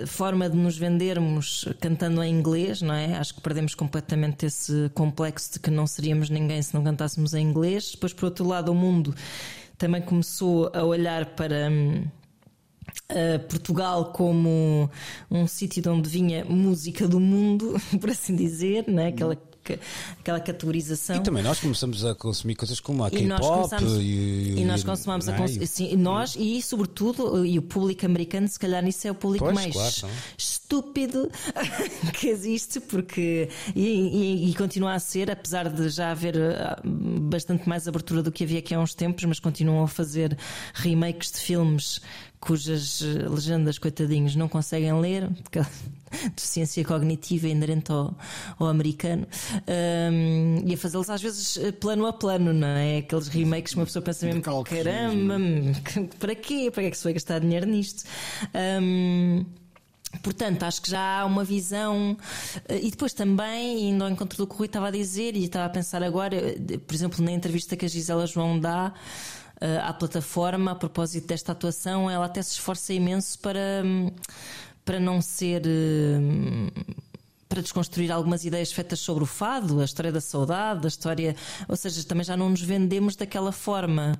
forma 0.07 0.49
de 0.49 0.55
nos 0.55 0.77
vendermos 0.77 1.67
cantando 1.79 2.23
em 2.23 2.33
inglês, 2.33 2.81
não 2.81 2.93
é? 2.93 3.17
Acho 3.17 3.35
que 3.35 3.41
perdemos 3.41 3.75
completamente 3.75 4.45
esse 4.45 4.89
complexo 4.93 5.53
de 5.53 5.59
que 5.59 5.69
não 5.69 5.85
seríamos 5.87 6.29
ninguém 6.29 6.61
se 6.61 6.73
não 6.73 6.83
cantássemos 6.83 7.33
em 7.33 7.45
inglês. 7.45 7.91
Depois, 7.91 8.13
por 8.13 8.25
outro 8.25 8.45
lado, 8.45 8.71
o 8.71 8.75
mundo 8.75 9.13
também 9.77 10.01
começou 10.01 10.71
a 10.73 10.83
olhar 10.83 11.25
para. 11.35 11.69
Hum, 11.69 12.05
Uh, 13.09 13.39
Portugal 13.47 14.11
como 14.11 14.89
um 15.29 15.47
sítio 15.47 15.81
de 15.81 15.87
onde 15.87 16.09
vinha 16.09 16.43
música 16.43 17.07
do 17.07 17.21
mundo, 17.21 17.79
por 18.01 18.09
assim 18.09 18.35
dizer, 18.35 18.85
né? 18.87 19.07
aquela 19.07 19.37
aquela 20.19 20.39
categorização. 20.39 21.17
E 21.17 21.19
também 21.21 21.43
nós 21.43 21.59
começamos 21.59 22.03
a 22.05 22.15
consumir 22.15 22.55
coisas 22.55 22.79
como 22.79 23.03
a 23.03 23.11
K-pop 23.11 23.75
e, 23.99 24.59
e, 24.59 24.65
nós 24.65 24.83
consumamos 24.83 25.27
a 25.29 25.33
consumir, 25.33 25.67
sim, 25.67 25.95
nós 25.95 26.35
e 26.37 26.61
sobretudo 26.61 27.45
e 27.45 27.57
o 27.57 27.61
público 27.61 28.05
americano, 28.05 28.47
se 28.47 28.59
calhar 28.59 28.85
isso 28.87 29.07
é 29.07 29.11
o 29.11 29.15
público 29.15 29.45
pois, 29.45 29.55
mais 29.55 29.73
claro, 29.73 30.15
estúpido 30.37 31.29
que 32.19 32.27
existe, 32.27 32.79
porque 32.79 33.49
e, 33.75 33.81
e, 33.81 34.49
e, 34.49 34.55
continua 34.55 34.93
a 34.93 34.99
ser, 34.99 35.29
apesar 35.29 35.69
de 35.69 35.89
já 35.89 36.11
haver 36.11 36.37
ah, 36.37 36.81
bastante 36.83 37.67
mais 37.67 37.87
abertura 37.87 38.23
do 38.23 38.31
que 38.31 38.43
havia 38.43 38.59
aqui 38.59 38.73
há 38.73 38.79
uns 38.79 38.93
tempos, 38.93 39.23
mas 39.25 39.39
continuam 39.39 39.83
a 39.83 39.87
fazer 39.87 40.37
remakes 40.73 41.31
de 41.31 41.39
filmes 41.39 42.01
cujas 42.41 43.01
eh, 43.03 43.29
legendas, 43.29 43.77
coitadinhos, 43.77 44.35
não 44.35 44.49
conseguem 44.49 44.99
ler, 44.99 45.29
porque 45.43 45.59
deficiência 46.35 46.83
cognitiva 46.85 47.47
inerente 47.47 47.91
ao, 47.91 48.15
ao 48.59 48.67
americano, 48.67 49.27
um, 50.11 50.63
e 50.65 50.73
a 50.73 50.77
fazê-los 50.77 51.09
às 51.09 51.21
vezes 51.21 51.57
eh, 51.57 51.71
plano 51.71 52.05
a 52.05 52.13
plano, 52.13 52.53
não 52.53 52.67
é? 52.67 52.97
Aqueles 52.97 53.27
remakes 53.27 53.73
que 53.73 53.79
uma 53.79 53.85
pessoa 53.85 54.03
pensa 54.03 54.25
mesmo: 54.25 54.41
caramba, 54.63 55.35
para 56.19 56.35
quê? 56.35 56.69
Para 56.71 56.83
que 56.83 56.87
é 56.87 56.91
que 56.91 56.97
se 56.97 57.03
vai 57.03 57.13
gastar 57.13 57.39
dinheiro 57.39 57.65
nisto? 57.65 58.03
Um, 58.53 59.45
Portanto, 60.21 60.63
acho 60.63 60.81
que 60.81 60.91
já 60.91 61.21
há 61.21 61.25
uma 61.25 61.43
visão. 61.43 62.17
Eh, 62.67 62.81
e 62.83 62.91
depois 62.91 63.13
também, 63.13 63.89
indo 63.89 64.03
ao 64.03 64.09
encontro 64.09 64.37
do 64.37 64.45
que 64.45 64.53
o 64.53 64.57
Rui 64.57 64.65
estava 64.67 64.89
a 64.89 64.91
dizer, 64.91 65.37
e 65.37 65.45
estava 65.45 65.65
a 65.65 65.69
pensar 65.69 66.03
agora, 66.03 66.37
por 66.85 66.93
exemplo, 66.93 67.23
na 67.23 67.31
entrevista 67.31 67.77
que 67.77 67.85
a 67.85 67.87
Gisela 67.87 68.27
João 68.27 68.59
dá, 68.59 68.93
à 69.83 69.93
plataforma 69.93 70.71
a 70.71 70.75
propósito 70.75 71.27
desta 71.27 71.51
atuação. 71.51 72.09
Ela 72.09 72.25
até 72.25 72.41
se 72.41 72.53
esforça 72.53 72.93
imenso 72.93 73.37
para, 73.39 73.83
hum, 73.85 74.11
para 74.85 74.99
não 74.99 75.21
ser. 75.21 75.63
Hum, 75.65 76.67
para 77.51 77.61
desconstruir 77.61 78.09
algumas 78.13 78.45
ideias 78.45 78.71
feitas 78.71 79.01
sobre 79.01 79.25
o 79.25 79.27
fado, 79.27 79.81
a 79.81 79.83
história 79.83 80.09
da 80.09 80.21
saudade, 80.21 80.85
a 80.85 80.87
história. 80.87 81.35
Ou 81.67 81.75
seja, 81.75 82.01
também 82.05 82.23
já 82.23 82.37
não 82.37 82.49
nos 82.49 82.61
vendemos 82.61 83.17
daquela 83.17 83.51
forma 83.51 84.17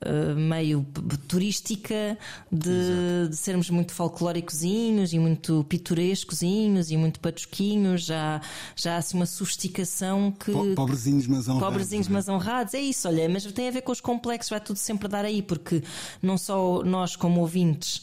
uh, 0.00 0.34
meio 0.34 0.86
turística 1.28 2.16
de, 2.50 3.28
de, 3.28 3.36
sermos 3.36 3.68
muito 3.68 3.92
folclóricozinhos 3.92 5.12
e 5.12 5.18
muito 5.18 5.62
pitorescozinhos 5.68 6.90
e 6.90 6.96
muito 6.96 7.20
patusquinhos. 7.20 8.06
Já, 8.06 8.40
já 8.74 8.94
há 8.94 8.96
assim 8.96 9.18
uma 9.18 9.26
sofisticação 9.26 10.32
que. 10.32 10.74
Pobrezinhos, 10.74 11.26
mas 11.26 11.48
honrados. 11.48 11.68
Pobrezinhos, 11.68 12.08
é? 12.08 12.12
mas 12.12 12.28
honrados. 12.30 12.72
É 12.72 12.80
isso, 12.80 13.06
olha, 13.06 13.28
mas 13.28 13.44
tem 13.52 13.68
a 13.68 13.72
ver 13.72 13.82
com 13.82 13.92
os 13.92 14.00
complexos, 14.00 14.48
vai 14.48 14.60
tudo 14.60 14.78
sempre 14.78 15.06
dar 15.06 15.26
aí, 15.26 15.42
porque 15.42 15.82
não 16.22 16.38
só 16.38 16.82
nós, 16.82 17.14
como 17.14 17.42
ouvintes, 17.42 18.02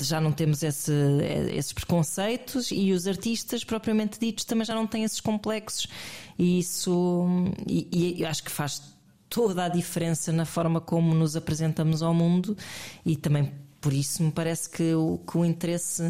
já 0.00 0.20
não 0.20 0.32
temos 0.32 0.62
esse, 0.62 0.92
eh, 0.92 1.54
esses 1.54 1.72
preconceitos 1.72 2.70
e 2.70 2.92
os 2.92 3.06
artistas 3.06 3.64
propriamente 3.64 4.18
ditos 4.18 4.44
também 4.44 4.64
já 4.64 4.74
não 4.74 4.86
têm 4.86 5.04
esses 5.04 5.20
complexos. 5.20 5.86
E 6.38 6.58
isso 6.58 7.26
e, 7.66 8.20
e 8.20 8.24
acho 8.24 8.42
que 8.42 8.50
faz 8.50 8.82
toda 9.28 9.64
a 9.64 9.68
diferença 9.68 10.32
na 10.32 10.44
forma 10.44 10.80
como 10.80 11.14
nos 11.14 11.36
apresentamos 11.36 12.02
ao 12.02 12.14
mundo 12.14 12.56
e 13.04 13.14
também 13.14 13.52
por 13.80 13.92
isso 13.92 14.22
me 14.22 14.32
parece 14.32 14.70
que 14.70 14.94
o, 14.94 15.18
que 15.18 15.36
o 15.36 15.44
interesse 15.44 16.02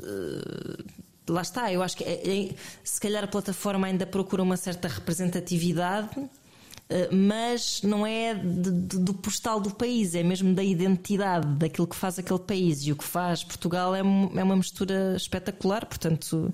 uh, 0.00 0.84
lá 1.28 1.42
está, 1.42 1.72
eu 1.72 1.82
acho 1.82 1.96
que 1.96 2.04
é, 2.04 2.48
é, 2.48 2.54
se 2.84 3.00
calhar 3.00 3.24
a 3.24 3.26
plataforma 3.26 3.86
ainda 3.86 4.06
procura 4.06 4.42
uma 4.42 4.56
certa 4.56 4.88
representatividade 4.88 6.10
eh, 6.18 6.45
mas 7.10 7.82
não 7.82 8.06
é 8.06 8.34
de, 8.34 8.70
de, 8.70 8.98
do 8.98 9.12
postal 9.14 9.60
do 9.60 9.74
país, 9.74 10.14
é 10.14 10.22
mesmo 10.22 10.54
da 10.54 10.62
identidade, 10.62 11.46
daquilo 11.56 11.86
que 11.86 11.96
faz 11.96 12.18
aquele 12.18 12.38
país. 12.38 12.86
E 12.86 12.92
o 12.92 12.96
que 12.96 13.04
faz 13.04 13.42
Portugal 13.42 13.94
é, 13.94 14.00
é 14.00 14.02
uma 14.02 14.56
mistura 14.56 15.14
espetacular, 15.16 15.84
portanto, 15.84 16.50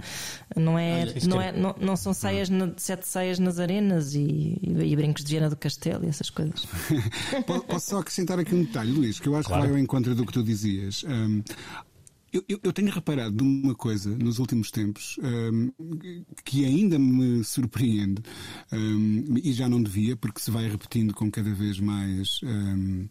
não, 0.57 0.78
é, 0.78 1.07
não, 1.26 1.41
é, 1.41 1.53
não, 1.53 1.74
não 1.78 1.97
são 1.97 2.14
saias, 2.14 2.49
na, 2.49 2.72
sete 2.76 3.07
saias 3.07 3.39
nas 3.39 3.59
arenas 3.59 4.14
e, 4.14 4.59
e, 4.62 4.97
brincos 4.97 5.22
de 5.22 5.33
Viana 5.33 5.51
do 5.51 5.57
Castelo 5.57 6.05
e 6.05 6.09
essas 6.09 6.30
coisas. 6.30 6.66
Posso 7.68 7.91
só 7.91 7.99
acrescentar 7.99 8.39
aqui 8.39 8.55
um 8.55 8.64
detalhe, 8.64 8.91
Luís, 8.91 9.20
que 9.20 9.28
eu 9.28 9.37
acho 9.37 9.49
claro. 9.49 9.62
que 9.62 9.68
vai 9.68 9.78
ao 9.78 9.83
encontro 9.83 10.14
do 10.14 10.24
que 10.24 10.33
tu 10.33 10.43
dizias. 10.43 11.05
Um, 11.05 11.43
eu, 12.33 12.45
eu, 12.49 12.61
eu, 12.62 12.72
tenho 12.72 12.91
reparado 12.91 13.45
numa 13.45 13.74
coisa 13.74 14.11
nos 14.16 14.39
últimos 14.39 14.70
tempos 14.70 15.18
um, 15.22 15.70
que 16.45 16.64
ainda 16.64 16.99
me 16.99 17.45
surpreende 17.45 18.22
um, 18.72 19.37
e 19.43 19.53
já 19.53 19.68
não 19.68 19.83
devia, 19.83 20.16
porque 20.16 20.41
se 20.41 20.51
vai 20.51 20.68
repetindo 20.68 21.14
com 21.14 21.30
cada 21.30 21.53
vez 21.53 21.78
mais. 21.78 22.41
Um, 22.43 23.07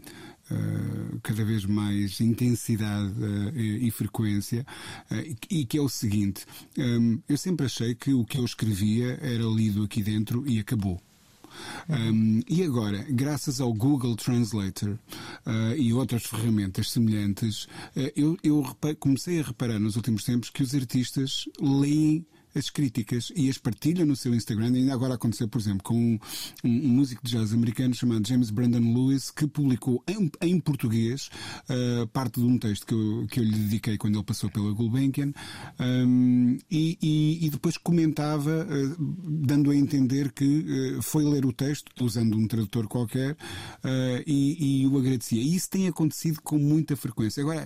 Uh, 0.51 1.17
cada 1.23 1.45
vez 1.45 1.63
mais 1.63 2.19
intensidade 2.19 3.13
uh, 3.13 3.57
e, 3.57 3.87
e, 3.87 3.91
frequência, 3.91 4.65
uh, 5.09 5.37
e 5.49 5.63
que 5.63 5.77
é 5.77 5.81
o 5.81 5.87
seguinte: 5.87 6.45
eu 7.29 7.37
sempre 7.37 7.67
achei 7.67 7.95
que 7.95 8.13
o 8.13 8.25
que 8.25 8.37
eu 8.37 8.43
escrevia 8.43 9.17
era 9.21 9.45
lido 9.45 9.83
aqui 9.83 10.03
dentro 10.03 10.45
e 10.45 10.59
acabou. 10.59 10.99
Um, 11.89 12.41
e 12.47 12.63
agora, 12.63 13.05
graças 13.09 13.59
ao 13.59 13.73
Google 13.73 14.15
Translator 14.15 14.97
uh, 15.45 15.75
e 15.77 15.93
outras 15.93 16.23
ferramentas 16.23 16.91
semelhantes, 16.91 17.65
uh, 17.95 18.11
eu, 18.15 18.37
eu 18.43 18.65
comecei 18.99 19.39
a 19.39 19.43
reparar 19.43 19.79
nos 19.79 19.95
últimos 19.95 20.23
tempos 20.23 20.49
que 20.49 20.63
os 20.63 20.75
artistas 20.75 21.45
leem 21.59 22.25
as 22.55 22.69
críticas 22.69 23.31
e 23.35 23.49
as 23.49 23.57
partilha 23.57 24.05
no 24.05 24.15
seu 24.15 24.33
Instagram. 24.33 24.71
E 24.71 24.77
ainda 24.79 24.93
agora 24.93 25.15
aconteceu, 25.15 25.47
por 25.47 25.59
exemplo, 25.59 25.83
com 25.83 25.95
um, 25.95 26.19
um, 26.63 26.69
músico 26.69 27.23
de 27.23 27.31
jazz 27.31 27.53
americano 27.53 27.93
chamado 27.93 28.27
James 28.27 28.49
Brandon 28.49 28.93
Lewis, 28.93 29.31
que 29.31 29.47
publicou 29.47 30.03
em, 30.07 30.29
em 30.41 30.59
português 30.59 31.29
uh, 31.69 32.07
parte 32.07 32.39
de 32.39 32.45
um 32.45 32.57
texto 32.57 32.85
que 32.85 32.93
eu, 32.93 33.27
que 33.29 33.39
eu 33.39 33.43
lhe 33.43 33.51
dediquei 33.51 33.97
quando 33.97 34.15
ele 34.15 34.23
passou 34.23 34.49
pela 34.49 34.71
Gulbenkian 34.73 35.33
um, 35.79 36.57
e, 36.69 36.97
e, 37.01 37.45
e, 37.45 37.49
depois 37.49 37.77
comentava, 37.77 38.65
uh, 38.65 38.95
dando 38.99 39.71
a 39.71 39.75
entender 39.75 40.31
que 40.31 40.97
uh, 40.97 41.01
foi 41.01 41.23
ler 41.23 41.45
o 41.45 41.53
texto, 41.53 41.91
usando 42.03 42.37
um 42.37 42.47
tradutor 42.47 42.87
qualquer, 42.87 43.35
e, 44.25 44.81
e 44.81 44.87
o 44.87 44.97
agradecia. 44.97 45.41
E 45.41 45.55
isso 45.55 45.69
tem 45.69 45.87
acontecido 45.87 46.41
com 46.41 46.57
muita 46.57 46.95
frequência. 46.95 47.41
Agora, 47.41 47.65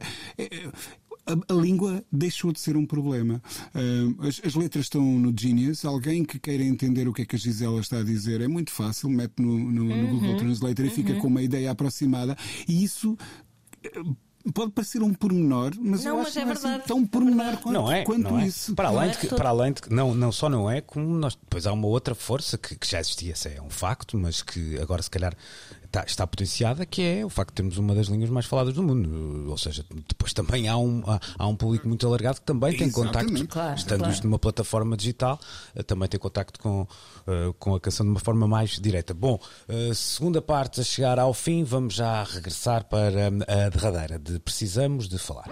a, 1.25 1.53
a, 1.53 1.55
língua 1.55 2.03
deixou 2.11 2.51
de 2.51 2.59
ser 2.59 2.77
um 2.77 2.85
problema. 2.85 3.41
Uh, 3.73 4.27
as, 4.27 4.41
as, 4.43 4.55
letras 4.55 4.85
estão 4.85 5.01
no 5.01 5.33
Genius. 5.37 5.85
Alguém 5.85 6.23
que 6.23 6.39
queira 6.39 6.63
entender 6.63 7.07
o 7.07 7.13
que 7.13 7.23
é 7.23 7.25
que 7.25 7.35
a 7.35 7.39
Gisela 7.39 7.79
está 7.79 7.99
a 7.99 8.03
dizer 8.03 8.41
é 8.41 8.47
muito 8.47 8.71
fácil, 8.71 9.09
mete 9.09 9.41
no, 9.41 9.57
no, 9.57 9.83
uhum. 9.83 10.01
no 10.01 10.07
Google 10.19 10.37
Translator 10.37 10.85
uhum. 10.85 10.91
e 10.91 10.93
fica 10.93 11.13
uhum. 11.13 11.19
com 11.19 11.27
uma 11.27 11.41
ideia 11.41 11.71
aproximada. 11.71 12.37
E 12.67 12.83
isso 12.83 13.17
pode 14.53 14.71
parecer 14.71 15.01
um 15.01 15.13
pormenor, 15.13 15.71
mas 15.79 16.03
não, 16.03 16.11
eu 16.11 16.17
mas 16.17 16.27
acho 16.27 16.39
é 16.39 16.41
que 16.41 16.47
verdade. 16.47 16.75
é 16.75 16.79
tão 16.79 17.05
pormenor 17.05 17.57
quanto, 17.57 17.73
não 17.73 17.91
é, 17.91 18.03
quanto 18.03 18.23
não 18.23 18.39
é. 18.39 18.47
isso. 18.47 18.75
Para 18.75 18.89
além, 18.89 19.07
não 19.07 19.11
de 19.11 19.17
que, 19.17 19.27
é 19.27 19.37
para 19.37 19.49
além 19.49 19.73
de 19.73 19.81
que 19.81 19.93
não, 19.93 20.13
não 20.13 20.31
só 20.31 20.49
não 20.49 20.69
é, 20.69 20.81
como 20.81 21.07
nós, 21.07 21.35
depois 21.35 21.65
há 21.65 21.73
uma 21.73 21.87
outra 21.87 22.13
força 22.13 22.57
que, 22.57 22.75
que 22.75 22.87
já 22.87 22.99
existia, 22.99 23.33
é 23.45 23.61
um 23.61 23.69
facto, 23.69 24.17
mas 24.17 24.41
que 24.41 24.79
agora 24.79 25.01
se 25.01 25.09
calhar 25.09 25.35
está, 25.95 26.03
está 26.05 26.27
potenciada, 26.27 26.85
que 26.85 27.01
é 27.01 27.25
o 27.25 27.29
facto 27.29 27.51
de 27.51 27.55
termos 27.55 27.77
uma 27.77 27.95
das 27.95 28.07
línguas 28.07 28.29
mais 28.29 28.45
faladas 28.45 28.73
do 28.73 28.83
mundo. 28.83 29.49
Ou 29.49 29.57
seja, 29.57 29.85
depois 30.07 30.33
também 30.33 30.67
há 30.67 30.77
um, 30.77 31.03
há, 31.07 31.19
há 31.37 31.47
um 31.47 31.55
público 31.55 31.87
muito 31.87 32.05
alargado 32.05 32.39
que 32.39 32.45
também 32.45 32.75
tem 32.75 32.91
contacto, 32.91 33.47
claro, 33.47 33.75
estando 33.75 33.99
claro. 33.99 34.13
isto 34.13 34.27
numa 34.27 34.39
plataforma 34.39 34.97
digital, 34.97 35.39
eh, 35.75 35.83
também 35.83 36.09
tem 36.09 36.19
contacto 36.19 36.59
com, 36.59 36.81
uh, 36.81 37.53
com 37.57 37.75
a 37.75 37.79
canção 37.79 38.05
de 38.05 38.11
uma 38.11 38.19
forma 38.19 38.47
mais 38.47 38.71
direta. 38.79 39.13
Bom, 39.13 39.39
uh, 39.69 39.95
segunda 39.95 40.41
parte 40.41 40.81
a 40.81 40.83
chegar 40.83 41.19
ao 41.19 41.33
fim, 41.33 41.63
vamos 41.63 41.93
já 41.93 42.23
regressar 42.23 42.85
para 42.85 43.27
a 43.47 43.69
derradeira 43.69 44.19
de 44.19 44.39
Precisamos 44.39 45.07
de 45.07 45.17
Falar. 45.17 45.49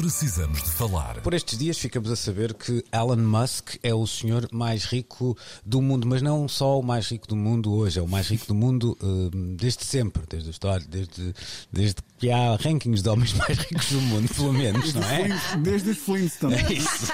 Precisamos 0.00 0.62
de 0.62 0.70
falar. 0.70 1.20
Por 1.20 1.34
estes 1.34 1.58
dias 1.58 1.78
ficamos 1.78 2.10
a 2.10 2.16
saber 2.16 2.54
que 2.54 2.82
Elon 2.90 3.18
Musk 3.18 3.74
é 3.82 3.94
o 3.94 4.06
senhor 4.06 4.48
mais 4.50 4.84
rico 4.86 5.36
do 5.62 5.82
mundo, 5.82 6.06
mas 6.06 6.22
não 6.22 6.48
só 6.48 6.80
o 6.80 6.82
mais 6.82 7.06
rico 7.08 7.28
do 7.28 7.36
mundo 7.36 7.70
hoje, 7.74 7.98
é 7.98 8.02
o 8.02 8.08
mais 8.08 8.26
rico 8.28 8.46
do 8.46 8.54
mundo 8.54 8.96
uh, 9.02 9.30
desde 9.58 9.84
sempre, 9.84 10.22
desde 10.26 10.48
a 10.48 10.52
história, 10.52 10.86
desde, 10.88 11.34
desde 11.70 11.96
que 12.18 12.30
há 12.30 12.56
rankings 12.56 13.02
de 13.02 13.10
homens 13.10 13.34
mais 13.36 13.58
ricos 13.58 13.92
do 13.92 14.00
mundo, 14.00 14.34
pelo 14.34 14.54
menos, 14.54 14.94
não 14.94 15.02
é? 15.02 15.28
Desde 15.58 15.90
os 15.90 15.98
Flintstones. 15.98 16.60
É 16.60 16.72
isso. 16.72 17.12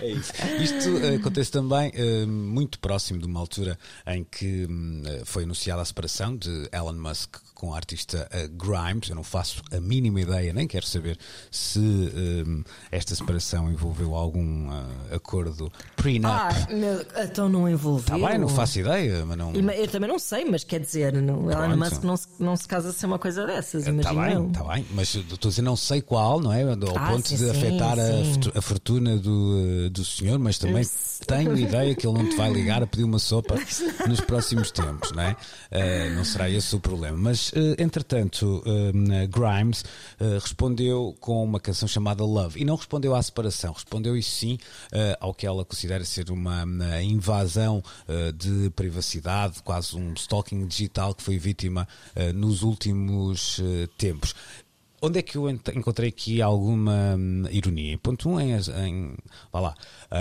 É 0.00 0.10
isso. 0.10 0.32
Isto 0.60 0.90
uh, 0.90 1.16
acontece 1.16 1.50
também 1.50 1.90
uh, 1.90 2.26
muito 2.26 2.78
próximo 2.78 3.18
de 3.18 3.26
uma 3.26 3.40
altura 3.40 3.78
em 4.06 4.24
que 4.24 4.64
uh, 4.64 5.26
foi 5.26 5.44
anunciada 5.44 5.82
a 5.82 5.84
separação 5.84 6.36
de 6.36 6.68
Elon 6.72 6.94
Musk 6.94 7.36
com 7.56 7.72
a 7.72 7.76
artista 7.76 8.28
uh, 8.32 8.48
Grimes. 8.54 9.08
Eu 9.08 9.16
não 9.16 9.24
faço 9.24 9.62
a 9.72 9.80
mínima 9.80 10.20
ideia, 10.20 10.52
nem 10.52 10.68
quero 10.68 10.86
saber 10.86 11.18
se 11.50 11.78
um, 11.80 12.62
esta 12.92 13.14
separação 13.14 13.72
envolveu 13.72 14.14
algum 14.14 14.68
uh, 14.68 14.84
acordo 15.14 15.72
prenup. 15.96 16.30
Ah, 16.30 16.50
meu, 16.70 17.04
então 17.24 17.48
não 17.48 17.68
envolveu. 17.68 18.18
Tá 18.20 18.28
bem, 18.28 18.38
não 18.38 18.48
faço 18.48 18.78
ideia, 18.78 19.24
mas 19.24 19.36
não. 19.38 19.52
Eu 19.54 19.88
também 19.88 20.08
não 20.08 20.18
sei, 20.18 20.44
mas 20.44 20.62
quer 20.62 20.80
dizer, 20.80 21.12
não, 21.14 21.50
Elon 21.50 21.76
Musk 21.76 22.02
não 22.02 22.16
se, 22.16 22.28
não 22.38 22.56
se 22.56 22.68
casa 22.68 22.92
sem 22.92 23.08
uma 23.08 23.18
coisa 23.18 23.46
dessas, 23.46 23.86
Está 23.86 24.12
imagina. 24.12 24.40
bem, 24.40 24.46
está 24.48 24.64
bem, 24.64 24.86
mas 24.90 25.14
estou 25.14 25.48
a 25.48 25.50
dizer, 25.50 25.62
não 25.62 25.76
sei 25.76 26.02
qual, 26.02 26.40
não 26.40 26.52
é? 26.52 26.62
Ao 26.62 26.72
Ah, 26.96 27.10
ponto 27.12 27.26
sim, 27.28 27.36
de 27.36 27.44
sim, 27.44 27.50
afetar 27.50 27.98
a 27.98 28.06
sim. 28.06 28.32
fortu- 28.34 28.52
a, 28.58 28.60
fortuna 28.62 29.16
do, 29.16 29.88
do 29.90 30.04
senhor, 30.04 30.38
mas 30.38 30.58
também 30.58 30.84
tenho 31.26 31.56
ideia 31.56 31.94
que 31.94 32.06
ele 32.06 32.18
não 32.18 32.28
te 32.28 32.36
vai 32.36 32.52
ligar 32.52 32.82
a 32.82 32.86
pedir 32.86 33.04
uma 33.04 33.18
sopa 33.18 33.54
nos 34.06 34.20
próximos 34.20 34.70
tempos, 34.70 35.10
não 35.12 35.22
é? 35.22 35.32
Uh, 35.32 36.14
não 36.16 36.24
será 36.24 36.50
esse 36.50 36.74
o 36.76 36.80
problema. 36.80 37.16
Mas, 37.16 37.45
uh, 37.50 37.74
entretanto, 37.78 38.62
uh, 38.66 39.28
Grimes 39.28 39.82
uh, 40.20 40.38
respondeu 40.40 41.16
com 41.20 41.44
uma 41.44 41.60
canção 41.60 41.88
chamada 41.88 42.24
Love 42.24 42.60
e 42.60 42.64
não 42.64 42.76
respondeu 42.76 43.14
à 43.14 43.22
separação, 43.22 43.72
respondeu 43.72 44.16
isso 44.16 44.30
sim 44.30 44.58
ao 45.20 45.34
que 45.34 45.46
ela 45.46 45.64
considera 45.64 46.04
ser 46.04 46.30
uma 46.30 46.64
invasão 47.02 47.82
de 48.34 48.70
privacidade, 48.70 49.62
quase 49.62 49.96
um 49.96 50.14
stalking 50.14 50.66
digital 50.66 51.14
que 51.14 51.22
foi 51.22 51.38
vítima 51.38 51.86
nos 52.34 52.62
últimos 52.62 53.60
tempos. 53.96 54.34
Onde 55.00 55.18
é 55.18 55.22
que 55.22 55.36
eu 55.36 55.48
encontrei 55.48 56.08
aqui 56.08 56.42
alguma 56.42 57.16
hum, 57.16 57.44
ironia? 57.50 57.98
Ponto 57.98 58.28
um, 58.28 58.40
em, 58.40 58.52
em, 58.54 59.14
vá 59.52 59.60
lá, 59.60 59.74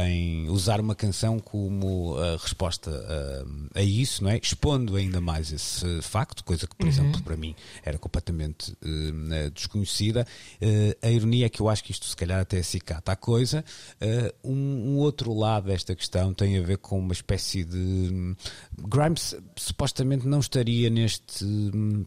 em 0.07 0.49
usar 0.49 0.79
uma 0.79 0.95
canção 0.95 1.39
como 1.39 2.15
resposta 2.39 2.91
uh, 2.91 3.69
a 3.73 3.81
isso, 3.81 4.23
não 4.23 4.29
é? 4.29 4.39
expondo 4.45 4.95
ainda 4.95 5.19
mais 5.19 5.51
esse 5.51 6.01
facto, 6.01 6.43
coisa 6.43 6.67
que, 6.67 6.75
por 6.75 6.87
exemplo, 6.87 7.21
para 7.23 7.35
mim 7.35 7.55
era 7.83 7.97
completamente 7.97 8.71
uh, 8.71 9.51
desconhecida. 9.51 10.25
Uh, 10.61 11.05
a 11.05 11.11
ironia 11.11 11.47
é 11.47 11.49
que 11.49 11.61
eu 11.61 11.69
acho 11.69 11.83
que 11.83 11.91
isto, 11.91 12.05
se 12.05 12.15
calhar, 12.15 12.39
até 12.39 12.61
se 12.61 12.79
cata 12.79 13.11
a 13.11 13.15
coisa. 13.15 13.63
Uh, 14.01 14.49
um, 14.51 14.93
um 14.93 14.97
outro 14.97 15.33
lado 15.33 15.67
desta 15.67 15.95
questão 15.95 16.33
tem 16.33 16.57
a 16.57 16.61
ver 16.61 16.77
com 16.77 16.99
uma 16.99 17.13
espécie 17.13 17.63
de. 17.63 17.77
hum, 17.77 18.35
Grimes 18.87 19.35
supostamente 19.55 20.27
não 20.27 20.39
estaria 20.39 20.89
neste 20.89 21.45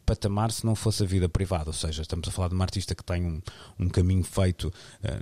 patamar 0.07 0.51
se 0.53 0.65
não 0.65 0.75
fosse 0.75 1.03
a 1.03 1.07
vida 1.07 1.29
privada, 1.29 1.71
ou 1.71 1.75
seja, 1.75 2.03
estamos 2.03 2.29
a 2.29 2.31
falar 2.31 2.49
de 2.49 2.55
uma 2.59 2.65
artista 2.65 2.95
que 2.95 3.05
tem 3.05 3.25
um, 3.25 3.41
um 3.79 3.89
caminho 3.89 4.25
feito 4.25 4.69
uh, 4.69 4.73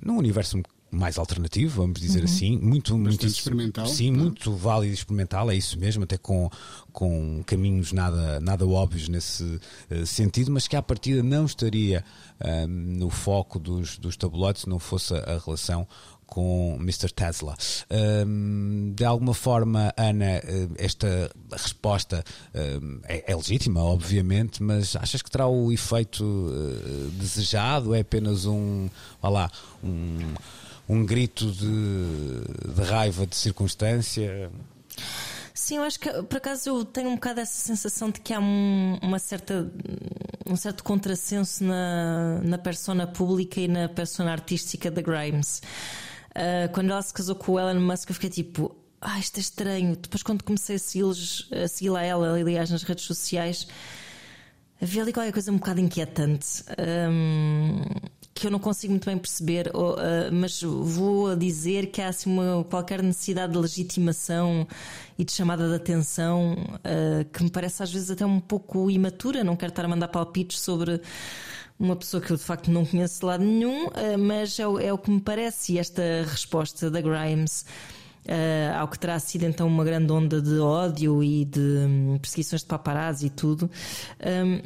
num 0.03 0.17
universo 0.17 0.61
mais 0.91 1.19
alternativo, 1.19 1.83
vamos 1.83 2.01
dizer 2.01 2.25
assim, 2.25 2.57
muito, 2.59 2.97
muito 2.97 3.27
experimental, 3.27 3.87
sim, 3.87 4.11
muito 4.11 4.55
válido 4.55 4.93
e 4.93 4.95
experimental, 4.95 5.51
é 5.51 5.57
isso 5.57 5.79
mesmo, 5.79 6.05
até 6.05 6.17
com, 6.17 6.49
com 6.93 7.43
caminhos 7.45 7.93
nada, 7.93 8.41
nada 8.41 8.67
óbvios 8.67 9.09
nesse 9.09 9.61
eh, 9.91 10.07
sentido, 10.07 10.51
mas 10.51 10.69
que 10.69 10.77
à 10.77 10.81
partida 10.81 11.23
não 11.23 11.45
estaria 11.45 12.05
ah, 12.41 12.67
no 12.67 13.11
foco 13.11 13.59
dos, 13.59 13.99
dos 13.99 14.17
tabloides 14.17 14.63
se 14.63 14.69
não 14.69 14.79
fosse 14.79 15.13
a 15.15 15.41
relação 15.45 15.87
com 16.27 16.77
Mr. 16.81 17.11
Tesla. 17.13 17.57
Ahm, 17.89 18.93
de 18.95 19.05
alguma 19.05 19.33
forma, 19.33 19.93
Ana, 19.97 20.25
eh, 20.25 20.69
esta 20.77 21.31
resposta 21.53 22.25
ahm, 22.55 23.01
é, 23.05 23.33
é 23.33 23.37
legítima, 23.37 23.83
obviamente, 23.83 24.63
mas 24.63 24.97
achas 24.97 25.23
que 25.23 25.31
terá 25.31 25.47
o 25.47 25.73
efeito 25.73 26.25
eh, 26.25 27.11
desejado? 27.13 27.95
É 27.95 28.01
apenas 28.01 28.45
um, 28.45 28.89
lá, 29.23 29.51
um, 29.83 30.35
um 30.89 31.07
grito 31.07 31.51
de, 31.51 32.75
de 32.75 32.83
raiva 32.83 33.27
de 33.27 33.37
circunstância? 33.37 34.51
Sim, 35.55 35.79
eu 35.79 35.85
acho 35.85 35.99
que 35.99 36.11
por 36.25 36.37
acaso 36.37 36.69
eu 36.69 36.85
tenho 36.85 37.09
um 37.09 37.15
bocado 37.15 37.41
essa 37.41 37.55
sensação 37.55 38.11
de 38.11 38.21
que 38.21 38.33
há 38.35 38.39
um, 38.39 38.99
uma 39.03 39.19
certa, 39.19 39.73
um 40.45 40.55
certo 40.55 40.85
contrassenso 40.85 41.65
na, 41.65 42.41
na 42.43 42.59
persona 42.59 43.07
pública 43.07 43.59
e 43.59 43.67
na 43.67 43.89
persona 43.89 44.33
artística 44.33 44.91
da 44.91 45.01
Grimes. 45.01 45.63
Ah, 46.37 46.69
quando 46.69 46.91
ela 46.91 47.01
se 47.01 47.15
casou 47.15 47.35
com 47.35 47.53
o 47.53 47.59
Elon 47.59 47.81
Musk, 47.81 48.11
eu 48.11 48.15
fiquei 48.15 48.29
tipo, 48.29 48.77
ah, 49.01 49.19
isto 49.19 49.39
é 49.39 49.41
estranho. 49.41 49.97
Depois, 49.97 50.23
quando 50.23 50.45
comecei 50.45 50.77
a 50.77 51.69
segui-la 51.69 52.01
a 52.01 52.05
ela, 52.05 52.39
aliás, 52.39 52.71
nas 52.71 52.83
redes 52.83 53.05
sociais, 53.05 53.67
havia 54.81 55.03
ali 55.03 55.13
qualquer 55.13 55.33
coisa 55.33 55.51
um 55.51 55.57
bocado 55.57 55.81
inquietante. 55.81 56.63
hum, 57.11 57.83
que 58.35 58.47
eu 58.47 58.51
não 58.51 58.59
consigo 58.59 58.91
muito 58.93 59.07
bem 59.07 59.17
perceber, 59.17 59.71
ou, 59.73 59.97
ah, 59.99 60.31
mas 60.31 60.61
vou 60.63 61.35
dizer 61.35 61.87
que 61.91 62.03
há 62.03 62.09
assim, 62.09 62.31
uma, 62.31 62.63
qualquer 62.65 63.03
necessidade 63.03 63.55
de 63.55 63.59
legitimação 63.59 64.69
e 65.19 65.25
de 65.25 65.33
chamada 65.33 65.67
de 65.67 65.75
atenção 65.75 66.55
ah, 66.85 67.25
que 67.33 67.43
me 67.43 67.51
parece 67.51 67.83
às 67.83 67.91
vezes 67.91 68.11
até 68.11 68.27
um 68.27 68.41
pouco 68.41 68.91
imatura. 68.91 69.43
Não 69.43 69.57
quero 69.57 69.71
estar 69.71 69.87
a 69.87 69.89
mandar 69.89 70.09
palpites 70.09 70.61
sobre 70.61 71.01
uma 71.79 71.97
pessoa 71.97 72.21
que 72.21 72.31
eu 72.33 72.37
de 72.37 72.43
facto 72.43 72.71
não 72.71 72.85
conheço 72.85 73.21
de 73.21 73.27
lado 73.27 73.45
nenhum, 73.45 73.89
ah, 73.89 74.17
mas 74.19 74.59
é 74.59 74.67
o, 74.67 74.79
é 74.79 74.93
o 74.93 74.99
que 74.99 75.11
me 75.11 75.21
parece. 75.21 75.75
E 75.75 75.79
esta 75.79 76.03
resposta 76.27 76.91
da 76.91 77.01
Grimes. 77.01 77.65
ah, 78.29 78.81
ao 78.81 78.89
que 78.89 78.99
terá 78.99 79.19
sido 79.19 79.45
então 79.45 79.67
uma 79.67 79.85
grande 79.85 80.13
onda 80.13 80.41
de 80.41 80.59
ódio 80.59 81.23
e 81.23 81.45
de 81.45 81.61
hum, 81.61 82.19
perseguições 82.21 82.63
de 82.63 82.67
paparazzi 82.69 83.27
e 83.27 83.31
tudo, 83.31 83.71
hum, 84.21 84.61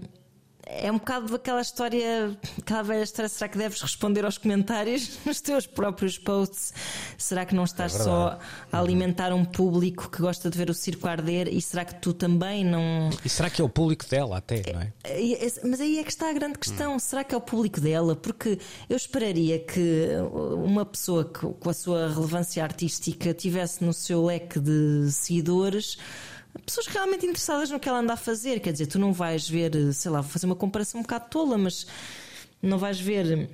é 0.72 0.90
um 0.90 0.98
bocado 0.98 1.34
aquela 1.34 1.60
história, 1.60 2.36
aquela 2.58 2.82
velha 2.82 3.02
história. 3.02 3.28
Será 3.28 3.48
que 3.48 3.58
deves 3.58 3.80
responder 3.80 4.24
aos 4.24 4.38
comentários 4.38 5.18
nos 5.26 5.40
teus 5.40 5.66
próprios 5.66 6.18
posts? 6.18 6.72
Será 7.18 7.44
que 7.44 7.54
não 7.54 7.64
estás 7.64 7.92
só 7.92 8.38
a 8.70 8.78
alimentar 8.78 9.32
um 9.32 9.44
público 9.44 10.08
que 10.10 10.20
gosta 10.20 10.48
de 10.48 10.56
ver 10.56 10.70
o 10.70 10.74
circo 10.74 11.08
arder? 11.08 11.48
E 11.48 11.60
será 11.60 11.84
que 11.84 11.94
tu 11.96 12.12
também 12.12 12.64
não. 12.64 13.10
E 13.24 13.28
será 13.28 13.50
que 13.50 13.60
é 13.60 13.64
o 13.64 13.68
público 13.68 14.06
dela 14.08 14.38
até, 14.38 14.62
não 14.72 14.80
é? 14.80 14.92
E 15.20 15.32
esse- 15.34 15.66
Mas 15.66 15.80
aí 15.80 15.98
é 15.98 16.04
que 16.04 16.10
está 16.10 16.30
a 16.30 16.32
grande 16.32 16.58
questão. 16.58 16.98
Será 16.98 17.24
que 17.24 17.34
é 17.34 17.38
o 17.38 17.40
público 17.40 17.80
dela? 17.80 18.14
Porque 18.14 18.58
eu 18.88 18.96
esperaria 18.96 19.58
que 19.58 20.08
uma 20.64 20.84
pessoa 20.86 21.24
que, 21.24 21.40
com 21.40 21.70
a 21.70 21.74
sua 21.74 22.08
relevância 22.08 22.62
artística 22.62 23.34
tivesse 23.34 23.82
no 23.84 23.92
seu 23.92 24.24
leque 24.24 24.58
de 24.60 25.10
seguidores 25.10 25.98
pessoas 26.66 26.86
realmente 26.86 27.26
interessadas 27.26 27.70
no 27.70 27.78
que 27.80 27.88
ela 27.88 27.98
anda 28.00 28.12
a 28.14 28.16
fazer. 28.16 28.60
Quer 28.60 28.72
dizer, 28.72 28.86
tu 28.86 28.98
não 28.98 29.12
vais 29.12 29.48
ver, 29.48 29.72
sei 29.92 30.10
lá, 30.10 30.20
vou 30.20 30.30
fazer 30.30 30.46
uma 30.46 30.56
comparação 30.56 31.00
um 31.00 31.02
bocado 31.02 31.26
tola, 31.30 31.56
mas 31.58 31.86
não 32.62 32.78
vais 32.78 33.00
ver. 33.00 33.48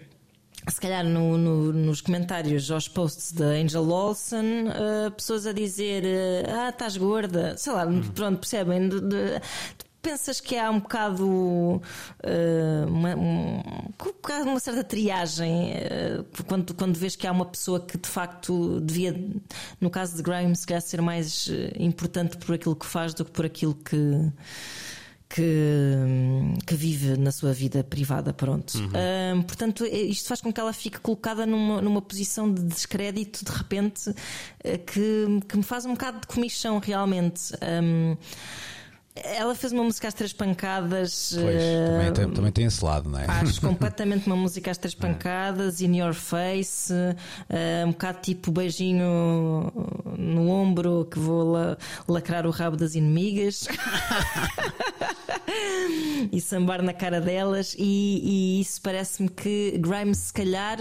Se 0.68 0.80
calhar 0.80 1.05
no- 1.05 1.38
no- 1.38 1.72
nos 1.72 2.01
comentários 2.01 2.70
aos 2.72 2.88
posts 2.88 3.30
da 3.32 3.47
Angel 3.47 3.88
Olsen, 3.88 4.64
eh, 4.68 5.11
pessoas 5.11 5.47
a 5.47 5.53
dizer 5.53 6.03
eh, 6.05 6.44
Ah, 6.49 6.70
estás 6.70 6.97
gorda, 6.97 7.57
sei 7.57 7.72
lá, 7.72 7.86
pronto, 8.14 8.38
percebem? 8.40 8.88
De- 8.88 9.01
de- 9.01 9.40
pensas 10.07 10.41
que 10.41 10.57
há 10.57 10.71
um 10.71 10.79
bocado 10.79 11.83
eh, 12.23 12.85
uma, 12.87 13.17
um, 13.17 13.59
um 13.59 14.51
uma 14.53 14.61
certa 14.61 14.85
triagem 14.85 15.73
eh, 15.73 16.25
quando, 16.47 16.75
quando 16.75 16.97
vês 16.97 17.17
que 17.17 17.27
há 17.27 17.33
uma 17.33 17.45
pessoa 17.45 17.81
que 17.81 17.99
de 17.99 18.09
facto 18.09 18.81
devia, 18.81 19.21
no 19.81 19.91
caso 19.91 20.17
de 20.17 20.23
Grimes, 20.23 20.61
se 20.61 20.67
calhar 20.67 20.81
ser 20.81 21.03
mais 21.03 21.49
eh, 21.51 21.73
importante 21.77 22.37
por 22.37 22.55
aquilo 22.55 22.77
que 22.77 22.87
faz 22.87 23.15
do 23.15 23.25
que 23.25 23.33
por 23.33 23.45
aquilo 23.45 23.75
que. 23.75 24.31
Que, 25.29 25.43
que 26.65 26.77
vive 26.77 27.17
na 27.17 27.33
sua 27.33 27.53
vida 27.53 27.83
privada, 27.83 28.33
pronto. 28.33 28.79
Ahm, 28.79 29.43
portanto, 29.43 29.85
eh, 29.85 30.03
isto 30.03 30.29
faz 30.29 30.41
com 30.41 30.53
que 30.53 30.61
ela 30.61 30.73
fique 30.73 31.01
colocada 31.01 31.45
numa, 31.45 31.83
numa 31.83 32.01
posição 32.01 32.51
de 32.51 32.63
descrédito 32.63 33.45
de 33.45 33.51
repente 33.51 34.15
que, 34.63 35.27
que 35.49 35.57
me 35.57 35.65
faz 35.65 35.85
um 35.85 35.95
bocado 35.95 36.21
de 36.21 36.29
comichão 36.29 36.79
realmente. 36.79 37.53
Ahm, 37.61 38.17
ela 39.25 39.55
fez 39.55 39.73
uma 39.73 39.83
música 39.85 40.09
às 40.09 40.14
três 40.14 40.33
pancadas. 40.33 41.33
Pois, 41.35 41.47
eh, 41.57 41.87
também, 41.87 42.12
tem, 42.12 42.31
também 42.31 42.53
tem 42.53 42.64
esse 42.67 42.85
lado, 42.85 43.09
não 43.09 43.19
é? 43.19 43.25
Acho 43.27 43.61
completamente 43.62 44.27
uma 44.27 44.37
música 44.37 44.71
às 44.71 44.77
três 44.79 44.95
pancadas, 44.95 45.81
in 45.81 45.97
your 45.99 46.12
face, 46.14 46.93
eh, 47.49 47.85
um 47.87 47.93
bocado 47.93 48.19
tipo 48.21 48.51
beijinho 48.53 49.73
no 50.19 50.49
ombro 50.51 51.07
que 51.11 51.19
vou 51.19 51.53
la- 51.53 51.77
lacrar 52.09 52.47
o 52.47 52.51
rabo 52.51 52.77
das 52.77 52.95
inimigas 52.95 53.67
e 56.33 56.41
sambar 56.41 56.83
na 56.83 56.93
cara 56.93 57.21
delas. 57.21 57.75
E, 57.79 58.59
e 58.59 58.61
isso 58.61 58.81
parece-me 58.83 59.29
que 59.29 59.79
Grimes, 59.79 60.19
se 60.19 60.33
calhar, 60.33 60.79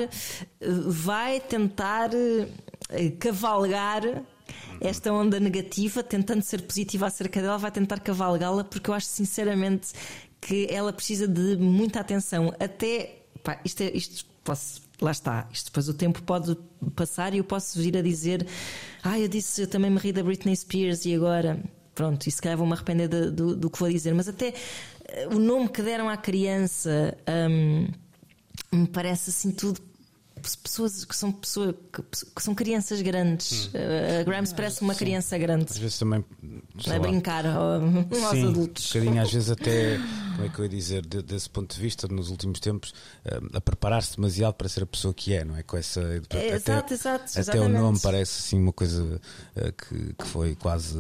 vai 0.88 1.40
tentar 1.40 2.10
eh, 2.14 3.10
cavalgar 3.20 4.02
esta 4.82 5.12
onda 5.14 5.39
negativa, 5.39 6.03
tentando 6.03 6.41
ser 6.41 6.62
positiva 6.62 7.08
acerca 7.08 7.41
dela, 7.41 7.58
vai 7.58 7.72
tentar 7.72 7.99
cavalgá-la, 7.99 8.64
porque 8.64 8.89
eu 8.89 8.93
acho 8.93 9.08
sinceramente 9.08 9.89
que 10.41 10.68
ela 10.70 10.91
precisa 10.93 11.28
de 11.28 11.56
muita 11.58 11.99
atenção. 11.99 12.53
Até 12.60 13.24
pá, 13.43 13.60
isto, 13.66 13.82
é, 13.82 13.91
isto 13.95 14.26
posso, 14.43 14.82
lá 15.01 15.12
está. 15.12 15.47
Isto 15.51 15.66
depois 15.68 15.89
o 15.89 15.93
tempo 15.93 16.22
pode 16.24 16.56
passar 16.95 17.34
e 17.34 17.38
eu 17.39 17.43
posso 17.43 17.80
vir 17.80 17.97
a 17.97 18.01
dizer: 18.01 18.45
Ah, 19.03 19.20
eu 19.20 19.28
disse, 19.28 19.62
eu 19.62 19.68
também 19.68 19.89
me 19.89 19.97
ri 19.97 20.12
da 20.12 20.22
Britney 20.24 20.56
Spears 20.56 21.06
e 21.06 21.16
agora. 21.16 21.60
Pronto, 21.95 22.28
e 22.28 22.32
se 22.32 22.41
calhar 22.41 22.58
vou-me 22.58 22.74
arrepender 22.74 23.08
de- 23.08 23.32
do, 23.32 23.56
do 23.56 23.70
que 23.70 23.80
vou 23.80 23.89
dizer, 23.89 24.14
mas 24.14 24.28
até 24.28 24.53
eh, 25.08 25.28
o 25.32 25.39
nome 25.39 25.70
que 25.70 25.82
deram 25.82 26.10
à 26.10 26.18
criança 26.18 27.18
hum, 27.49 27.88
me 28.72 28.86
parece 28.88 29.30
assim 29.30 29.49
tudo 29.51 29.80
pessoas 30.54 31.06
que 31.06 31.16
são 31.16 31.32
pessoas 31.32 31.74
que, 31.93 32.41
são 32.41 32.54
crianças 32.54 33.02
grandes. 33.02 33.68
Hum. 33.68 34.20
A 34.20 34.24
Grimes 34.24 34.52
parece 34.52 34.82
uma 34.82 34.93
criança 34.93 35.38
grande. 35.38 35.68
Às 35.72 35.78
vezes 35.78 35.98
também. 35.98 36.26
A 36.86 36.89
lá, 36.89 37.00
brincar 37.00 37.46
ao- 37.46 37.82
aos 38.12 38.32
Sim, 38.32 38.50
adultos. 38.50 38.86
Um 38.93 39.00
bocadinho, 39.00 39.22
às 39.24 39.32
vezes 39.32 39.50
até, 39.50 39.98
como 40.36 40.46
é 40.46 40.50
que 40.50 40.60
eu 40.60 40.66
ia 40.66 40.70
dizer, 40.70 41.06
de- 41.06 41.22
desse 41.22 41.50
ponto 41.50 41.74
de 41.74 41.82
vista, 41.82 42.06
nos 42.10 42.30
últimos 42.30 42.60
tempos, 42.60 42.93
eh, 43.24 43.39
a 43.54 43.62
preparar-se 43.62 44.18
demasiado 44.18 44.56
para 44.56 44.68
ser 44.68 44.84
a 44.84 44.86
pessoa 44.86 45.14
que 45.14 45.34
é, 45.34 45.46
não 45.46 45.56
é? 45.56 45.64
Com 45.64 45.78
essa, 45.78 46.02
É, 46.02 46.18
até, 46.18 46.56
exato, 46.56 46.93
exato, 46.93 47.39
até 47.39 47.62
o 47.62 47.70
nome 47.70 47.98
parece 48.02 48.39
assim 48.39 48.60
uma 48.60 48.74
coisa 48.74 49.22
eh, 49.56 49.72
que, 49.72 50.14
que 50.14 50.26
foi 50.28 50.54
quase. 50.56 50.98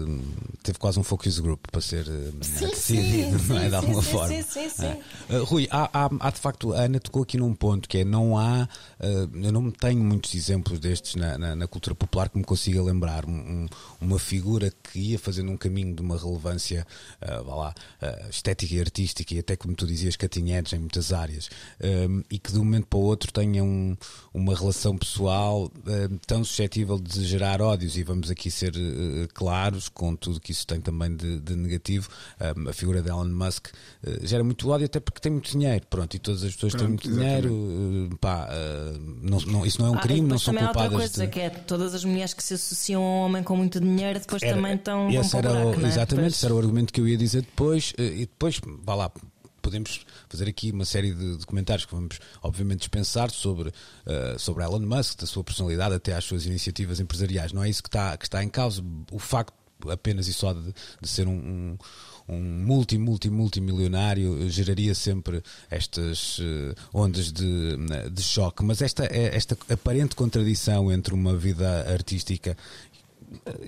teve 0.63 0.77
quase 0.79 0.97
um 0.97 1.03
focus 1.03 1.39
group 1.39 1.65
para 1.69 1.81
ser 1.81 2.07
eh, 2.07 2.31
Sim, 2.41 2.67
decidido, 2.67 3.39
sim, 3.39 3.47
não 3.49 3.57
é? 3.57 3.63
sim, 3.63 3.69
De 3.69 3.75
alguma 3.75 4.01
sim, 4.01 4.11
forma. 4.11 4.27
sim, 4.29 4.43
sim, 4.43 4.69
sim. 4.69 5.01
Uh, 5.35 5.43
Rui, 5.43 5.67
há, 5.71 5.89
há- 6.05 6.09
há 6.19 6.29
de 6.31 6.39
facto, 6.39 6.71
a 6.73 6.81
Ana 6.81 6.99
tocou 6.99 7.23
aqui 7.23 7.37
num 7.37 7.53
ponto 7.53 7.89
que 7.89 7.97
é 7.99 8.05
não 8.05 8.37
há, 8.37 8.63
uh, 8.99 9.27
eu 9.41 9.51
não 9.51 9.69
tenho 9.71 10.03
muitos 10.03 10.33
exemplos 10.35 10.79
destes 10.79 11.15
na, 11.15 11.37
na- 11.37 11.55
na 11.55 11.67
cultura 11.67 11.95
popular 11.95 12.29
que 12.29 12.37
me 12.37 12.43
consiga 12.43 12.81
lembrar 12.81 13.25
um- 13.25 13.31
um- 13.31 13.67
uma 14.01 14.17
figura 14.19 14.71
que 14.91 14.99
ia 14.99 15.19
fazendo 15.19 15.51
um 15.51 15.57
caminho 15.57 15.95
de 15.95 16.01
uma 16.01 16.17
relevância, 16.17 16.85
uh, 17.21 17.43
vá 17.43 17.55
lá, 17.55 17.75
uh, 18.01 18.29
estética 18.29 18.73
e 18.75 18.79
artística 18.79 19.33
e 19.33 19.39
até 19.39 19.55
como 19.55 19.75
tu 19.75 19.85
dizias, 19.85 20.15
catinhetes 20.15 20.73
em 20.73 20.79
muitas 20.79 21.11
áreas 21.13 21.49
um, 22.09 22.23
e 22.31 22.39
que 22.39 22.51
de 22.51 22.57
um 22.59 22.63
momento 22.63 22.87
para 22.87 22.99
o 22.99 23.01
outro 23.03 23.31
tenha 23.31 23.63
um- 23.63 23.95
uma 24.33 24.55
relação 24.55 24.97
pessoal 24.97 25.71
um, 25.85 26.17
tão 26.25 26.43
suscetível 26.43 26.99
de 26.99 27.23
gerar 27.25 27.61
ódios. 27.61 27.97
E 27.97 28.03
vamos 28.03 28.29
aqui 28.31 28.49
ser 28.51 28.73
uh, 28.75 29.27
claros 29.33 29.89
com 29.89 30.15
tudo 30.15 30.39
que 30.39 30.51
isso 30.51 30.65
tem 30.65 30.79
também 30.81 31.15
de, 31.15 31.39
de 31.39 31.55
negativo. 31.55 32.09
A 32.39 32.73
figura 32.73 33.01
de 33.01 33.09
Elon 33.09 33.25
Musk 33.25 33.67
gera 34.23 34.43
muito 34.43 34.69
ódio 34.69 34.85
até 34.85 34.99
porque 34.99 35.19
tem 35.19 35.31
muito 35.31 35.51
dinheiro, 35.51 35.85
pronto, 35.89 36.15
e 36.15 36.19
todas 36.19 36.43
as 36.43 36.53
pessoas 36.53 36.73
têm 36.73 36.87
Pronto, 36.87 37.03
muito 37.07 37.09
dinheiro, 37.19 37.53
uh, 37.53 38.17
pá, 38.17 38.47
não, 39.29 39.39
não- 39.41 39.65
isso 39.65 39.81
não 39.81 39.87
é 39.87 39.91
um 39.91 39.97
Ah, 39.97 40.01
crime, 40.01 40.27
não 40.27 40.37
são 40.37 40.53
há 40.53 40.57
outra 40.57 40.73
culpadas 40.73 40.97
coisa 40.97 41.25
de... 41.25 41.31
que 41.31 41.39
é 41.39 41.49
todas 41.49 41.93
as 41.93 42.03
mulheres 42.05 42.33
que 42.33 42.43
se 42.43 42.53
associam 42.53 43.01
a 43.01 43.05
um 43.05 43.25
homem 43.25 43.43
com 43.43 43.55
muito 43.57 43.79
dinheiro 43.79 44.19
depois 44.19 44.41
Era- 44.43 44.55
também 44.55 44.75
estão 44.75 45.09
esse 45.09 45.35
era 45.37 45.49
buraco, 45.49 45.67
o- 45.81 45.85
é? 45.85 45.87
Exatamente, 45.87 46.07
Depois- 46.09 46.33
esse 46.33 46.45
era 46.45 46.55
o 46.55 46.57
argumento 46.59 46.93
que 46.93 47.01
eu 47.01 47.07
ia 47.07 47.17
dizer 47.17 47.41
depois. 47.41 47.93
eh, 47.97 48.03
E 48.03 48.19
depois, 48.19 48.59
vá 48.83 48.95
lá, 48.95 49.11
podemos 49.61 50.05
fazer 50.29 50.47
aqui 50.47 50.71
uma 50.71 50.85
série 50.85 51.11
de, 51.13 51.37
de 51.37 51.45
comentários 51.47 51.85
que 51.85 51.93
vamos, 51.95 52.19
obviamente, 52.43 52.79
dispensar 52.79 53.31
sobre, 53.31 53.71
eh, 54.05 54.35
sobre 54.37 54.63
Elon 54.63 54.79
Musk, 54.81 55.19
da 55.19 55.25
sua 55.25 55.43
personalidade 55.43 55.95
até 55.95 56.13
às 56.13 56.23
suas 56.23 56.45
iniciativas 56.45 56.99
empresariais. 56.99 57.51
Não 57.51 57.63
é 57.63 57.69
isso 57.69 57.81
que 57.81 57.89
está, 57.89 58.15
que 58.15 58.25
está 58.25 58.43
em 58.43 58.49
causa. 58.49 58.83
O 59.11 59.17
facto 59.17 59.53
apenas 59.89 60.27
e 60.27 60.33
só 60.33 60.53
de, 60.53 60.73
de 61.01 61.07
ser 61.09 61.27
um. 61.27 61.33
um 61.33 61.77
um 62.27 62.41
multi, 62.41 62.97
multi, 62.97 63.29
multimilionário 63.29 64.43
eh, 64.45 64.49
geraria 64.49 64.95
sempre 64.95 65.41
estas 65.69 66.39
eh, 66.41 66.73
ondas 66.93 67.31
de, 67.31 67.77
de 68.11 68.21
choque, 68.23 68.63
mas 68.63 68.81
esta, 68.81 69.05
eh, 69.05 69.35
esta 69.35 69.57
aparente 69.69 70.15
contradição 70.15 70.91
entre 70.91 71.13
uma 71.13 71.35
vida 71.35 71.91
artística 71.91 72.55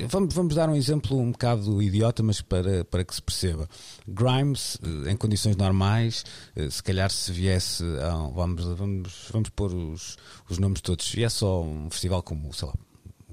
Vamos, 0.09 0.33
vamos 0.33 0.55
dar 0.55 0.69
um 0.69 0.75
exemplo 0.75 1.17
um 1.19 1.31
bocado 1.31 1.81
idiota, 1.81 2.21
mas 2.23 2.41
para, 2.41 2.85
para 2.85 3.03
que 3.03 3.13
se 3.13 3.21
perceba. 3.21 3.67
Grimes, 4.07 4.77
eh, 5.05 5.11
em 5.11 5.17
condições 5.17 5.55
normais, 5.57 6.23
eh, 6.55 6.69
se 6.69 6.81
calhar 6.81 7.09
se 7.11 7.31
viesse. 7.31 7.83
a- 8.01 8.29
vamos, 8.33 8.63
vamos, 8.63 9.13
vamos 9.31 9.49
pôr 9.49 9.73
os, 9.73 10.15
os 10.47 10.57
nomes 10.57 10.79
todos. 10.79 11.05
Se 11.09 11.15
viesse 11.17 11.37
só 11.37 11.63
um 11.63 11.89
festival 11.89 12.21
como, 12.23 12.53
sei 12.53 12.67
lá, 12.67 12.75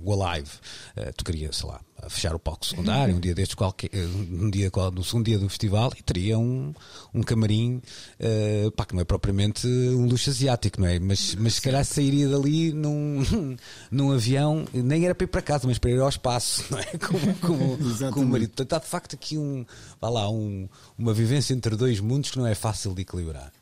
o 0.04 0.22
Alive, 0.22 0.50
eh, 0.96 1.12
tocaria, 1.12 1.52
sei 1.52 1.68
lá, 1.68 1.80
a 2.02 2.10
fechar 2.10 2.34
o 2.34 2.38
palco 2.38 2.66
secundário, 2.66 3.16
um 3.16 3.20
dia 3.20 3.34
destes, 3.34 3.54
qualquer, 3.54 3.88
eh, 3.92 4.04
um 4.06 4.50
dia, 4.50 4.70
no 4.92 5.02
segundo 5.04 5.24
dia 5.24 5.38
do 5.38 5.48
festival, 5.48 5.92
e 5.96 6.02
teria 6.02 6.38
um, 6.38 6.74
um 7.14 7.22
camarim, 7.22 7.80
eh, 8.18 8.70
pá, 8.76 8.84
que 8.84 8.94
não 8.94 9.00
é 9.00 9.04
propriamente 9.04 9.66
um 9.66 10.06
luxo 10.06 10.30
asiático, 10.30 10.80
não 10.80 10.88
é? 10.88 10.98
Mas, 10.98 11.34
mas 11.34 11.54
se 11.54 11.62
calhar 11.62 11.84
sairia 11.84 12.28
dali 12.28 12.72
num, 12.72 13.56
num 13.90 14.12
avião, 14.12 14.66
nem 14.72 15.04
era 15.04 15.14
para 15.14 15.24
ir 15.24 15.28
para 15.28 15.42
casa, 15.42 15.66
mas 15.66 15.78
para 15.78 15.90
ir 15.90 16.00
ao 16.00 16.08
espaço, 16.08 16.64
não 16.70 16.78
é? 16.78 16.84
Como, 16.98 17.34
como, 17.40 18.12
como 18.12 18.26
o 18.26 18.28
marido. 18.28 18.50
Portanto, 18.50 18.72
há 18.74 18.78
de 18.78 18.86
facto 18.86 19.14
aqui 19.14 19.38
um, 19.38 19.64
vá 20.00 20.10
lá, 20.10 20.30
um, 20.30 20.68
uma 20.98 21.14
vivência 21.14 21.54
entre 21.54 21.76
dois 21.76 22.00
mundos 22.00 22.30
que 22.30 22.38
não 22.38 22.46
é 22.46 22.54
fácil 22.54 22.94
de 22.94 23.02
equilibrar. 23.02 23.52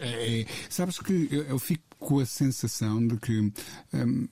É, 0.00 0.40
é, 0.40 0.46
sabes 0.68 0.98
que 0.98 1.28
eu, 1.30 1.44
eu 1.44 1.58
fico 1.58 1.84
com 1.98 2.18
a 2.18 2.26
sensação 2.26 3.06
de 3.06 3.16
que. 3.18 3.52
hum, 3.94 4.28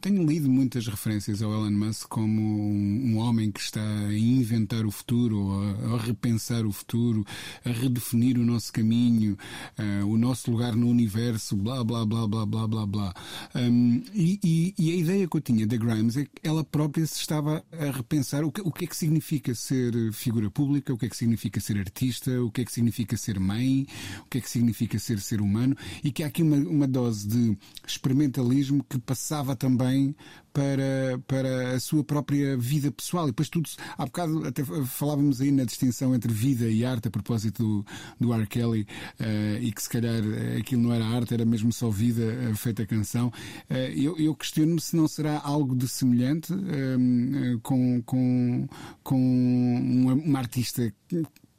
tenho 0.00 0.26
lido 0.26 0.48
muitas 0.50 0.86
referências 0.86 1.42
ao 1.42 1.52
Elon 1.52 1.70
Musk 1.70 2.08
como 2.08 2.40
um, 2.40 3.12
um 3.12 3.16
homem 3.18 3.50
que 3.50 3.60
está 3.60 3.80
a 3.82 4.12
inventar 4.18 4.84
o 4.86 4.90
futuro, 4.90 5.50
a, 5.52 5.94
a 5.94 5.98
repensar 5.98 6.64
o 6.66 6.72
futuro, 6.72 7.24
a 7.64 7.70
redefinir 7.70 8.38
o 8.38 8.44
nosso 8.44 8.72
caminho, 8.72 9.36
ah, 9.78 10.04
o 10.04 10.16
nosso 10.16 10.50
lugar 10.50 10.74
no 10.76 10.88
universo, 10.88 11.56
blá 11.56 11.82
blá 11.84 12.04
blá 12.04 12.26
blá 12.26 12.46
blá 12.46 12.66
blá 12.68 12.86
blá. 12.86 13.14
Hum, 13.54 14.02
e, 14.14 14.38
e- 14.44 14.74
e 14.78 14.90
a 14.92 14.96
ideia 14.96 15.28
que 15.28 15.36
eu 15.36 15.40
tinha 15.40 15.66
da 15.66 15.76
Grimes 15.76 16.16
é 16.16 16.24
que 16.24 16.30
ela 16.42 16.62
própria 16.64 17.06
se 17.06 17.18
estava 17.20 17.64
a 17.72 17.90
repensar 17.90 18.44
o 18.44 18.52
que, 18.52 18.60
o 18.60 18.70
que 18.70 18.84
é 18.84 18.88
que 18.88 18.96
significa 18.96 19.54
ser 19.54 19.92
figura 20.12 20.50
pública, 20.50 20.92
o 20.92 20.98
que 20.98 21.06
é 21.06 21.08
que 21.08 21.16
significa 21.16 21.60
ser 21.60 21.78
artista, 21.78 22.42
o 22.42 22.50
que 22.50 22.60
é 22.62 22.64
que 22.64 22.72
significa 22.72 23.16
ser 23.16 23.38
mãe, 23.40 23.86
o 24.24 24.28
que 24.28 24.38
é 24.38 24.40
que 24.40 24.50
significa 24.50 24.98
ser 24.98 25.18
ser 25.20 25.40
humano, 25.40 25.76
e 26.04 26.10
que 26.12 26.22
há 26.22 26.26
aqui 26.26 26.42
uma, 26.42 26.56
uma 26.56 26.86
dose 26.88 27.26
de 27.26 27.56
experimentalismo 27.86 28.84
que 28.88 28.98
passava 28.98 29.39
também 29.56 30.14
para, 30.52 31.20
para 31.26 31.72
a 31.72 31.80
sua 31.80 32.02
própria 32.04 32.56
vida 32.56 32.90
pessoal. 32.90 33.24
E 33.24 33.30
depois 33.30 33.48
tudo. 33.48 33.68
Há 33.96 34.04
bocado 34.04 34.46
até 34.46 34.64
falávamos 34.64 35.40
aí 35.40 35.50
na 35.50 35.64
distinção 35.64 36.14
entre 36.14 36.32
vida 36.32 36.68
e 36.68 36.84
arte 36.84 37.08
a 37.08 37.10
propósito 37.10 37.84
do, 38.18 38.26
do 38.28 38.34
R. 38.34 38.46
Kelly, 38.46 38.86
eh, 39.18 39.58
e 39.60 39.72
que 39.72 39.82
se 39.82 39.88
calhar 39.88 40.22
eh, 40.22 40.58
aquilo 40.58 40.82
não 40.82 40.92
era 40.92 41.04
arte, 41.04 41.34
era 41.34 41.44
mesmo 41.44 41.72
só 41.72 41.90
vida 41.90 42.22
eh, 42.22 42.54
feita 42.54 42.86
canção. 42.86 43.32
Eh, 43.68 43.92
eu, 43.96 44.18
eu 44.18 44.34
questiono-me 44.34 44.80
se 44.80 44.96
não 44.96 45.06
será 45.08 45.40
algo 45.42 45.74
de 45.74 45.88
semelhante 45.88 46.52
eh, 46.52 47.56
com, 47.62 48.02
com, 48.02 48.68
com 49.02 49.16
uma, 49.16 50.14
uma 50.14 50.38
artista 50.38 50.92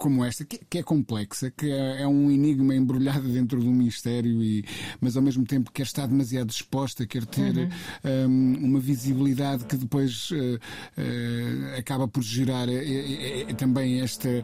como 0.02 0.26
esta, 0.26 0.44
que, 0.44 0.60
que 0.68 0.80
é 0.80 0.84
complexa, 0.84 1.52
que 1.56 1.70
é, 1.70 2.02
é 2.02 2.08
um 2.08 2.32
enigma 2.32 2.74
embrulhado 2.74 3.28
dentro 3.30 3.60
de 3.62 3.68
um 3.68 3.72
mistério, 3.74 4.42
e, 4.44 4.66
mas 5.00 5.16
ao 5.16 5.22
mesmo 5.22 5.46
tempo 5.46 5.72
quer 5.72 5.84
estar 5.84 6.08
demasiado 6.08 6.50
exposta, 6.50 7.06
quer 7.06 7.24
ter 7.24 7.70
um, 8.04 8.56
uma 8.66 8.80
visibilidade 8.80 9.64
que 9.66 9.76
depois 9.78 10.32
uh, 10.32 10.36
uh, 10.36 11.78
acaba 11.78 12.08
por 12.08 12.24
gerar 12.24 12.68
uh, 12.68 12.72
uh, 12.72 13.54
também 13.56 14.00
este 14.00 14.44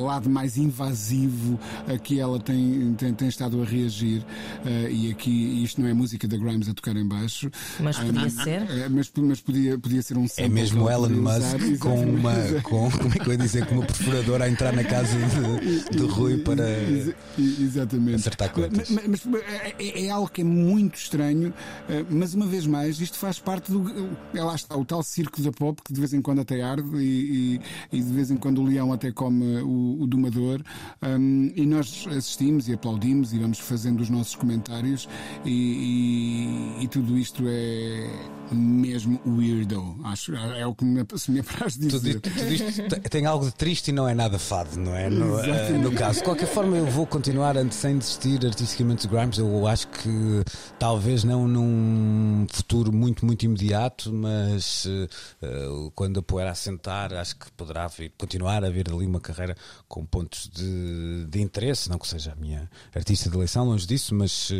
lado 0.00 0.28
mais 0.28 0.56
invasivo 0.56 1.58
a 1.86 1.96
que 1.98 2.18
ela 2.18 2.40
tem, 2.40 2.92
tem, 2.98 3.14
tem 3.14 3.28
estado 3.28 3.62
a 3.62 3.64
reagir. 3.64 4.24
e 4.90 5.10
aqui 5.12 5.62
isto 5.62 5.80
não 5.80 5.88
é 5.88 5.94
música 5.94 6.26
da 6.26 6.36
Grimes 6.36 6.68
a 6.68 6.74
tocar 6.74 6.96
em 6.96 7.06
baixo. 7.06 7.48
Mas 7.80 7.96
podia 7.98 8.26
Um, 8.26 8.30
ser. 8.30 8.62
eh, 8.70 8.88
mas, 8.90 9.12
mas 9.16 9.40
podia, 9.40 9.78
podia 9.78 10.02
ser 10.02 10.16
um 10.18 10.26
É 10.36 10.48
mesmo 10.48 10.90
Elon. 10.90 11.08
Musk 11.10 11.78
com 11.78 12.00
uma, 12.04 12.32
com, 12.62 12.90
como 12.90 13.12
é 13.14 13.18
que 13.18 13.28
eu 13.28 13.32
ia 13.32 13.38
dizer, 13.38 13.66
com 13.66 13.76
uma 13.76 13.86
perfuradora 13.86 14.48
entrar 14.56 14.72
na 14.72 14.84
casa 14.84 15.14
de, 15.18 15.98
de 15.98 16.02
Rui 16.06 16.38
para 16.38 16.66
Ex- 16.66 17.14
ex- 17.38 17.60
Exatamente. 17.60 18.14
acertar 18.16 18.50
contas. 18.50 18.88
Mas, 18.90 19.06
mas- 19.06 19.24
mas 19.26 19.42
é, 19.78 20.06
é 20.06 20.10
algo 20.10 20.28
que 20.30 20.40
é 20.40 20.44
muito 20.44 20.94
estranho, 20.96 21.52
eh, 21.90 22.02
mas 22.08 22.32
uma 22.32 22.46
vez 22.46 22.66
mais, 22.66 22.98
isto 22.98 23.18
faz 23.18 23.38
parte 23.38 23.70
do. 23.70 23.84
É 24.34 24.42
lá 24.42 24.54
está, 24.54 24.74
o 24.74 24.84
tal 24.84 25.02
circo 25.02 25.42
da 25.42 25.52
pop 25.52 25.82
que 25.84 25.92
de 25.92 26.00
vez 26.00 26.14
em 26.14 26.22
quando 26.22 26.40
até 26.40 26.62
arde 26.62 26.88
e, 26.96 27.60
e- 27.92 27.98
e 27.98 28.02
de 28.02 28.12
vez 28.12 28.30
em 28.30 28.36
quando 28.36 28.62
o 28.62 28.64
leão 28.64 28.92
até 28.94 29.12
come 29.12 29.60
o, 29.60 29.98
o 30.00 30.06
domador. 30.06 30.62
Um, 31.02 31.52
e 31.54 31.66
nós 31.66 32.06
assistimos 32.08 32.66
e 32.68 32.72
aplaudimos 32.72 33.34
e 33.34 33.38
vamos 33.38 33.58
fazendo 33.58 34.00
os 34.00 34.08
nossos 34.08 34.34
comentários, 34.34 35.06
e- 35.44 36.76
e 36.80 36.88
tudo 36.88 37.18
isto 37.18 37.42
é 37.46 38.10
mesmo 38.54 39.20
weirdo. 39.26 39.96
Acho, 40.04 40.34
é 40.34 40.66
o 40.66 40.74
que 40.74 40.84
me, 40.84 41.04
se 41.16 41.30
me 41.30 41.40
apraz 41.40 41.76
dizer. 41.76 42.20
tudo 42.20 42.52
isto 42.52 42.82
te- 42.88 43.00
tem 43.08 43.26
algo 43.26 43.44
de 43.46 43.52
triste 43.54 43.88
e 43.88 43.92
não 43.92 44.08
é 44.08 44.14
nada 44.14 44.38
fado, 44.38 44.78
não 44.78 44.94
é? 44.94 45.08
No, 45.10 45.38
Exatamente. 45.40 45.72
no 45.84 45.92
caso. 45.92 46.18
De 46.18 46.24
qualquer 46.24 46.46
forma, 46.48 46.76
eu 46.76 46.86
vou 46.86 47.06
continuar 47.06 47.56
antes, 47.56 47.78
sem 47.78 47.98
desistir 47.98 48.44
artisticamente 48.46 49.06
de 49.08 49.14
Grimes. 49.14 49.38
Eu 49.38 49.66
acho 49.66 49.88
que 49.88 50.44
talvez 50.78 51.24
não 51.24 51.48
num 51.48 52.46
futuro 52.50 52.92
muito, 52.92 53.24
muito 53.26 53.44
imediato, 53.44 54.12
mas 54.12 54.86
eh, 55.42 55.68
quando 55.94 56.20
a 56.20 56.22
poeira 56.22 56.50
assentar, 56.50 57.12
acho 57.14 57.36
que 57.36 57.50
poderá 57.52 57.86
vir- 57.88 58.12
continuar 58.18 58.62
a 58.64 58.66
haver 58.68 58.90
ali 58.92 59.06
uma 59.06 59.20
carreira 59.20 59.56
com 59.88 60.04
pontos 60.04 60.48
de, 60.52 61.24
de 61.28 61.40
interesse. 61.40 61.88
Não 61.88 61.98
que 61.98 62.06
seja 62.08 62.32
a 62.32 62.36
minha 62.36 62.70
artista 62.94 63.28
de 63.30 63.36
eleição, 63.36 63.64
longe 63.64 63.86
disso, 63.86 64.14
mas 64.14 64.50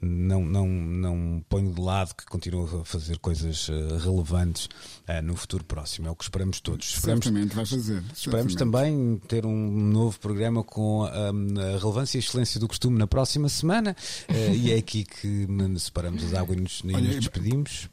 não, 0.00 0.44
não, 0.44 0.66
não 0.68 1.44
ponho 1.48 1.72
de 1.72 1.80
lado 1.80 2.14
que 2.14 2.24
continue 2.26 2.66
a 2.80 2.84
fazer 2.84 3.18
coisas 3.18 3.31
eh, 3.68 3.98
relevantes 3.98 4.68
eh, 5.06 5.22
no 5.22 5.34
futuro 5.36 5.64
próximo. 5.64 6.08
É 6.08 6.10
o 6.10 6.16
que 6.16 6.24
esperamos 6.24 6.60
todos. 6.60 6.94
Esperamos 6.94 7.24
Certamente 7.24 7.54
vai 7.54 7.66
fazer. 7.66 8.02
Esperamos 8.14 8.52
certamente. 8.52 8.56
também 8.56 9.20
ter 9.28 9.46
um 9.46 9.70
novo 9.70 10.18
programa 10.20 10.62
com 10.62 11.04
hum, 11.04 11.08
a 11.08 11.78
relevância 11.78 12.18
e 12.18 12.20
excelência 12.20 12.60
do 12.60 12.68
costume 12.68 12.98
na 12.98 13.06
próxima 13.06 13.48
semana. 13.48 13.96
Eh, 14.28 14.54
e 14.54 14.72
é 14.72 14.76
aqui 14.76 15.04
que 15.04 15.46
separamos 15.78 16.24
as 16.24 16.34
águas 16.34 16.58
e 16.58 16.60
nos, 16.60 16.82
Olha, 16.84 17.00
nos 17.00 17.16
despedimos. 17.16 17.88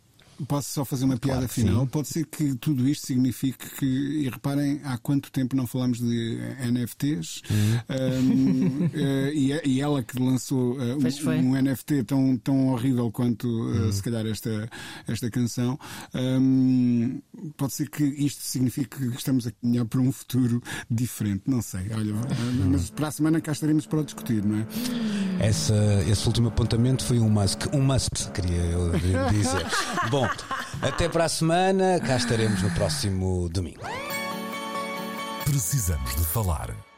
Posso 0.48 0.70
só 0.72 0.86
fazer 0.86 1.06
uma 1.06 1.18
piada 1.18 1.40
Claro 1.42 1.54
final? 1.54 1.82
sim. 1.82 1.88
Pode 1.88 2.08
ser 2.08 2.26
que 2.26 2.56
tudo 2.56 2.88
isto 2.88 3.06
signifique 3.08 3.70
que, 3.78 3.86
e 3.86 4.30
reparem, 4.30 4.80
há 4.84 4.98
quanto 4.98 5.32
tempo 5.32 5.56
não 5.56 5.66
falamos 5.68 6.00
de 6.00 6.38
NFTs 6.72 7.42
Uhum. 7.50 7.80
Um, 7.90 8.90
eh, 8.94 9.32
e, 9.34 9.52
é- 9.52 9.62
e 9.66 9.82
ela 9.82 10.02
que 10.04 10.20
lançou 10.20 10.78
foi. 11.24 11.38
um, 11.40 11.52
um 11.52 11.62
NFT 11.62 12.04
tão, 12.04 12.38
tão 12.38 12.68
horrível 12.70 13.12
quanto 13.12 13.48
eh, 13.48 13.80
Uhum. 13.80 13.92
se 13.92 14.04
calhar 14.04 14.26
esta, 14.26 14.70
esta 15.08 15.30
canção, 15.30 15.78
um, 16.14 17.22
pode 17.58 17.74
ser 17.74 17.90
que 17.90 18.04
isto 18.04 18.42
signifique 18.42 18.98
que 18.98 19.16
estamos 19.18 19.48
a 19.48 19.52
caminhar 19.52 19.86
para 19.86 20.00
um 20.02 20.12
futuro 20.12 20.62
diferente. 20.90 21.44
Não 21.48 21.62
sei, 21.62 21.82
olha, 21.94 22.12
eh, 22.12 22.66
mas 22.70 22.90
para 22.90 23.08
a 23.08 23.12
semana 23.12 23.42
cá 23.42 23.52
estaremos 23.52 23.86
para 23.86 24.00
o 24.00 24.04
discutir, 24.04 24.44
não 24.44 24.58
é? 24.60 24.68
Essa, 25.40 25.74
esse 26.10 26.28
último 26.28 26.50
apontamento 26.50 27.04
foi 27.04 27.20
um 27.20 27.30
must, 27.30 27.58
um 27.74 27.82
must, 27.82 28.10
queria 28.34 28.58
eu 28.58 28.92
dizer. 29.32 29.66
Bom, 30.12 30.28
até 30.82 31.08
para 31.10 31.26
a 31.26 31.30
semana, 31.30 32.00
cá 32.00 32.18
estaremos 32.18 32.62
no 32.62 32.72
próximo 32.72 33.50
domingo. 33.50 33.84
Precisamos 35.46 36.16
de 36.16 36.26
falar 36.26 36.89